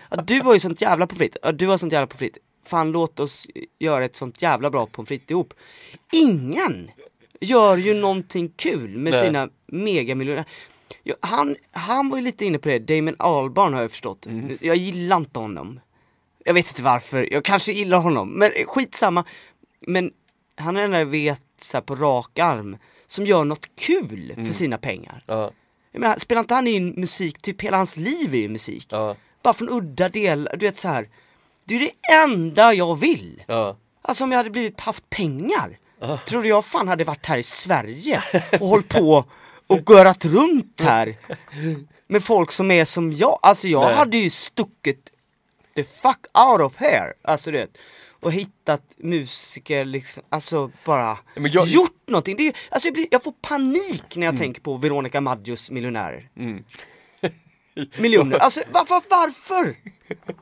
ja, 0.10 0.18
du 0.18 0.42
har 0.42 0.54
ju 0.54 0.60
sånt 0.60 0.82
jävla 0.82 1.08
pommes 1.08 1.18
frites, 1.18 1.38
ja, 1.44 1.52
du 1.52 1.68
har 1.68 1.78
sånt 1.78 1.94
jävla 1.94 2.08
pommes 2.08 2.20
frites. 2.20 2.44
fan 2.66 2.92
låt 2.92 3.20
oss 3.20 3.48
göra 3.80 4.06
ett 4.06 4.16
sånt 4.16 4.42
jävla 4.42 4.70
bra 4.70 4.86
pommes 4.86 5.08
frites 5.08 5.32
ihop. 5.32 5.54
Ingen 6.12 6.92
gör 7.42 7.78
ju 7.78 7.94
någonting 7.94 8.50
kul 8.56 8.98
med 8.98 9.14
Nej. 9.14 9.26
sina 9.26 9.50
megamiljoner. 9.66 10.46
Ja, 11.04 11.16
han, 11.20 11.56
han 11.72 12.10
var 12.10 12.18
ju 12.18 12.24
lite 12.24 12.46
inne 12.46 12.58
på 12.58 12.70
det, 12.70 12.80
Damon 12.80 13.16
Albarn 13.20 13.74
har 13.74 13.82
jag 13.82 13.92
förstått. 13.92 14.26
Mm. 14.26 14.58
Jag 14.62 14.76
gillar 14.76 15.18
inte 15.18 15.40
honom. 15.40 15.80
Jag 16.46 16.54
vet 16.54 16.68
inte 16.68 16.84
varför, 16.84 17.34
jag 17.34 17.44
kanske 17.46 17.72
gillar 17.72 17.98
honom, 18.00 18.30
men 18.30 18.52
skitsamma. 18.68 19.26
Men 19.88 20.12
han 20.56 20.78
är 20.78 20.82
den 20.82 20.92
jag 20.94 21.06
vet 21.06 21.42
så 21.62 21.78
här, 21.78 21.82
på 21.82 21.96
rak 21.96 22.40
arm, 22.40 22.78
som 23.08 23.26
gör 23.26 23.44
något 23.44 23.70
kul 23.76 24.32
Mm. 24.32 24.46
för 24.46 24.54
sina 24.54 24.78
pengar. 24.78 25.24
Ja, 25.28 25.52
Jag 25.92 26.00
menar, 26.00 26.16
spelar 26.20 26.40
inte 26.40 26.54
han 26.54 26.68
in 26.68 26.90
musik, 26.98 27.42
typ 27.42 27.62
hela 27.62 27.78
hans 27.78 27.98
liv 27.98 28.34
är 28.34 28.38
ju 28.40 28.50
musik. 28.50 28.88
ja, 28.90 29.16
Bara 29.44 29.54
från 29.54 29.70
udda 29.70 30.10
delar, 30.10 30.56
du 30.58 30.66
vet 30.66 30.78
så 30.78 30.88
här. 30.88 31.10
Det 31.66 31.76
är 31.76 31.80
det 31.80 32.14
enda 32.14 32.74
jag 32.74 32.96
vill. 33.00 33.44
ja. 33.48 33.78
Alltså 34.02 34.24
om 34.24 34.32
jag 34.32 34.38
hade 34.38 34.50
blivit 34.50 34.80
haft 34.80 35.10
pengar, 35.10 35.78
tror 36.26 36.42
du 36.44 36.50
jag 36.50 36.66
fan 36.66 36.88
hade 36.88 37.04
varit 37.04 37.26
här 37.26 37.38
i 37.38 37.44
Sverige 37.44 38.22
och 38.60 38.68
hållit 38.68 38.90
på 38.90 39.26
och 39.68 39.90
görat 39.90 40.26
runt 40.26 40.82
här 40.82 41.18
med 42.08 42.24
folk 42.24 42.52
som 42.52 42.72
är 42.72 42.86
som 42.86 43.14
jag. 43.14 43.40
Alltså 43.42 43.68
jag 43.68 43.86
Nej. 43.86 43.96
hade 43.96 44.18
ju 44.18 44.30
stuckit 44.30 45.10
the 45.76 45.84
fuck 45.84 46.26
out 46.34 46.62
of 46.62 46.78
here, 46.78 47.14
alltså 47.22 47.52
du 47.52 47.58
vet. 47.58 47.78
Och 48.20 48.32
hittat 48.32 48.82
musiker 48.98 49.86
liksom, 49.86 50.24
alltså 50.30 50.72
bara 50.86 51.18
jag- 51.36 51.68
gjort 51.68 52.04
någonting. 52.08 52.36
Det 52.38 52.48
är, 52.48 52.54
alltså 52.70 52.88
jag, 52.88 52.94
blir, 52.94 53.08
jag 53.12 53.24
får 53.24 53.32
panik 53.42 54.16
när 54.16 54.26
jag 54.28 54.38
tänker 54.38 54.62
på 54.62 54.78
Veronica 54.78 55.22
Maggios 55.22 55.72
miljonärer. 55.72 56.30
Mm. 56.38 56.64
Miljoner, 57.98 58.38
alltså 58.38 58.62
varför, 58.72 59.02
varför? 59.10 59.76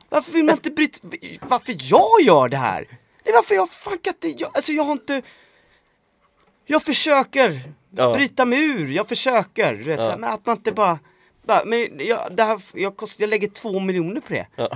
Varför 0.08 0.32
vill 0.32 0.44
man 0.44 0.54
inte 0.54 0.70
bryta, 0.70 1.08
varför 1.42 1.76
jag 1.78 2.20
gör 2.22 2.48
det 2.48 2.56
här? 2.56 2.88
Det 3.24 3.30
är 3.30 3.34
varför 3.34 3.54
jag 3.54 3.68
kan 4.02 4.12
inte, 4.14 4.28
jag, 4.42 4.50
alltså 4.54 4.72
jag 4.72 4.82
har 4.84 4.92
inte 4.92 5.22
Jag 6.66 6.82
försöker 6.82 7.62
Ja. 7.96 8.14
bryta 8.14 8.42
ur, 8.44 8.88
jag 8.92 9.08
försöker, 9.08 9.74
du 9.74 9.82
vet, 9.84 10.00
så 10.00 10.10
här, 10.10 10.16
men 10.18 10.30
att 10.30 10.46
man 10.46 10.56
inte 10.56 10.72
bara, 10.72 10.98
bara 11.42 11.64
men 11.64 11.98
jag, 12.06 12.36
det 12.36 12.42
här, 12.42 12.60
jag, 12.74 12.96
kost, 12.96 13.20
jag 13.20 13.30
lägger 13.30 13.48
två 13.48 13.80
miljoner 13.80 14.20
på 14.20 14.32
det. 14.32 14.46
Ja. 14.56 14.68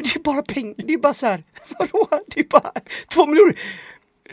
Men 0.00 0.08
det 0.08 0.16
är 0.16 0.22
bara 0.22 0.42
pengar, 0.42 0.74
det 0.78 0.92
är 0.92 0.98
bara 0.98 1.14
så 1.14 1.26
här, 1.26 1.42
vadå? 1.78 2.08
Det 2.26 2.40
är 2.40 2.44
bara 2.44 2.72
två 3.08 3.26
miljoner. 3.26 3.58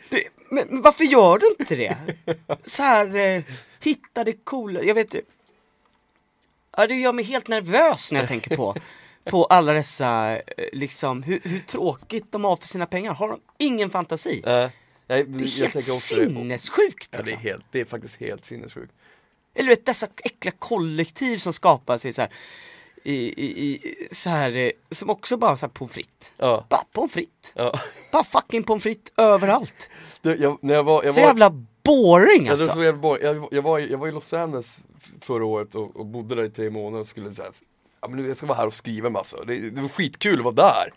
Det, 0.09 0.23
men, 0.49 0.81
varför 0.81 1.03
gör 1.03 1.37
du 1.39 1.55
inte 1.59 1.75
det? 1.75 1.97
Så 2.63 2.83
här, 2.83 3.15
eh, 3.15 3.43
hitta 3.79 4.23
det 4.23 4.33
coola, 4.33 4.83
jag 4.83 4.95
vet 4.95 5.13
inte. 5.13 5.27
Ja, 6.77 6.87
det 6.87 6.95
gör 6.95 7.13
mig 7.13 7.25
helt 7.25 7.47
nervös 7.47 8.11
när 8.11 8.19
jag 8.19 8.27
tänker 8.29 8.55
på, 8.55 8.75
på 9.23 9.45
alla 9.45 9.73
dessa, 9.73 10.37
eh, 10.37 10.43
liksom, 10.71 11.23
hur, 11.23 11.39
hur 11.43 11.59
tråkigt 11.59 12.31
de 12.31 12.43
har 12.43 12.57
för 12.57 12.67
sina 12.67 12.85
pengar. 12.85 13.13
Har 13.13 13.29
de 13.29 13.39
ingen 13.57 13.89
fantasi? 13.89 14.41
Nej, 14.45 14.69
nej, 15.07 15.23
Det 15.23 15.43
är 15.43 15.59
helt 15.59 15.73
det. 15.73 15.81
sinnessjukt! 15.81 17.07
Ja, 17.11 17.17
det 17.17 17.21
är 17.21 17.23
Liksom. 17.25 17.41
helt, 17.41 17.65
det 17.71 17.79
är 17.81 17.85
faktiskt 17.85 18.15
helt 18.19 18.45
sinnessjukt. 18.45 18.93
Eller 19.53 19.69
du 19.69 19.75
vet 19.75 19.85
dessa 19.85 20.07
äckliga 20.23 20.53
kollektiv 20.59 21.37
som 21.37 21.53
skapas 21.53 22.05
i 22.05 22.13
så 22.13 22.21
här, 22.21 22.31
i, 23.11 23.33
i, 23.45 23.73
i, 23.73 24.07
så 24.11 24.29
här, 24.29 24.57
eh, 24.57 24.69
som 24.91 25.09
också 25.09 25.37
bara 25.37 25.57
så 25.57 25.65
här 25.65 25.71
pommes 25.73 25.93
frites. 25.93 26.31
Ja, 26.37 26.65
Bara 26.69 26.83
pommes 26.91 27.11
frites. 27.13 27.51
ja. 27.55 27.79
Bara 28.11 28.23
fucking 28.23 28.63
pommes 28.63 28.83
frites 28.83 29.13
överallt. 29.17 29.89
Du, 30.21 30.35
jag, 30.35 30.57
när 30.61 30.73
jag 30.73 30.83
var, 30.83 31.03
jag 31.03 31.13
Så 31.13 31.19
var, 31.21 31.27
jävla 31.27 31.49
boring 31.83 32.45
Ja, 32.45 32.51
det 32.51 32.57
var 32.57 32.63
alltså. 32.63 32.77
så 32.77 32.83
jävla 32.83 33.01
bra. 33.01 33.21
Jag, 33.21 33.47
jag, 33.51 33.61
var, 33.61 33.79
jag 33.79 33.97
var 33.97 34.07
i 34.07 34.11
Los 34.11 34.33
Angeles 34.33 34.79
förra 35.21 35.45
året 35.45 35.75
och, 35.75 35.95
och 35.95 36.05
bodde 36.05 36.35
där 36.35 36.43
i 36.43 36.49
tre 36.49 36.69
månader 36.69 36.99
och 36.99 37.07
skulle 37.07 37.31
säga 37.31 37.51
Ja 38.01 38.07
men 38.07 38.21
nu, 38.21 38.27
jag 38.27 38.37
ska 38.37 38.45
vara 38.45 38.57
här 38.57 38.67
och 38.67 38.73
skriva 38.73 39.07
en 39.07 39.13
massa, 39.13 39.43
det, 39.45 39.69
det 39.69 39.81
var 39.81 39.89
skitkul 39.89 40.37
att 40.39 40.43
vara 40.43 40.55
där 40.55 40.93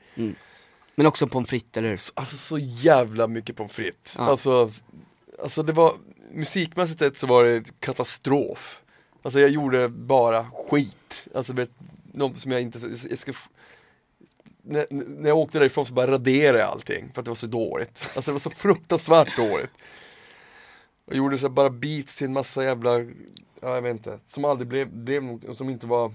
Men 0.94 1.06
också 1.06 1.26
pommes 1.26 1.50
frites, 1.50 1.76
eller 1.76 1.88
hur? 1.88 1.96
så, 1.96 2.12
Alltså 2.16 2.36
så 2.36 2.58
jävla 2.58 3.26
mycket 3.26 3.56
pommes 3.56 3.72
frites 3.72 4.14
Ja. 4.18 4.24
alltså, 4.24 4.68
alltså 5.42 5.62
det 5.62 5.72
var, 5.72 5.94
musikmässigt 6.32 6.98
sett 6.98 7.18
så 7.18 7.26
var 7.26 7.44
det 7.44 7.80
katastrof 7.80 8.80
Alltså 9.22 9.40
jag 9.40 9.50
gjorde 9.50 9.88
bara 9.88 10.46
skit, 10.70 11.28
alltså 11.34 11.52
vet, 11.52 11.70
något 12.12 12.36
som 12.36 12.52
jag 12.52 12.62
inte, 12.62 12.78
jag 13.10 13.18
ska 13.18 13.32
när, 14.62 14.86
när 14.90 15.28
jag 15.28 15.38
åkte 15.38 15.58
därifrån 15.58 15.86
så 15.86 15.94
bara 15.94 16.10
raderade 16.10 16.58
jag 16.58 16.68
allting 16.68 17.10
för 17.14 17.20
att 17.20 17.24
det 17.24 17.30
var 17.30 17.36
så 17.36 17.46
dåligt 17.46 18.08
Alltså 18.14 18.30
det 18.30 18.32
var 18.32 18.38
så 18.40 18.50
fruktansvärt 18.50 19.36
dåligt 19.36 19.70
och 21.04 21.14
gjorde 21.16 21.38
så 21.38 21.48
bara 21.48 21.70
beats 21.70 22.16
till 22.16 22.26
en 22.26 22.32
massa 22.32 22.64
jävla, 22.64 22.98
ja 23.60 23.74
jag 23.74 23.82
vet 23.82 23.92
inte, 23.92 24.18
som 24.26 24.44
aldrig 24.44 24.68
blev, 24.68 24.88
blev 24.92 25.22
något, 25.22 25.56
som 25.56 25.70
inte 25.70 25.86
var 25.86 26.14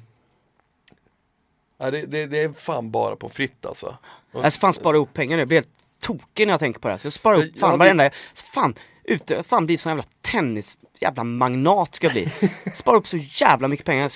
Nej 1.77 1.91
det, 1.91 2.01
det, 2.05 2.25
det 2.25 2.38
är 2.39 2.51
fan 2.51 2.91
bara 2.91 3.15
på 3.15 3.29
fritt 3.29 3.65
alltså 3.65 3.97
Jag 4.31 4.53
ska 4.53 4.60
fan 4.62 4.73
spara 4.73 4.95
ihop 4.95 5.13
pengar 5.13 5.38
nu, 5.38 5.41
jag 5.41 5.47
blir 5.47 5.58
helt 5.58 5.69
tokig 5.99 6.47
när 6.47 6.53
jag 6.53 6.60
tänker 6.60 6.79
på 6.79 6.88
det 6.88 6.91
här. 6.93 6.97
Så 6.97 7.05
jag 7.05 7.13
sparar 7.13 7.36
ihop 7.38 7.49
Jag- 7.53 7.60
fan 7.60 7.71
jag- 7.71 7.77
varenda, 7.77 8.10
fan, 8.53 8.75
ute, 9.03 9.43
fan 9.43 9.65
blir 9.65 9.77
sån 9.77 9.89
jävla 9.89 10.03
tennis, 10.21 10.77
jävla 10.99 11.23
magnat 11.23 11.95
ska 11.95 12.08
jag 12.08 12.13
bli. 12.13 12.29
Spara 12.75 12.97
upp 12.97 13.08
så 13.08 13.17
jävla 13.17 13.67
mycket 13.67 13.86
pengar, 13.86 14.12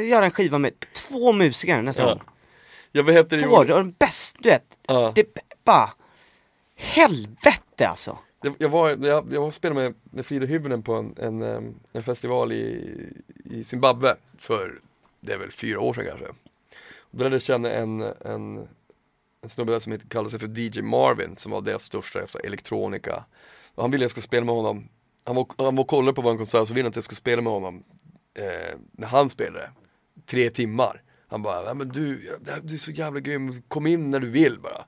göra 0.00 0.24
en 0.24 0.30
skiva 0.30 0.58
med 0.58 0.72
två 1.10 1.32
musiker 1.32 1.82
nästa 1.82 2.02
Ja. 2.02 2.08
gång. 2.08 2.20
Jag 2.92 3.02
vet 3.04 3.30
det, 3.30 3.42
Två, 3.42 3.64
det 3.64 3.72
var 3.72 3.82
den 3.82 3.94
bästa, 3.98 4.38
du 4.42 4.48
vet. 4.48 4.78
Ja. 4.86 5.12
Det 5.14 5.26
bara, 5.64 5.90
helvete 6.76 7.88
alltså. 7.88 8.18
Jag, 8.42 8.54
jag, 8.58 8.68
var, 8.68 8.88
jag, 9.06 9.32
jag 9.32 9.40
var 9.40 9.50
spelade 9.50 9.80
med, 9.80 9.94
med 10.04 10.26
Frida 10.26 10.46
Hyvönen 10.46 10.82
på 10.82 10.94
en, 10.94 11.14
en, 11.18 11.74
en 11.92 12.02
festival 12.02 12.52
i, 12.52 12.94
i 13.44 13.64
Zimbabwe 13.64 14.16
för, 14.38 14.80
det 15.20 15.32
är 15.32 15.38
väl 15.38 15.50
fyra 15.50 15.80
år 15.80 15.92
sedan 15.94 16.04
kanske. 16.08 16.26
Och 16.98 17.16
då 17.18 17.22
lärde 17.24 17.34
jag 17.34 17.42
känna 17.42 17.70
en, 17.70 18.00
en, 18.00 18.68
en 19.42 19.48
snubbe 19.48 19.72
där 19.72 19.78
som 19.78 19.92
heter, 19.92 20.08
kallade 20.08 20.30
sig 20.30 20.38
för 20.40 20.58
DJ 20.58 20.82
Marvin 20.82 21.36
som 21.36 21.52
var 21.52 21.60
deras 21.60 21.84
största 21.84 22.20
elektronika. 22.44 23.24
Och 23.74 23.82
han 23.82 23.90
ville 23.90 24.02
att 24.02 24.04
jag 24.04 24.10
skulle 24.10 24.22
spela 24.22 24.46
med 24.46 24.54
honom, 24.54 24.88
han 25.24 25.36
var, 25.36 25.46
han 25.58 25.76
var 25.76 25.82
och 25.84 25.88
kollade 25.88 26.12
på 26.14 26.22
vår 26.22 26.36
konsert 26.36 26.68
så 26.68 26.74
ville 26.74 26.84
han 26.86 26.90
att 26.90 26.96
jag 26.96 27.04
skulle 27.04 27.16
spela 27.16 27.42
med 27.42 27.52
honom 27.52 27.84
eh, 28.38 28.78
när 28.92 29.06
han 29.08 29.30
spelade. 29.30 29.70
Tre 30.30 30.50
timmar. 30.50 31.02
Han 31.28 31.42
bara, 31.42 31.64
ja, 31.64 31.74
men 31.74 31.88
du, 31.88 32.36
det 32.40 32.60
du 32.62 32.74
är 32.74 32.78
så 32.78 32.90
jävla 32.90 33.20
grym, 33.20 33.52
kom 33.68 33.86
in 33.86 34.10
när 34.10 34.20
du 34.20 34.30
vill 34.30 34.60
bara. 34.60 34.84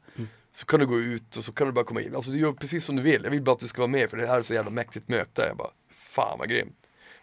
Så 0.52 0.66
kan 0.66 0.80
du 0.80 0.86
gå 0.86 1.00
ut 1.00 1.36
och 1.36 1.44
så 1.44 1.52
kan 1.52 1.66
du 1.66 1.72
bara 1.72 1.84
komma 1.84 2.00
in. 2.02 2.16
Alltså 2.16 2.30
du 2.30 2.38
gör 2.38 2.52
precis 2.52 2.84
som 2.84 2.96
du 2.96 3.02
vill. 3.02 3.20
Jag 3.24 3.30
vill 3.30 3.42
bara 3.42 3.52
att 3.52 3.58
du 3.58 3.68
ska 3.68 3.80
vara 3.80 3.90
med 3.90 4.10
för 4.10 4.16
det 4.16 4.26
här 4.26 4.38
är 4.38 4.42
så 4.42 4.54
jävla 4.54 4.70
mäktigt 4.70 5.08
möte. 5.08 5.42
Jag 5.48 5.56
bara, 5.56 5.70
fan 5.90 6.38
vad 6.38 6.48
grymt. 6.48 6.76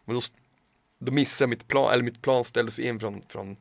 Men 0.06 0.16
då, 0.16 0.22
då 1.00 1.12
missade 1.12 1.44
jag 1.44 1.50
mitt 1.50 1.68
plan, 1.68 1.92
eller 1.94 2.04
mitt 2.04 2.22
plan 2.22 2.46
ställdes 2.46 2.80
in 2.80 3.00
från, 3.00 3.22
från 3.30 3.58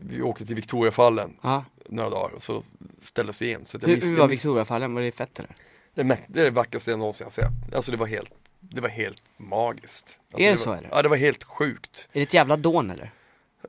vi 0.00 0.22
åkte 0.22 0.46
till 0.46 0.56
Victoriafallen 0.56 1.36
Ja. 1.42 1.64
några 1.88 2.10
dagar 2.10 2.34
och 2.34 2.42
så 2.42 2.62
ställdes 3.00 3.38
det 3.38 3.50
in. 3.50 3.64
Så 3.64 3.78
jag 3.82 3.88
Hur, 3.88 3.94
miss, 3.94 4.04
hur 4.04 4.10
jag 4.10 4.18
var 4.18 4.28
Victoriafallen, 4.28 4.94
var 4.94 5.02
det 5.02 5.12
fett 5.12 5.38
eller? 5.38 5.54
det, 5.94 6.00
är 6.02 6.18
det 6.28 6.40
är 6.40 6.44
det 6.44 6.50
vackraste 6.50 6.90
jag 6.90 6.98
någonsin 6.98 7.24
har 7.24 7.30
sett. 7.30 7.74
Alltså 7.74 7.90
det 7.92 7.98
var 7.98 8.06
helt, 8.06 8.32
det 8.60 8.80
var 8.80 8.88
helt 8.88 9.22
magiskt. 9.36 10.18
Alltså, 10.32 10.46
Är 10.46 10.50
det 10.50 10.56
var, 10.56 10.64
så, 10.64 10.72
eller? 10.72 10.88
Ja 10.92 11.02
det 11.02 11.08
var 11.08 11.16
helt 11.16 11.44
sjukt. 11.44 12.08
Är 12.12 12.20
det 12.20 12.22
ett 12.22 12.34
jävla 12.34 12.56
dån 12.56 12.90
eller? 12.90 13.12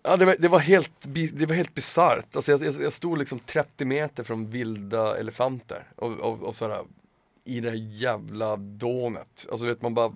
Ja 0.04 0.17
det 0.17 0.26
var, 0.26 0.36
det 0.39 0.47
var 0.47 0.60
helt, 0.60 1.06
bi- 1.06 1.28
det 1.34 1.45
var 1.45 1.56
helt 1.56 1.73
bisarrt. 1.76 2.36
Alltså 2.36 2.52
jag, 2.52 2.63
jag, 2.82 2.93
stod 2.93 3.17
liksom 3.17 3.39
30 3.39 3.86
meter 3.86 4.23
från 4.23 4.50
vilda 4.50 5.17
elefanter 5.17 5.84
och, 5.95 6.12
och, 6.12 6.43
och 6.43 6.56
sådär 6.56 6.82
i 7.43 7.60
det 7.60 7.69
här 7.69 7.78
jävla 7.78 8.56
dånet. 8.56 9.47
Alltså 9.52 9.67
vet 9.67 9.82
man 9.82 9.93
bara 9.93 10.13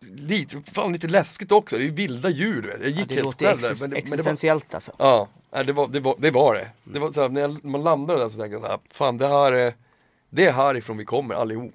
Lite, 0.00 0.62
fan 0.72 0.92
lite 0.92 1.06
läskigt 1.08 1.52
också, 1.52 1.76
det 1.76 1.82
är 1.82 1.86
ju 1.86 1.90
vilda 1.92 2.30
djur 2.30 2.62
du 2.62 2.68
vet. 2.68 2.80
Jag 2.80 2.90
Ja, 2.90 2.96
gick 2.98 3.08
det 3.08 3.14
helt 3.14 3.24
låter 3.24 3.46
själv 3.46 3.60
där. 3.60 3.68
exist- 3.70 3.80
Men 3.82 3.90
det, 3.90 3.94
men 3.96 4.04
det 4.04 4.08
var, 4.10 4.14
existentiellt 4.18 4.74
alltså. 4.74 4.92
ja, 4.98 5.28
nej, 5.52 5.64
det 5.64 5.72
var, 5.72 5.88
det 5.88 6.00
var 6.00 6.14
det. 6.18 6.30
Var 6.30 6.54
det. 6.54 6.70
det 6.84 6.98
var 7.00 7.12
såhär, 7.12 7.28
när 7.28 7.40
jag, 7.40 7.64
man 7.64 7.82
landade 7.82 8.18
där 8.20 8.28
så 8.28 8.36
tänkte 8.38 8.54
jag 8.54 8.62
såhär, 8.62 8.78
fan 8.90 9.18
det 9.18 9.26
här 9.28 9.52
är, 9.52 9.74
det 10.30 10.46
är 10.46 10.52
härifrån 10.52 10.96
vi 10.96 11.04
kommer 11.04 11.34
allihop. 11.34 11.74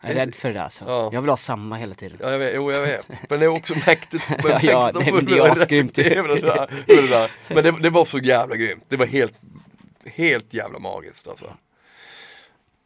Jag 0.00 0.10
är 0.10 0.14
rädd 0.14 0.34
för 0.34 0.48
det 0.48 0.54
där 0.54 0.64
alltså. 0.64 0.84
Ja. 0.86 1.10
Jag 1.12 1.20
vill 1.20 1.30
ha 1.30 1.36
samma 1.36 1.76
hela 1.76 1.94
tiden. 1.94 2.18
Ja, 2.22 2.30
jag 2.30 2.38
vet, 2.38 2.54
jo 2.54 2.72
jag 2.72 2.82
vet. 2.82 3.30
Men 3.30 3.40
det 3.40 3.46
är 3.46 3.48
också 3.48 3.74
mäktigt. 3.74 4.24
Men 4.28 4.52
Ja, 4.52 4.60
ja, 4.62 4.90
nej, 4.94 5.12
men 5.12 5.24
det 5.24 5.38
är 5.38 5.50
asgrymt. 5.52 5.96
Men 7.48 7.64
det, 7.64 7.82
det 7.82 7.90
var 7.90 8.04
så 8.04 8.18
jävla 8.18 8.56
grymt. 8.56 8.84
Det 8.88 8.96
var 8.96 9.06
helt, 9.06 9.40
helt 10.04 10.54
jävla 10.54 10.78
magiskt 10.78 11.28
alltså. 11.28 11.56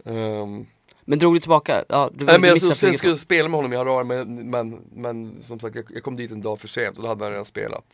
Um, 0.04 0.66
Men 1.04 1.18
drog 1.18 1.34
du 1.34 1.40
tillbaka? 1.40 1.84
Ja, 1.88 2.10
du, 2.14 2.26
nej 2.26 2.40
men 2.40 2.50
jag, 2.50 2.76
skulle 2.76 2.98
jag 3.02 3.18
spela 3.18 3.48
med 3.48 3.58
honom 3.58 3.72
i 3.72 3.76
Harare 3.76 4.04
men, 4.04 4.50
men, 4.50 4.80
men 4.92 5.42
som 5.42 5.60
sagt 5.60 5.76
jag, 5.76 5.84
jag 5.90 6.02
kom 6.02 6.16
dit 6.16 6.30
en 6.30 6.42
dag 6.42 6.60
för 6.60 6.68
sent 6.68 6.96
och 6.96 7.02
då 7.02 7.08
hade 7.08 7.24
han 7.24 7.30
redan 7.30 7.44
spelat. 7.44 7.84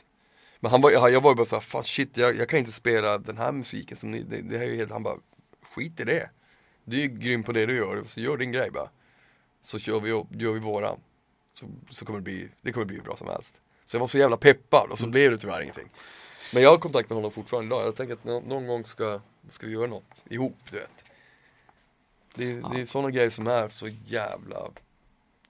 Men 0.60 0.70
han 0.70 0.80
var, 0.80 0.90
jag, 0.90 1.12
jag 1.12 1.20
var 1.20 1.30
ju 1.30 1.36
bara 1.36 1.46
såhär, 1.46 1.60
fan 1.60 1.84
shit 1.84 2.16
jag, 2.16 2.36
jag 2.36 2.48
kan 2.48 2.58
inte 2.58 2.72
spela 2.72 3.18
den 3.18 3.38
här 3.38 3.52
musiken 3.52 3.96
som 3.96 4.10
ni, 4.10 4.22
det, 4.22 4.42
det 4.42 4.58
här 4.58 4.64
är 4.64 4.70
ju 4.70 4.76
helt, 4.76 4.92
han 4.92 5.02
bara, 5.02 5.16
skit 5.74 6.00
i 6.00 6.04
det. 6.04 6.30
Du 6.84 6.96
är 6.96 7.00
ju 7.00 7.08
grym 7.08 7.42
på 7.42 7.52
det 7.52 7.66
du 7.66 7.76
gör, 7.76 8.02
så 8.06 8.20
gör 8.20 8.36
din 8.36 8.52
grej 8.52 8.70
bara. 8.70 8.88
Så 9.60 9.78
kör 9.78 10.00
vi, 10.00 10.08
gör 10.10 10.52
vi 10.52 10.58
våran. 10.58 11.00
Så, 11.54 11.66
så 11.90 12.04
kommer 12.04 12.18
det 12.18 12.22
bli, 12.22 12.48
det 12.62 12.72
kommer 12.72 12.86
bli 12.86 12.96
hur 12.96 13.02
bra 13.02 13.16
som 13.16 13.28
helst. 13.28 13.60
Så 13.84 13.96
jag 13.96 14.00
var 14.00 14.08
så 14.08 14.18
jävla 14.18 14.36
peppad 14.36 14.90
och 14.90 14.98
så 14.98 15.06
blev 15.08 15.30
det 15.30 15.38
tyvärr 15.38 15.60
ingenting. 15.62 15.88
Men 16.52 16.62
jag 16.62 16.70
har 16.70 16.78
kontakt 16.78 17.10
med 17.10 17.16
honom 17.16 17.30
fortfarande 17.30 17.66
idag, 17.66 17.86
jag 17.86 17.96
tänker 17.96 18.14
att 18.14 18.24
nå, 18.24 18.40
någon 18.40 18.66
gång 18.66 18.84
ska, 18.84 19.20
ska 19.48 19.66
vi 19.66 19.72
göra 19.72 19.86
något 19.86 20.24
ihop, 20.30 20.56
du 20.70 20.76
vet. 20.76 21.04
Det, 22.34 22.44
är- 22.50 22.74
det 22.74 22.80
är 22.80 22.86
sådana 22.86 23.10
grejer 23.10 23.30
som 23.30 23.46
är 23.46 23.68
så 23.68 23.88
jävla 24.06 24.68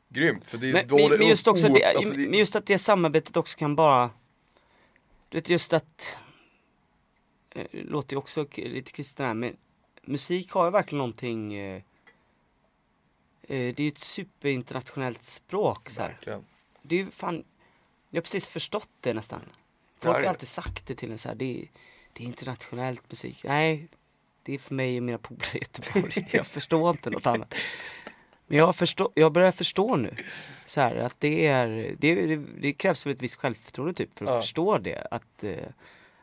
grymt, 0.09 0.47
för 0.47 0.59
det 0.59 0.69
är 0.69 0.73
Men, 0.73 0.87
då 0.89 1.09
men, 1.09 1.29
just 1.29 1.47
också 1.49 1.69
det, 1.69 1.85
alltså 1.85 2.13
det- 2.13 2.29
men 2.31 2.39
just 2.39 2.57
att 2.57 2.67
det 2.67 2.79
samarbetet 2.79 3.37
också 3.37 3.59
kan 3.59 3.77
bara 3.77 4.11
Du 5.29 5.39
vet 5.39 5.49
just 5.49 5.73
att 5.73 6.17
eh, 7.51 7.67
låter 7.71 8.15
ju 8.15 8.19
också 8.19 8.47
lite 8.57 8.93
kristen 8.93 9.27
här, 9.27 9.35
men 9.35 9.57
musik 10.03 10.51
har 10.51 10.65
ju 10.65 10.71
verkligen 10.71 10.99
någonting 10.99 11.55
eh, 11.55 11.83
Det 13.51 13.79
är 13.79 13.81
ju 13.81 13.89
ett 13.89 13.99
superinternationellt 13.99 15.23
språk 15.23 15.91
så 15.91 16.01
här. 16.01 16.09
Verkligen. 16.09 16.45
Det 16.83 16.95
är 16.95 16.99
ju 17.05 17.11
fan, 17.11 17.45
jag 18.11 18.17
har 18.17 18.23
precis 18.23 18.47
förstått 18.49 18.89
det 19.01 19.15
nästan. 19.15 19.41
Folk 20.01 20.17
har 20.17 20.25
alltid 20.25 20.49
sagt 20.49 20.87
det 20.87 20.95
till 20.95 21.11
en 21.13 21.19
så 21.19 21.29
här, 21.29 21.35
det 21.35 21.63
är, 21.63 21.69
det 22.13 22.23
är 22.23 22.27
internationellt 22.27 23.11
musik. 23.11 23.41
Nej, 23.45 23.89
det 24.43 24.55
är 24.55 24.59
för 24.59 24.75
mig 24.75 24.97
och 24.97 25.03
mina 25.03 25.19
polare 25.19 25.49
i 25.53 25.59
Göteborg. 25.59 26.29
jag 26.33 26.47
förstår 26.47 26.91
inte 26.91 27.11
något 27.11 27.27
annat. 27.27 27.55
Men 28.47 28.59
jag, 28.59 28.77
förstå, 28.77 29.13
jag 29.15 29.33
börjar 29.33 29.53
förstå 29.53 29.97
nu, 29.97 30.15
så 30.67 30.81
här, 30.81 30.97
att 30.97 31.17
det 31.19 31.47
är, 31.47 31.97
det, 31.99 32.15
det, 32.27 32.37
det 32.37 32.73
krävs 32.73 33.07
väl 33.07 33.13
ett 33.15 33.23
visst 33.23 33.35
självförtroende 33.35 33.95
typ 33.95 34.19
för 34.19 34.25
att 34.25 34.31
Ja. 34.31 34.41
förstå 34.41 34.79
det. 34.79 35.07
Att, 35.11 35.45
eh, 35.45 35.57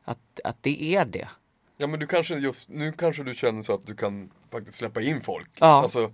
att, 0.03 0.39
att 0.43 0.57
det 0.63 0.95
är 0.95 1.05
det. 1.05 1.29
Ja 1.77 1.87
men 1.87 1.99
du 1.99 2.07
kanske 2.07 2.35
just, 2.35 2.69
nu 2.69 2.91
kanske 2.91 3.23
du 3.23 3.35
känner 3.35 3.61
så 3.61 3.73
att 3.73 3.85
du 3.87 3.95
kan 3.95 4.31
faktiskt 4.51 4.77
släppa 4.77 5.01
in 5.01 5.21
folk. 5.21 5.49
Ja. 5.59 5.65
Alltså 5.67 6.13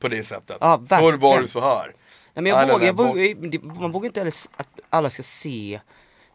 på 0.00 0.08
det 0.08 0.22
sättet. 0.24 0.56
Ja, 0.60 0.82
Förr 0.88 1.16
var 1.16 1.40
det 1.42 1.48
så 1.48 1.60
här. 1.60 1.86
Nej, 2.34 2.42
men 2.42 2.46
jag 2.46 2.68
vågar, 2.68 2.86
jag 2.86 2.96
vågar, 2.96 3.50
det- 3.50 3.62
man 3.62 3.92
vågar 3.92 4.06
inte 4.06 4.20
heller 4.20 4.32
att 4.56 4.80
alla 4.90 5.10
ska 5.10 5.22
se 5.22 5.80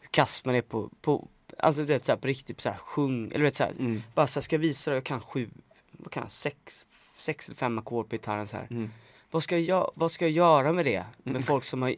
hur 0.02 0.08
kass 0.08 0.46
man 0.46 0.56
är 0.56 0.62
på, 0.62 0.90
på 1.02 1.28
alltså 1.58 1.82
du 1.82 1.86
vet 1.88 2.06
såhär 2.06 2.18
på 2.20 2.28
riktigt 2.28 2.62
så 2.62 2.70
här, 2.70 2.78
sjung, 2.78 3.26
eller 3.28 3.38
du 3.40 3.44
vet 3.44 3.56
såhär, 3.56 3.72
Mm. 3.80 4.04
bara 4.14 4.28
så 4.28 4.40
här, 4.40 4.42
ska 4.42 4.56
jag 4.56 4.62
visa 4.62 4.92
dig, 4.92 4.98
jag 4.98 5.04
kan 5.04 5.20
sju, 5.22 5.50
vad 5.92 6.12
kan 6.12 6.24
jag, 6.24 6.32
sex, 6.32 6.86
sex 7.18 7.48
eller 7.48 7.56
fem 7.56 7.78
ackord 7.78 8.10
på 8.10 8.16
gitarren 8.16 8.48
så 8.48 8.58
här. 8.58 8.68
Mm. 8.70 8.92
Vad 9.32 9.44
ska 9.44 9.58
jag, 9.58 9.92
vad 9.96 10.12
ska 10.12 10.26
jag 10.26 10.32
göra 10.32 10.74
med 10.74 10.86
det? 10.86 11.04
Med 11.24 11.46
folk 11.46 11.64
som 11.64 11.82
har, 11.82 11.96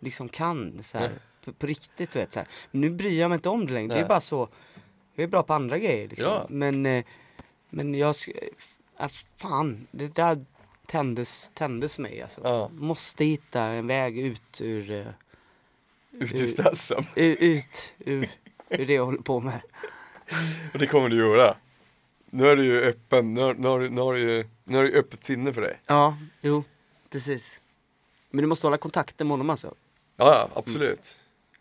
liksom 0.00 0.28
kan 0.28 0.82
så 0.82 0.98
här, 0.98 1.10
på, 1.44 1.52
på 1.52 1.66
riktigt 1.66 2.10
du 2.12 2.18
vet 2.18 2.32
så 2.32 2.38
här. 2.38 2.48
Men 2.70 2.80
nu 2.80 2.90
bryr 2.90 3.20
jag 3.20 3.28
mig 3.28 3.36
inte 3.36 3.48
om 3.48 3.66
det 3.66 3.72
längre, 3.72 3.88
det 3.88 3.94
Nej. 3.94 4.04
är 4.04 4.08
bara 4.08 4.20
så, 4.20 4.48
jag 5.14 5.22
är 5.24 5.28
bra 5.28 5.42
på 5.42 5.54
andra 5.54 5.78
grejer 5.78 6.08
liksom. 6.08 6.30
Ja. 6.32 6.46
Men, 6.48 6.86
eh, 6.86 7.04
men 7.70 7.94
jag, 7.94 8.14
äh, 9.00 9.08
fan, 9.36 9.86
det 9.90 10.14
där 10.14 10.44
tändes, 10.88 11.50
tändes 11.54 11.98
mig 11.98 12.22
alltså. 12.22 12.40
Ja. 12.44 12.68
Måste 12.74 13.24
hitta 13.24 13.62
en 13.62 13.86
väg 13.86 14.18
ut 14.18 14.60
ur, 14.60 14.90
eh, 14.90 15.06
Ut 16.10 16.34
ur 16.40 16.46
stressen. 16.46 17.04
ut, 17.16 17.38
ut 17.40 17.92
ur, 17.98 18.30
ur 18.70 18.86
det 18.86 18.94
jag 18.94 19.04
håller 19.04 19.22
på 19.22 19.40
med. 19.40 19.60
Och 20.72 20.78
det 20.78 20.86
kommer 20.86 21.08
du 21.08 21.16
göra. 21.16 21.56
Nu 22.30 22.46
är 22.48 22.56
du 22.56 22.64
ju 22.64 22.80
öppen, 22.82 23.34
nu 23.34 23.40
har, 23.40 23.54
nu 23.54 23.68
har, 23.68 23.80
du- 23.80 23.88
nu 23.90 24.00
har 24.00 24.14
du 24.14 24.20
ju, 24.20 24.44
nu 24.64 24.76
har 24.76 24.84
du 24.84 24.92
öppet 24.98 25.24
sinne 25.24 25.52
för 25.52 25.60
dig. 25.60 25.80
Ja, 25.86 26.16
jo, 26.40 26.64
precis. 27.10 27.60
Men 28.30 28.42
du 28.42 28.46
måste 28.48 28.66
hålla 28.66 28.76
kontakten 28.78 29.26
med 29.26 29.32
honom 29.32 29.50
alltså. 29.50 29.74
Ja, 30.16 30.24
ja 30.34 30.48
absolut. 30.60 31.16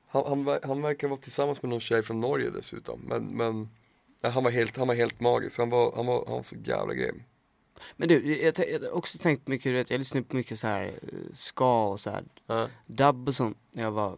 Han, 0.07 0.23
han, 0.27 0.45
ver- 0.49 0.67
han 0.67 0.81
verkar 0.81 1.07
vara 1.07 1.19
tillsammans 1.19 1.61
med 1.61 1.69
någon 1.69 1.79
tjej 1.79 2.03
från 2.03 2.19
Norge 2.19 2.49
dessutom. 2.49 3.01
Men, 3.07 3.23
men 3.23 3.69
han, 4.31 4.43
var 4.43 4.51
helt, 4.51 4.77
han 4.77 4.87
var 4.87 4.95
helt 4.95 5.19
magisk. 5.19 5.59
Han 5.59 5.69
var, 5.69 5.93
han 5.95 6.05
var, 6.05 6.23
han 6.27 6.35
var 6.35 6.41
så 6.43 6.55
jävla 6.63 6.93
grym. 6.93 7.23
Men 7.95 8.09
du, 8.09 8.41
jag, 8.41 8.53
har 8.79 8.91
också 8.95 9.17
tänkt 9.17 9.47
mycket, 9.47 9.73
vet, 9.73 9.89
jag 9.89 9.97
lyssnade 9.99 10.25
på 10.25 10.35
mycket 10.35 10.59
så 10.59 10.67
här 10.67 10.85
eh, 10.85 11.33
ska 11.33 11.87
och 11.87 11.99
så 11.99 12.09
här 12.09 12.23
Ja. 12.47 12.67
dubb 12.85 13.27
och 13.27 13.35
sånt 13.35 13.57
när 13.71 13.83
jag 13.83 13.91
var, 13.91 14.17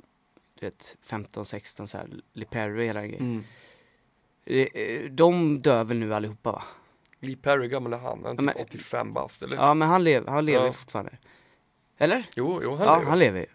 du 0.60 0.66
vet, 0.66 0.97
15, 1.01 1.45
16 1.45 1.88
så 1.88 1.97
här, 1.97 2.07
Lee 2.34 2.45
Perry 2.51 2.86
hela 2.86 2.99
den 3.01 3.10
grejen. 3.10 3.26
Mm. 3.26 3.43
Eh, 4.74 4.82
eh, 4.84 5.12
De 5.12 5.62
dör 5.62 5.84
väl 5.84 5.97
nu 5.97 6.14
allihopa 6.14 6.51
va? 6.51 6.64
Lee 7.20 7.38
Perry, 7.38 7.68
gammal 7.68 7.93
är 7.93 7.97
han? 7.97 8.20
Han 8.26 8.26
är 8.26 8.30
Ja, 8.30 8.36
typ 8.36 8.41
men- 8.41 8.55
85 8.66 9.14
bast 9.14 9.41
eller? 9.43 9.55
Ja 9.57 9.74
men 9.74 9.88
han 9.89 10.03
lever, 10.03 10.32
han 10.32 10.45
lever 10.45 10.66
Ja. 10.66 10.72
fortfarande. 10.74 11.18
Eller? 11.97 12.30
Jo, 12.36 12.60
jo 12.64 12.76
han 12.76 12.86
ja, 12.88 12.95
lever. 12.97 13.10
han 13.10 13.20
lever 13.20 13.39
ju. 13.39 13.45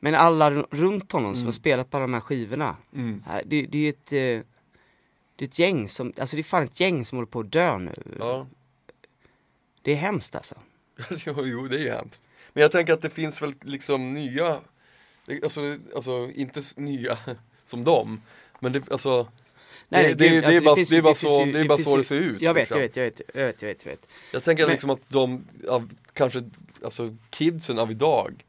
Men 0.00 0.14
alla 0.14 0.50
ru- 0.50 0.66
runt 0.70 1.12
honom 1.12 1.32
som 1.34 1.38
Mm. 1.40 1.46
har 1.46 1.52
spelat 1.52 1.90
på 1.90 1.98
de 1.98 2.14
här 2.14 2.20
skivorna, 2.20 2.76
Mm. 2.94 3.22
det, 3.46 3.62
det 3.66 3.78
är 3.86 3.90
ett 3.90 4.06
det 5.36 5.44
är 5.44 5.48
ett 5.48 5.58
gäng 5.58 5.88
som, 5.88 6.12
alltså 6.20 6.36
det 6.36 6.40
är 6.40 6.44
fan 6.44 6.62
ett 6.62 6.80
gäng 6.80 7.04
som 7.04 7.16
håller 7.18 7.26
på 7.30 7.40
att 7.40 7.52
dö 7.52 7.78
nu. 7.78 7.92
Ja. 8.18 8.46
Det 9.82 9.92
är 9.92 9.96
hemskt 9.96 10.34
alltså. 10.34 10.54
jo, 11.26 11.66
det 11.68 11.88
är 11.88 11.94
hemskt. 11.94 12.28
Men 12.52 12.62
jag 12.62 12.72
tänker 12.72 12.92
att 12.92 13.02
det 13.02 13.10
finns 13.10 13.42
väl 13.42 13.54
liksom 13.62 14.10
nya, 14.10 14.60
alltså, 15.42 15.78
alltså 15.94 16.30
inte 16.34 16.62
nya 16.76 17.18
som 17.64 17.84
dem, 17.84 18.22
men 18.60 18.72
det, 18.72 18.90
alltså 18.90 19.28
Nej, 19.88 20.14
det, 20.14 20.28
det, 20.28 20.36
alltså, 20.36 20.52
är 20.52 20.60
bara, 20.60 20.74
det 20.74 20.96
är 20.96 21.02
bara 21.02 21.14
så 21.14 21.44
det, 21.44 21.60
är 21.60 21.64
bara 21.68 21.78
så 21.78 21.96
det 21.96 22.04
ser 22.04 22.16
ut. 22.20 22.40
Jag 22.40 22.54
vet, 22.54 22.60
liksom. 22.60 22.76
jag 22.80 22.88
vet, 22.88 22.96
jag 22.96 23.04
vet, 23.04 23.20
jag 23.34 23.44
vet, 23.46 23.62
jag 23.62 23.68
vet, 23.68 23.84
jag 23.84 23.92
vet. 23.92 24.08
Jag 24.32 24.44
tänker 24.44 24.64
Men- 24.64 24.70
liksom 24.72 24.90
att 24.90 25.08
de, 25.08 25.44
av, 25.68 25.90
kanske, 26.12 26.42
alltså 26.84 27.16
kidsen 27.30 27.78
av 27.78 27.90
idag 27.90 28.44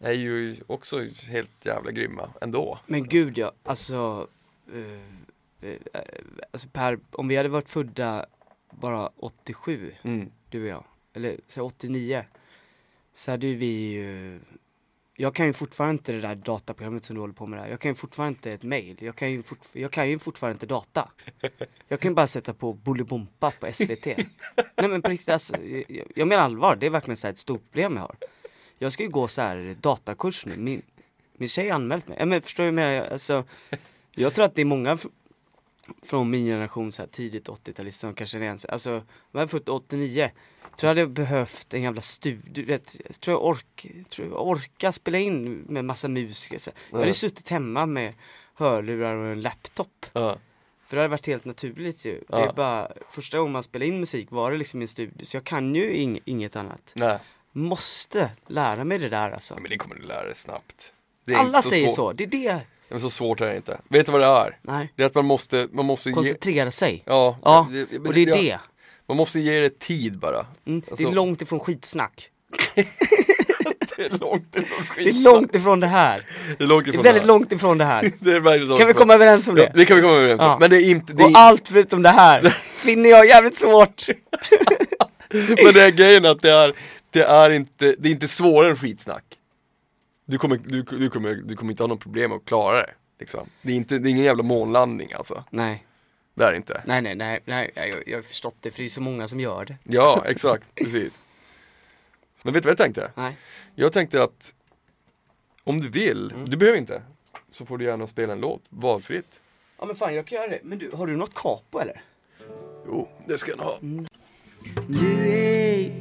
är 0.00 0.12
ju 0.12 0.56
också 0.66 1.06
helt 1.28 1.66
jävla 1.66 1.90
grymma 1.90 2.30
ändå. 2.40 2.78
Men 2.86 3.08
gud 3.08 3.38
ja, 3.38 3.52
alltså, 3.64 4.28
eh, 4.72 5.70
eh, 5.70 6.02
alltså 6.50 6.68
Per, 6.72 6.98
om 7.10 7.28
vi 7.28 7.36
hade 7.36 7.48
varit 7.48 7.70
födda 7.70 8.26
bara 8.70 9.10
87, 9.16 9.92
Mm. 10.02 10.30
Du 10.50 10.62
och 10.62 10.68
jag, 10.68 10.84
eller 11.14 11.40
så 11.48 11.62
89, 11.62 12.24
så 13.12 13.30
hade 13.30 13.46
ju 13.46 13.56
vi 13.56 13.92
ju 13.92 14.40
jag 15.20 15.34
kan 15.34 15.46
ju 15.46 15.52
fortfarande 15.52 15.92
inte 15.92 16.12
det 16.12 16.20
där 16.20 16.34
dataprogrammet 16.34 17.04
som 17.04 17.14
du 17.14 17.20
håller 17.20 17.34
på 17.34 17.46
med 17.46 17.58
där. 17.58 17.68
Jag 17.68 17.80
kan 17.80 17.90
ju 17.90 17.94
fortfarande 17.94 18.36
inte 18.36 18.52
ett 18.52 18.62
mail. 18.62 18.96
Jag 19.00 19.16
kan 19.16 19.30
ju, 19.30 19.42
fort, 19.42 19.58
jag 19.72 19.90
kan 19.90 20.10
ju 20.10 20.18
fortfarande 20.18 20.54
inte 20.54 20.66
data. 20.66 21.08
Jag 21.88 22.00
kan 22.00 22.10
ju 22.10 22.14
bara 22.14 22.26
sätta 22.26 22.54
på 22.54 22.72
Bolibompa 22.72 23.52
på 23.60 23.72
SVT. 23.72 24.06
Nej 24.76 24.88
men 24.88 25.02
på 25.02 25.10
riktigt 25.10 25.28
alltså, 25.28 25.56
jag, 25.62 26.12
jag 26.14 26.28
menar 26.28 26.42
allvar. 26.42 26.76
Det 26.76 26.86
är 26.86 26.90
verkligen 26.90 27.16
så 27.16 27.28
ett 27.28 27.38
stort 27.38 27.62
problem 27.70 27.94
jag 27.96 28.02
har. 28.02 28.16
Jag 28.78 28.92
ska 28.92 29.02
ju 29.02 29.08
gå 29.08 29.28
så 29.28 29.40
här 29.40 29.76
datakurs 29.80 30.46
nu. 30.46 30.56
Min, 30.56 30.82
min 31.36 31.48
tjej 31.48 31.68
har 31.68 31.74
anmält 31.74 32.08
mig. 32.08 32.16
Ja, 32.20 32.26
men 32.26 32.42
förstår 32.42 32.64
du 32.64 32.70
vad 32.70 32.84
jag 32.84 32.92
menar? 32.92 33.10
Alltså, 33.10 33.44
jag 34.10 34.34
tror 34.34 34.44
att 34.44 34.54
det 34.54 34.60
är 34.60 34.66
många 34.66 34.98
från 36.02 36.30
min 36.30 36.46
generation, 36.46 36.92
så 36.92 37.02
här, 37.02 37.08
tidigt 37.08 37.48
80-talister 37.48 37.90
som 38.00 38.14
kanske 38.14 38.38
redan, 38.38 38.58
alltså, 38.68 39.02
jag 39.32 39.42
är 39.42 39.46
född 39.46 39.68
89, 39.68 40.30
tror 40.76 40.88
jag 40.88 40.88
hade 40.88 41.06
behövt 41.06 41.74
en 41.74 41.82
jävla 41.82 42.00
studio, 42.00 42.52
du 42.52 42.64
vet, 42.64 42.96
jag 43.06 43.20
tror 43.20 43.34
jag 43.34 43.44
ork, 43.44 43.86
tror 44.08 44.28
jag 44.28 44.46
orkar 44.46 44.92
spela 44.92 45.18
in 45.18 45.64
med 45.68 45.84
massa 45.84 46.08
musiker. 46.08 46.58
Så. 46.58 46.70
Jag 46.90 46.98
hade 46.98 47.14
suttit 47.14 47.48
hemma 47.48 47.86
med 47.86 48.14
hörlurar 48.54 49.16
och 49.16 49.26
en 49.26 49.40
laptop. 49.40 50.06
Ja. 50.12 50.36
För 50.86 50.96
det 50.96 51.02
hade 51.02 51.10
varit 51.10 51.26
helt 51.26 51.44
naturligt 51.44 52.04
ju. 52.04 52.24
Det 52.28 52.36
är 52.36 52.52
bara, 52.52 52.92
första 53.10 53.38
gången 53.38 53.52
man 53.52 53.62
spelar 53.62 53.86
in 53.86 54.00
musik 54.00 54.30
var 54.30 54.50
det 54.50 54.56
liksom 54.56 54.82
i 54.82 54.84
en 54.84 54.88
studio, 54.88 55.26
så 55.26 55.36
jag 55.36 55.44
kan 55.44 55.74
ju 55.74 55.94
ing, 55.94 56.20
inget 56.24 56.56
annat. 56.56 56.92
Nej, 56.94 57.18
Måste 57.52 58.30
lära 58.46 58.84
mig 58.84 58.98
det 58.98 59.08
där 59.08 59.30
alltså. 59.30 59.54
ja, 59.54 59.60
men 59.60 59.70
det 59.70 59.76
kommer 59.76 59.94
du 59.94 60.02
lära 60.02 60.24
dig 60.24 60.34
snabbt. 60.34 60.92
Det 61.24 61.32
är 61.32 61.38
Alla 61.38 61.62
säger 61.62 61.88
så, 61.88 62.12
det 62.12 62.24
är 62.24 62.28
det. 62.28 62.60
Men 62.90 63.00
så 63.00 63.10
svårt 63.10 63.40
är 63.40 63.46
det 63.46 63.56
inte. 63.56 63.80
Vet 63.88 64.06
du 64.06 64.12
vad 64.12 64.20
det 64.20 64.26
är? 64.26 64.58
Nej, 64.62 64.92
Det 64.96 65.02
är 65.02 65.06
att 65.06 65.14
man 65.14 65.24
måste, 65.24 65.68
man 65.72 65.86
måste 65.86 66.08
ge, 66.08 66.14
koncentrera 66.14 66.70
sig. 66.70 67.02
ja, 67.06 67.38
Ja, 67.42 67.66
men 67.70 68.06
och 68.06 68.14
det 68.14 68.20
är 68.22 68.26
ja, 68.28 68.36
det. 68.36 68.58
Man 69.08 69.16
måste 69.16 69.40
ge 69.40 69.60
det 69.60 69.78
tid 69.78 70.18
bara. 70.18 70.46
Mm, 70.66 70.80
det 70.80 70.90
Alltså- 70.90 71.08
är 71.08 71.12
långt 71.12 71.42
ifrån 71.42 71.60
skitsnack. 71.60 72.28
Det 73.96 74.04
är 74.14 74.18
långt 74.20 74.54
ifrån 74.58 74.86
skit. 74.86 75.04
Det 75.04 75.10
är 75.10 75.22
långt 75.22 75.54
ifrån 75.54 75.80
det 75.80 75.86
här. 75.86 76.22
Det 76.58 76.64
är 76.64 76.68
långt 76.68 76.84
Det 76.84 76.88
är 76.90 76.92
ifrån 76.92 77.02
väldigt 77.04 77.22
här. 77.22 77.26
långt 77.28 77.52
ifrån 77.52 77.78
det 77.78 77.84
här. 77.84 78.12
Det 78.20 78.30
är 78.34 78.40
väldigt 78.40 78.68
långt 78.68 78.78
Kan 78.80 78.88
vi 78.88 78.94
komma 78.94 79.14
överens 79.14 79.48
om 79.48 79.56
Ja, 79.56 79.62
det? 79.64 79.72
det 79.74 79.84
kan 79.84 79.96
vi 79.96 80.02
komma 80.02 80.14
överens 80.14 80.42
om. 80.42 80.56
Men 80.60 80.70
det 80.70 80.76
är 80.76 80.90
inte, 80.90 81.12
det 81.12 81.24
Och 81.24 81.30
är, 81.30 81.36
allt 81.36 81.68
förutom 81.68 82.02
det 82.02 82.08
här 82.08 82.42
finner 82.76 83.10
jag 83.10 83.26
jävligt 83.26 83.58
svårt. 83.58 84.06
men 85.64 85.74
det 85.74 85.82
är 85.82 85.90
grejen 85.90 86.26
att 86.26 86.42
det 86.42 86.50
är, 86.50 86.74
det 87.10 87.22
är 87.22 87.50
inte, 87.50 87.94
det 87.98 88.08
är 88.08 88.12
inte 88.12 88.28
svårare 88.28 88.70
än 88.70 88.76
skitsnack. 88.76 89.24
Du 90.30 90.38
kommer, 90.38 90.56
du, 90.56 90.82
du, 90.82 91.10
kommer, 91.10 91.34
du 91.34 91.56
kommer 91.56 91.72
inte 91.72 91.82
ha 91.82 91.88
något 91.88 92.00
problem 92.00 92.32
att 92.32 92.44
klara 92.44 92.76
det. 92.76 92.90
Liksom. 93.18 93.48
Det, 93.62 93.72
är 93.72 93.76
inte, 93.76 93.98
det 93.98 94.08
är 94.08 94.10
ingen 94.10 94.24
jävla 94.24 94.42
månlandning 94.42 95.12
alltså. 95.12 95.44
Nej, 95.50 95.86
Det 96.34 96.44
är 96.44 96.50
det 96.50 96.56
inte. 96.56 96.82
nej, 96.86 97.02
nej, 97.02 97.14
nej, 97.14 97.40
nej 97.46 97.72
jag, 97.74 98.02
jag 98.08 98.18
har 98.18 98.22
förstått 98.22 98.56
det 98.60 98.70
för 98.70 98.78
det 98.78 98.84
är 98.86 98.90
så 98.90 99.00
många 99.00 99.28
som 99.28 99.40
gör 99.40 99.64
det. 99.64 99.76
Ja, 99.84 100.24
exakt, 100.26 100.64
precis. 100.74 101.20
Men 102.42 102.54
vet 102.54 102.62
du 102.62 102.66
vad 102.66 102.70
jag 102.70 102.78
tänkte? 102.78 103.12
Nej. 103.14 103.36
Jag 103.74 103.92
tänkte 103.92 104.22
att 104.22 104.54
om 105.64 105.80
du 105.80 105.88
vill, 105.88 106.32
Mm. 106.34 106.48
du 106.48 106.56
behöver 106.56 106.78
inte, 106.78 107.02
så 107.50 107.66
får 107.66 107.78
du 107.78 107.84
gärna 107.84 108.06
spela 108.06 108.32
en 108.32 108.40
låt, 108.40 108.62
valfritt. 108.70 109.40
Ja 109.78 109.86
men 109.86 109.96
fan 109.96 110.14
jag 110.14 110.26
kan 110.26 110.36
göra 110.38 110.48
det. 110.48 110.60
Men 110.62 110.78
du, 110.78 110.90
har 110.94 111.06
du 111.06 111.16
något 111.16 111.34
capo 111.34 111.78
eller? 111.78 112.02
Jo, 112.86 113.08
det 113.26 113.38
ska 113.38 113.50
jag 113.50 113.58
ha. 113.58 113.78
Nu 114.88 115.28
är... 115.28 115.92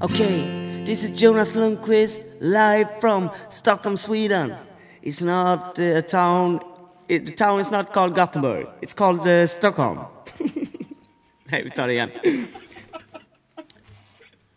Okej, 0.00 0.44
this 0.84 1.04
is 1.04 1.10
Jonas 1.10 1.54
Lundqvist 1.54 2.24
live 2.40 3.00
from 3.00 3.30
Stockholm, 3.48 3.96
Sweden. 3.96 4.54
It's 5.02 5.22
not 5.22 5.78
uh, 5.78 5.82
a 5.82 6.02
town... 6.02 6.60
It, 7.08 7.26
the 7.26 7.32
town 7.32 7.60
is 7.60 7.70
not 7.70 7.92
called 7.92 8.14
Gothenburg. 8.14 8.68
It's 8.80 8.92
called 8.92 9.26
uh, 9.26 9.46
Stockholm. 9.46 9.98
Nej, 11.50 11.62
vi 11.64 11.70
tar 11.70 11.88
det 11.88 11.94
igen. 11.94 12.10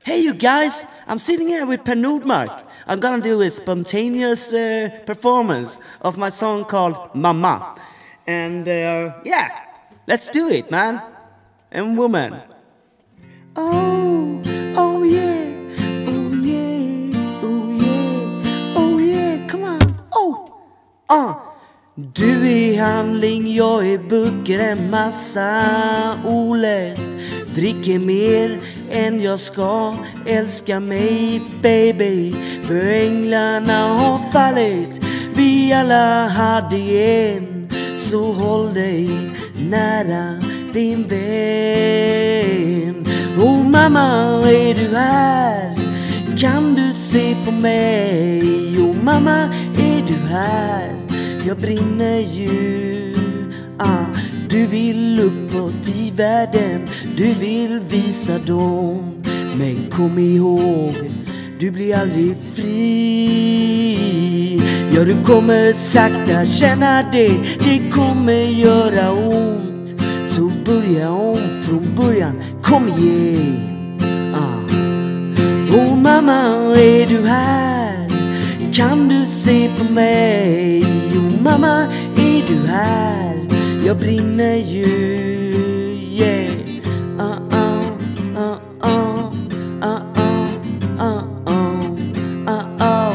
Hey 0.03 0.19
you 0.19 0.33
guys, 0.33 0.85
I'm 1.07 1.19
sitting 1.19 1.49
here 1.49 1.65
with 1.65 1.83
Per 1.83 1.95
Nordmark. 1.95 2.51
I'm 2.87 2.99
gonna 2.99 3.23
do 3.23 3.41
a 3.41 3.49
spontaneous 3.49 4.53
uh, 4.53 4.89
performance 5.05 5.79
of 6.01 6.17
my 6.17 6.29
song 6.29 6.65
called 6.65 6.95
Mamma. 7.13 7.75
And 8.27 8.67
uh, 8.67 9.13
yeah, 9.25 9.49
let's 10.07 10.29
do 10.29 10.49
it 10.49 10.71
man. 10.71 11.01
And 11.71 11.97
woman. 11.97 12.41
Oh, 13.55 14.41
uh. 21.11 21.31
Du 21.97 22.49
är 22.49 22.81
handling, 22.81 23.55
jag 23.55 23.87
är 23.87 23.97
böcker 23.97 24.59
en 24.59 24.89
massa 24.89 25.61
oläst 26.25 27.09
Dricker 27.55 27.99
mer 27.99 28.59
än 28.91 29.21
jag 29.21 29.39
ska, 29.39 29.95
älska 30.25 30.79
mig 30.79 31.41
baby 31.61 32.33
För 32.63 32.87
änglarna 32.91 33.87
har 33.87 34.31
fallit, 34.31 35.01
vi 35.35 35.73
alla 35.73 36.27
hade 36.27 36.77
en 36.77 37.69
Så 37.97 38.33
håll 38.33 38.73
dig 38.73 39.09
nära 39.69 40.39
din 40.73 41.03
vän 41.07 42.55
Oh 43.39 43.69
mamma, 43.69 44.41
är 44.49 44.73
du 44.73 44.95
här? 44.95 45.75
Kan 46.39 46.75
du 46.75 46.93
se 46.93 47.35
på 47.45 47.51
mig? 47.51 48.41
Oh 48.79 49.03
mamma, 49.03 49.49
här? 50.35 50.95
Jag 51.47 51.57
brinner 51.57 52.19
ju. 52.19 53.15
Ah, 53.79 54.05
Du 54.49 54.65
vill 54.65 55.19
uppåt 55.19 55.87
i 55.95 56.11
världen. 56.11 56.87
Du 57.17 57.33
vill 57.33 57.79
visa 57.89 58.37
dem. 58.37 59.11
Men 59.57 59.91
kom 59.91 60.19
ihåg 60.19 60.93
Du 61.59 61.71
blir 61.71 61.95
aldrig 61.95 62.35
fri. 62.53 63.75
Ja, 64.95 65.03
du 65.03 65.23
kommer 65.23 65.73
sakta 65.73 66.45
känna 66.45 67.03
det. 67.11 67.31
Det 67.63 67.91
kommer 67.91 68.43
göra 68.43 69.11
ont. 69.11 69.95
Så 70.29 70.51
börja 70.65 71.11
om 71.11 71.37
från 71.65 71.95
början. 71.97 72.41
Kom 72.63 72.87
igen. 72.87 73.59
Ah. 74.35 74.59
Oh 75.75 75.95
mamma, 75.95 76.41
är 76.77 77.07
du 77.07 77.27
här? 77.27 77.84
Kan 78.75 79.07
du 79.07 79.25
se 79.25 79.69
på 79.77 79.93
mig? 79.93 80.83
Jo 81.13 81.21
mamma, 81.41 81.87
är 82.15 82.47
du 82.47 82.67
här? 82.67 83.47
Jag 83.85 83.97
brinner 83.97 84.55
ju, 84.55 84.85
yeah 86.11 86.51
uh 87.19 87.39
-uh, 87.49 87.97
uh 88.35 88.57
-uh, 88.81 89.31
uh 89.81 90.01
-uh, 90.11 90.11
uh 90.99 91.23
-uh, 91.37 91.63
uh 92.47 92.63
-uh, 92.77 93.13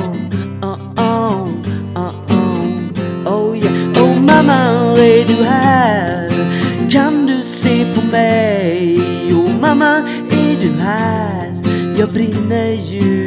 uh 0.63 0.79
-uh, 0.97 1.49
uh 1.97 2.13
-uh. 2.27 3.27
Oh 3.27 3.59
yeah, 3.59 4.03
oh 4.03 4.21
mamma, 4.21 4.61
är 4.99 5.25
du 5.29 5.45
här? 5.45 6.31
Kan 6.91 7.27
du 7.27 7.43
se 7.43 7.95
på 7.95 8.07
mig? 8.13 9.01
Jo 9.31 9.49
mamma, 9.61 9.97
är 10.31 10.61
du 10.61 10.81
här? 10.83 11.63
Jag 11.99 12.13
brinner 12.13 12.73
ju 12.73 13.20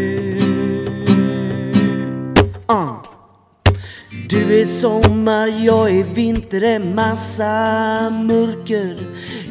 är 4.63 4.67
sommar, 4.67 5.47
jag 5.47 5.89
är 5.89 6.03
vinter, 6.03 6.61
en 6.61 6.95
massa 6.95 8.09
mörker 8.09 8.97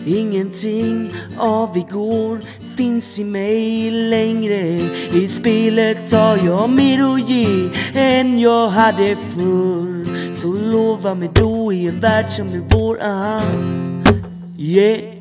Ingenting 0.07 1.13
av 1.39 1.77
igår 1.77 2.41
finns 2.77 3.19
i 3.19 3.25
mig 3.25 3.91
längre 3.91 4.61
I 5.13 5.29
spelet 5.29 6.13
har 6.13 6.39
jag 6.47 6.71
mer 6.71 7.15
att 7.15 7.31
ge 7.31 7.69
än 7.95 8.39
jag 8.39 8.69
hade 8.69 9.17
förr 9.17 10.35
Så 10.35 10.53
lova 10.53 11.15
mig 11.15 11.31
då 11.35 11.73
i 11.73 11.87
en 11.87 12.01
värld 12.01 12.31
som 12.31 12.49
är 12.49 12.63
vår. 12.71 12.99
Yeah 14.59 15.13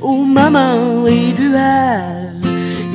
Oh 0.00 0.26
mamma, 0.26 0.60
är 1.08 1.36
du 1.36 1.56
här? 1.56 2.42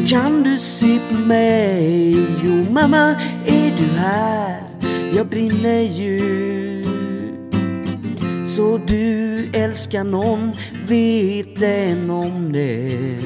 Kan 0.09 0.43
du 0.43 0.57
se 0.57 0.99
på 1.09 1.15
mig? 1.15 2.15
Oh 2.43 2.71
mamma, 2.71 3.15
är 3.45 3.77
du 3.77 3.97
här? 3.97 4.68
Jag 5.20 5.28
brinner 5.28 5.82
ju. 5.82 6.86
Så 8.45 8.80
du 8.88 9.45
älskar 9.53 10.03
någon, 10.03 10.51
vet 10.88 11.59
den 11.59 12.09
om 12.09 12.51
det. 12.53 13.20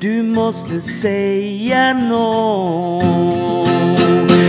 Du 0.00 0.22
måste 0.22 0.80
säga 0.80 1.92
någon. 1.94 3.66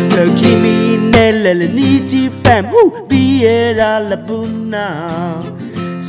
För 0.10 0.38
kriminell 0.38 1.46
eller 1.46 1.74
95, 1.74 2.66
oh, 2.66 2.94
vi 3.10 3.46
är 3.46 3.86
alla 3.86 4.18
bundna. 4.28 5.44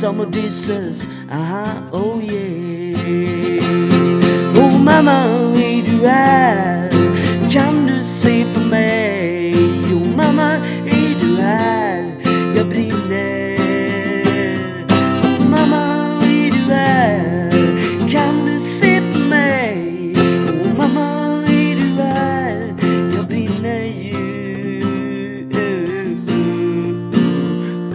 Som 0.01 0.19
Odysseus, 0.19 1.07
aha, 1.31 1.67
oh 1.91 2.23
yeah. 2.23 3.63
Oh 4.57 4.79
mamma, 4.79 5.23
är 5.55 5.99
du 5.99 6.07
här? 6.07 6.91
Kan 7.49 7.85
du 7.85 8.03
se 8.03 8.45
på 8.53 8.59
mig? 8.59 9.36
Oh 10.37 10.39
mamma, 10.39 10.55
är 10.85 11.19
du 11.21 11.41
här? 11.41 12.15
Jag 12.55 12.69
brinner 12.69 13.57
Oh 15.23 15.49
mamma, 15.49 16.23
är 16.23 16.51
du 16.51 16.73
här? 16.73 17.51
Kan 18.09 18.45
du 18.45 18.59
se 18.59 19.01
på 19.13 19.19
mig? 19.19 20.13
Oh 20.17 20.77
mamma, 20.77 21.37
är 21.47 21.75
du 21.75 22.01
här? 22.01 22.75
Jag 23.15 23.27
brinner 23.27 23.83
ju 23.85 24.17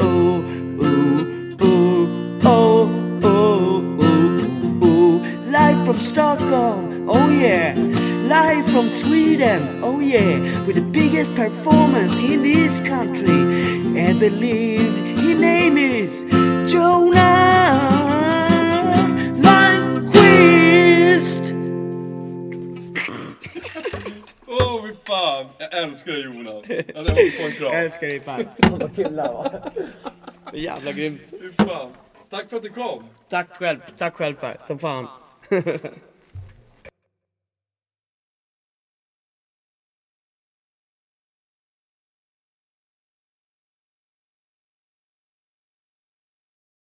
Oh, 0.01 0.45
oh, 0.81 1.21
oh, 1.61 2.09
oh, 2.45 2.89
oh, 3.25 3.85
oh, 3.99 4.83
oh. 4.83 5.23
Live 5.47 5.85
from 5.85 5.99
Stockholm, 5.99 7.09
oh 7.09 7.33
yeah. 7.43 8.02
Live 8.33 8.65
from 8.71 8.89
Sweden, 8.89 9.85
oh 9.85 10.01
yeah. 10.01 10.41
With 10.65 10.77
the 10.77 10.81
biggest 10.81 11.35
performance 11.35 12.15
in 12.25 12.43
this 12.43 12.81
country 12.81 13.29
ever 14.01 14.31
lived. 14.31 14.97
His 15.21 15.39
name 15.39 15.77
is 15.77 16.25
Jonas 16.73 17.13
Lundqvist. 19.45 20.75
Åh 24.47 24.63
oh, 24.63 24.89
fan, 25.05 25.47
jag 25.59 25.75
älskar 25.75 26.13
dig 26.13 26.23
Jonas. 26.23 26.65
Jag 26.69 26.97
måste 26.97 27.31
få 27.31 27.47
en 27.47 27.53
kram. 27.53 27.73
älskar 27.73 28.07
dig 28.07 28.21
fan. 28.21 28.45
Vad 28.71 28.97
killar 28.97 29.33
va? 29.33 29.51
Jävla 30.53 30.93
grymt. 30.93 31.21
Fy 31.31 31.53
fan. 31.65 31.91
Tack 32.31 32.49
för 32.51 32.57
att 32.57 32.63
du 32.63 32.69
kom. 32.69 33.05
Tack 33.29 33.57
själv, 33.57 33.79
tack 33.97 34.15
själv 34.15 34.35
för, 34.37 34.57
som 34.61 34.79
fan. 34.79 35.09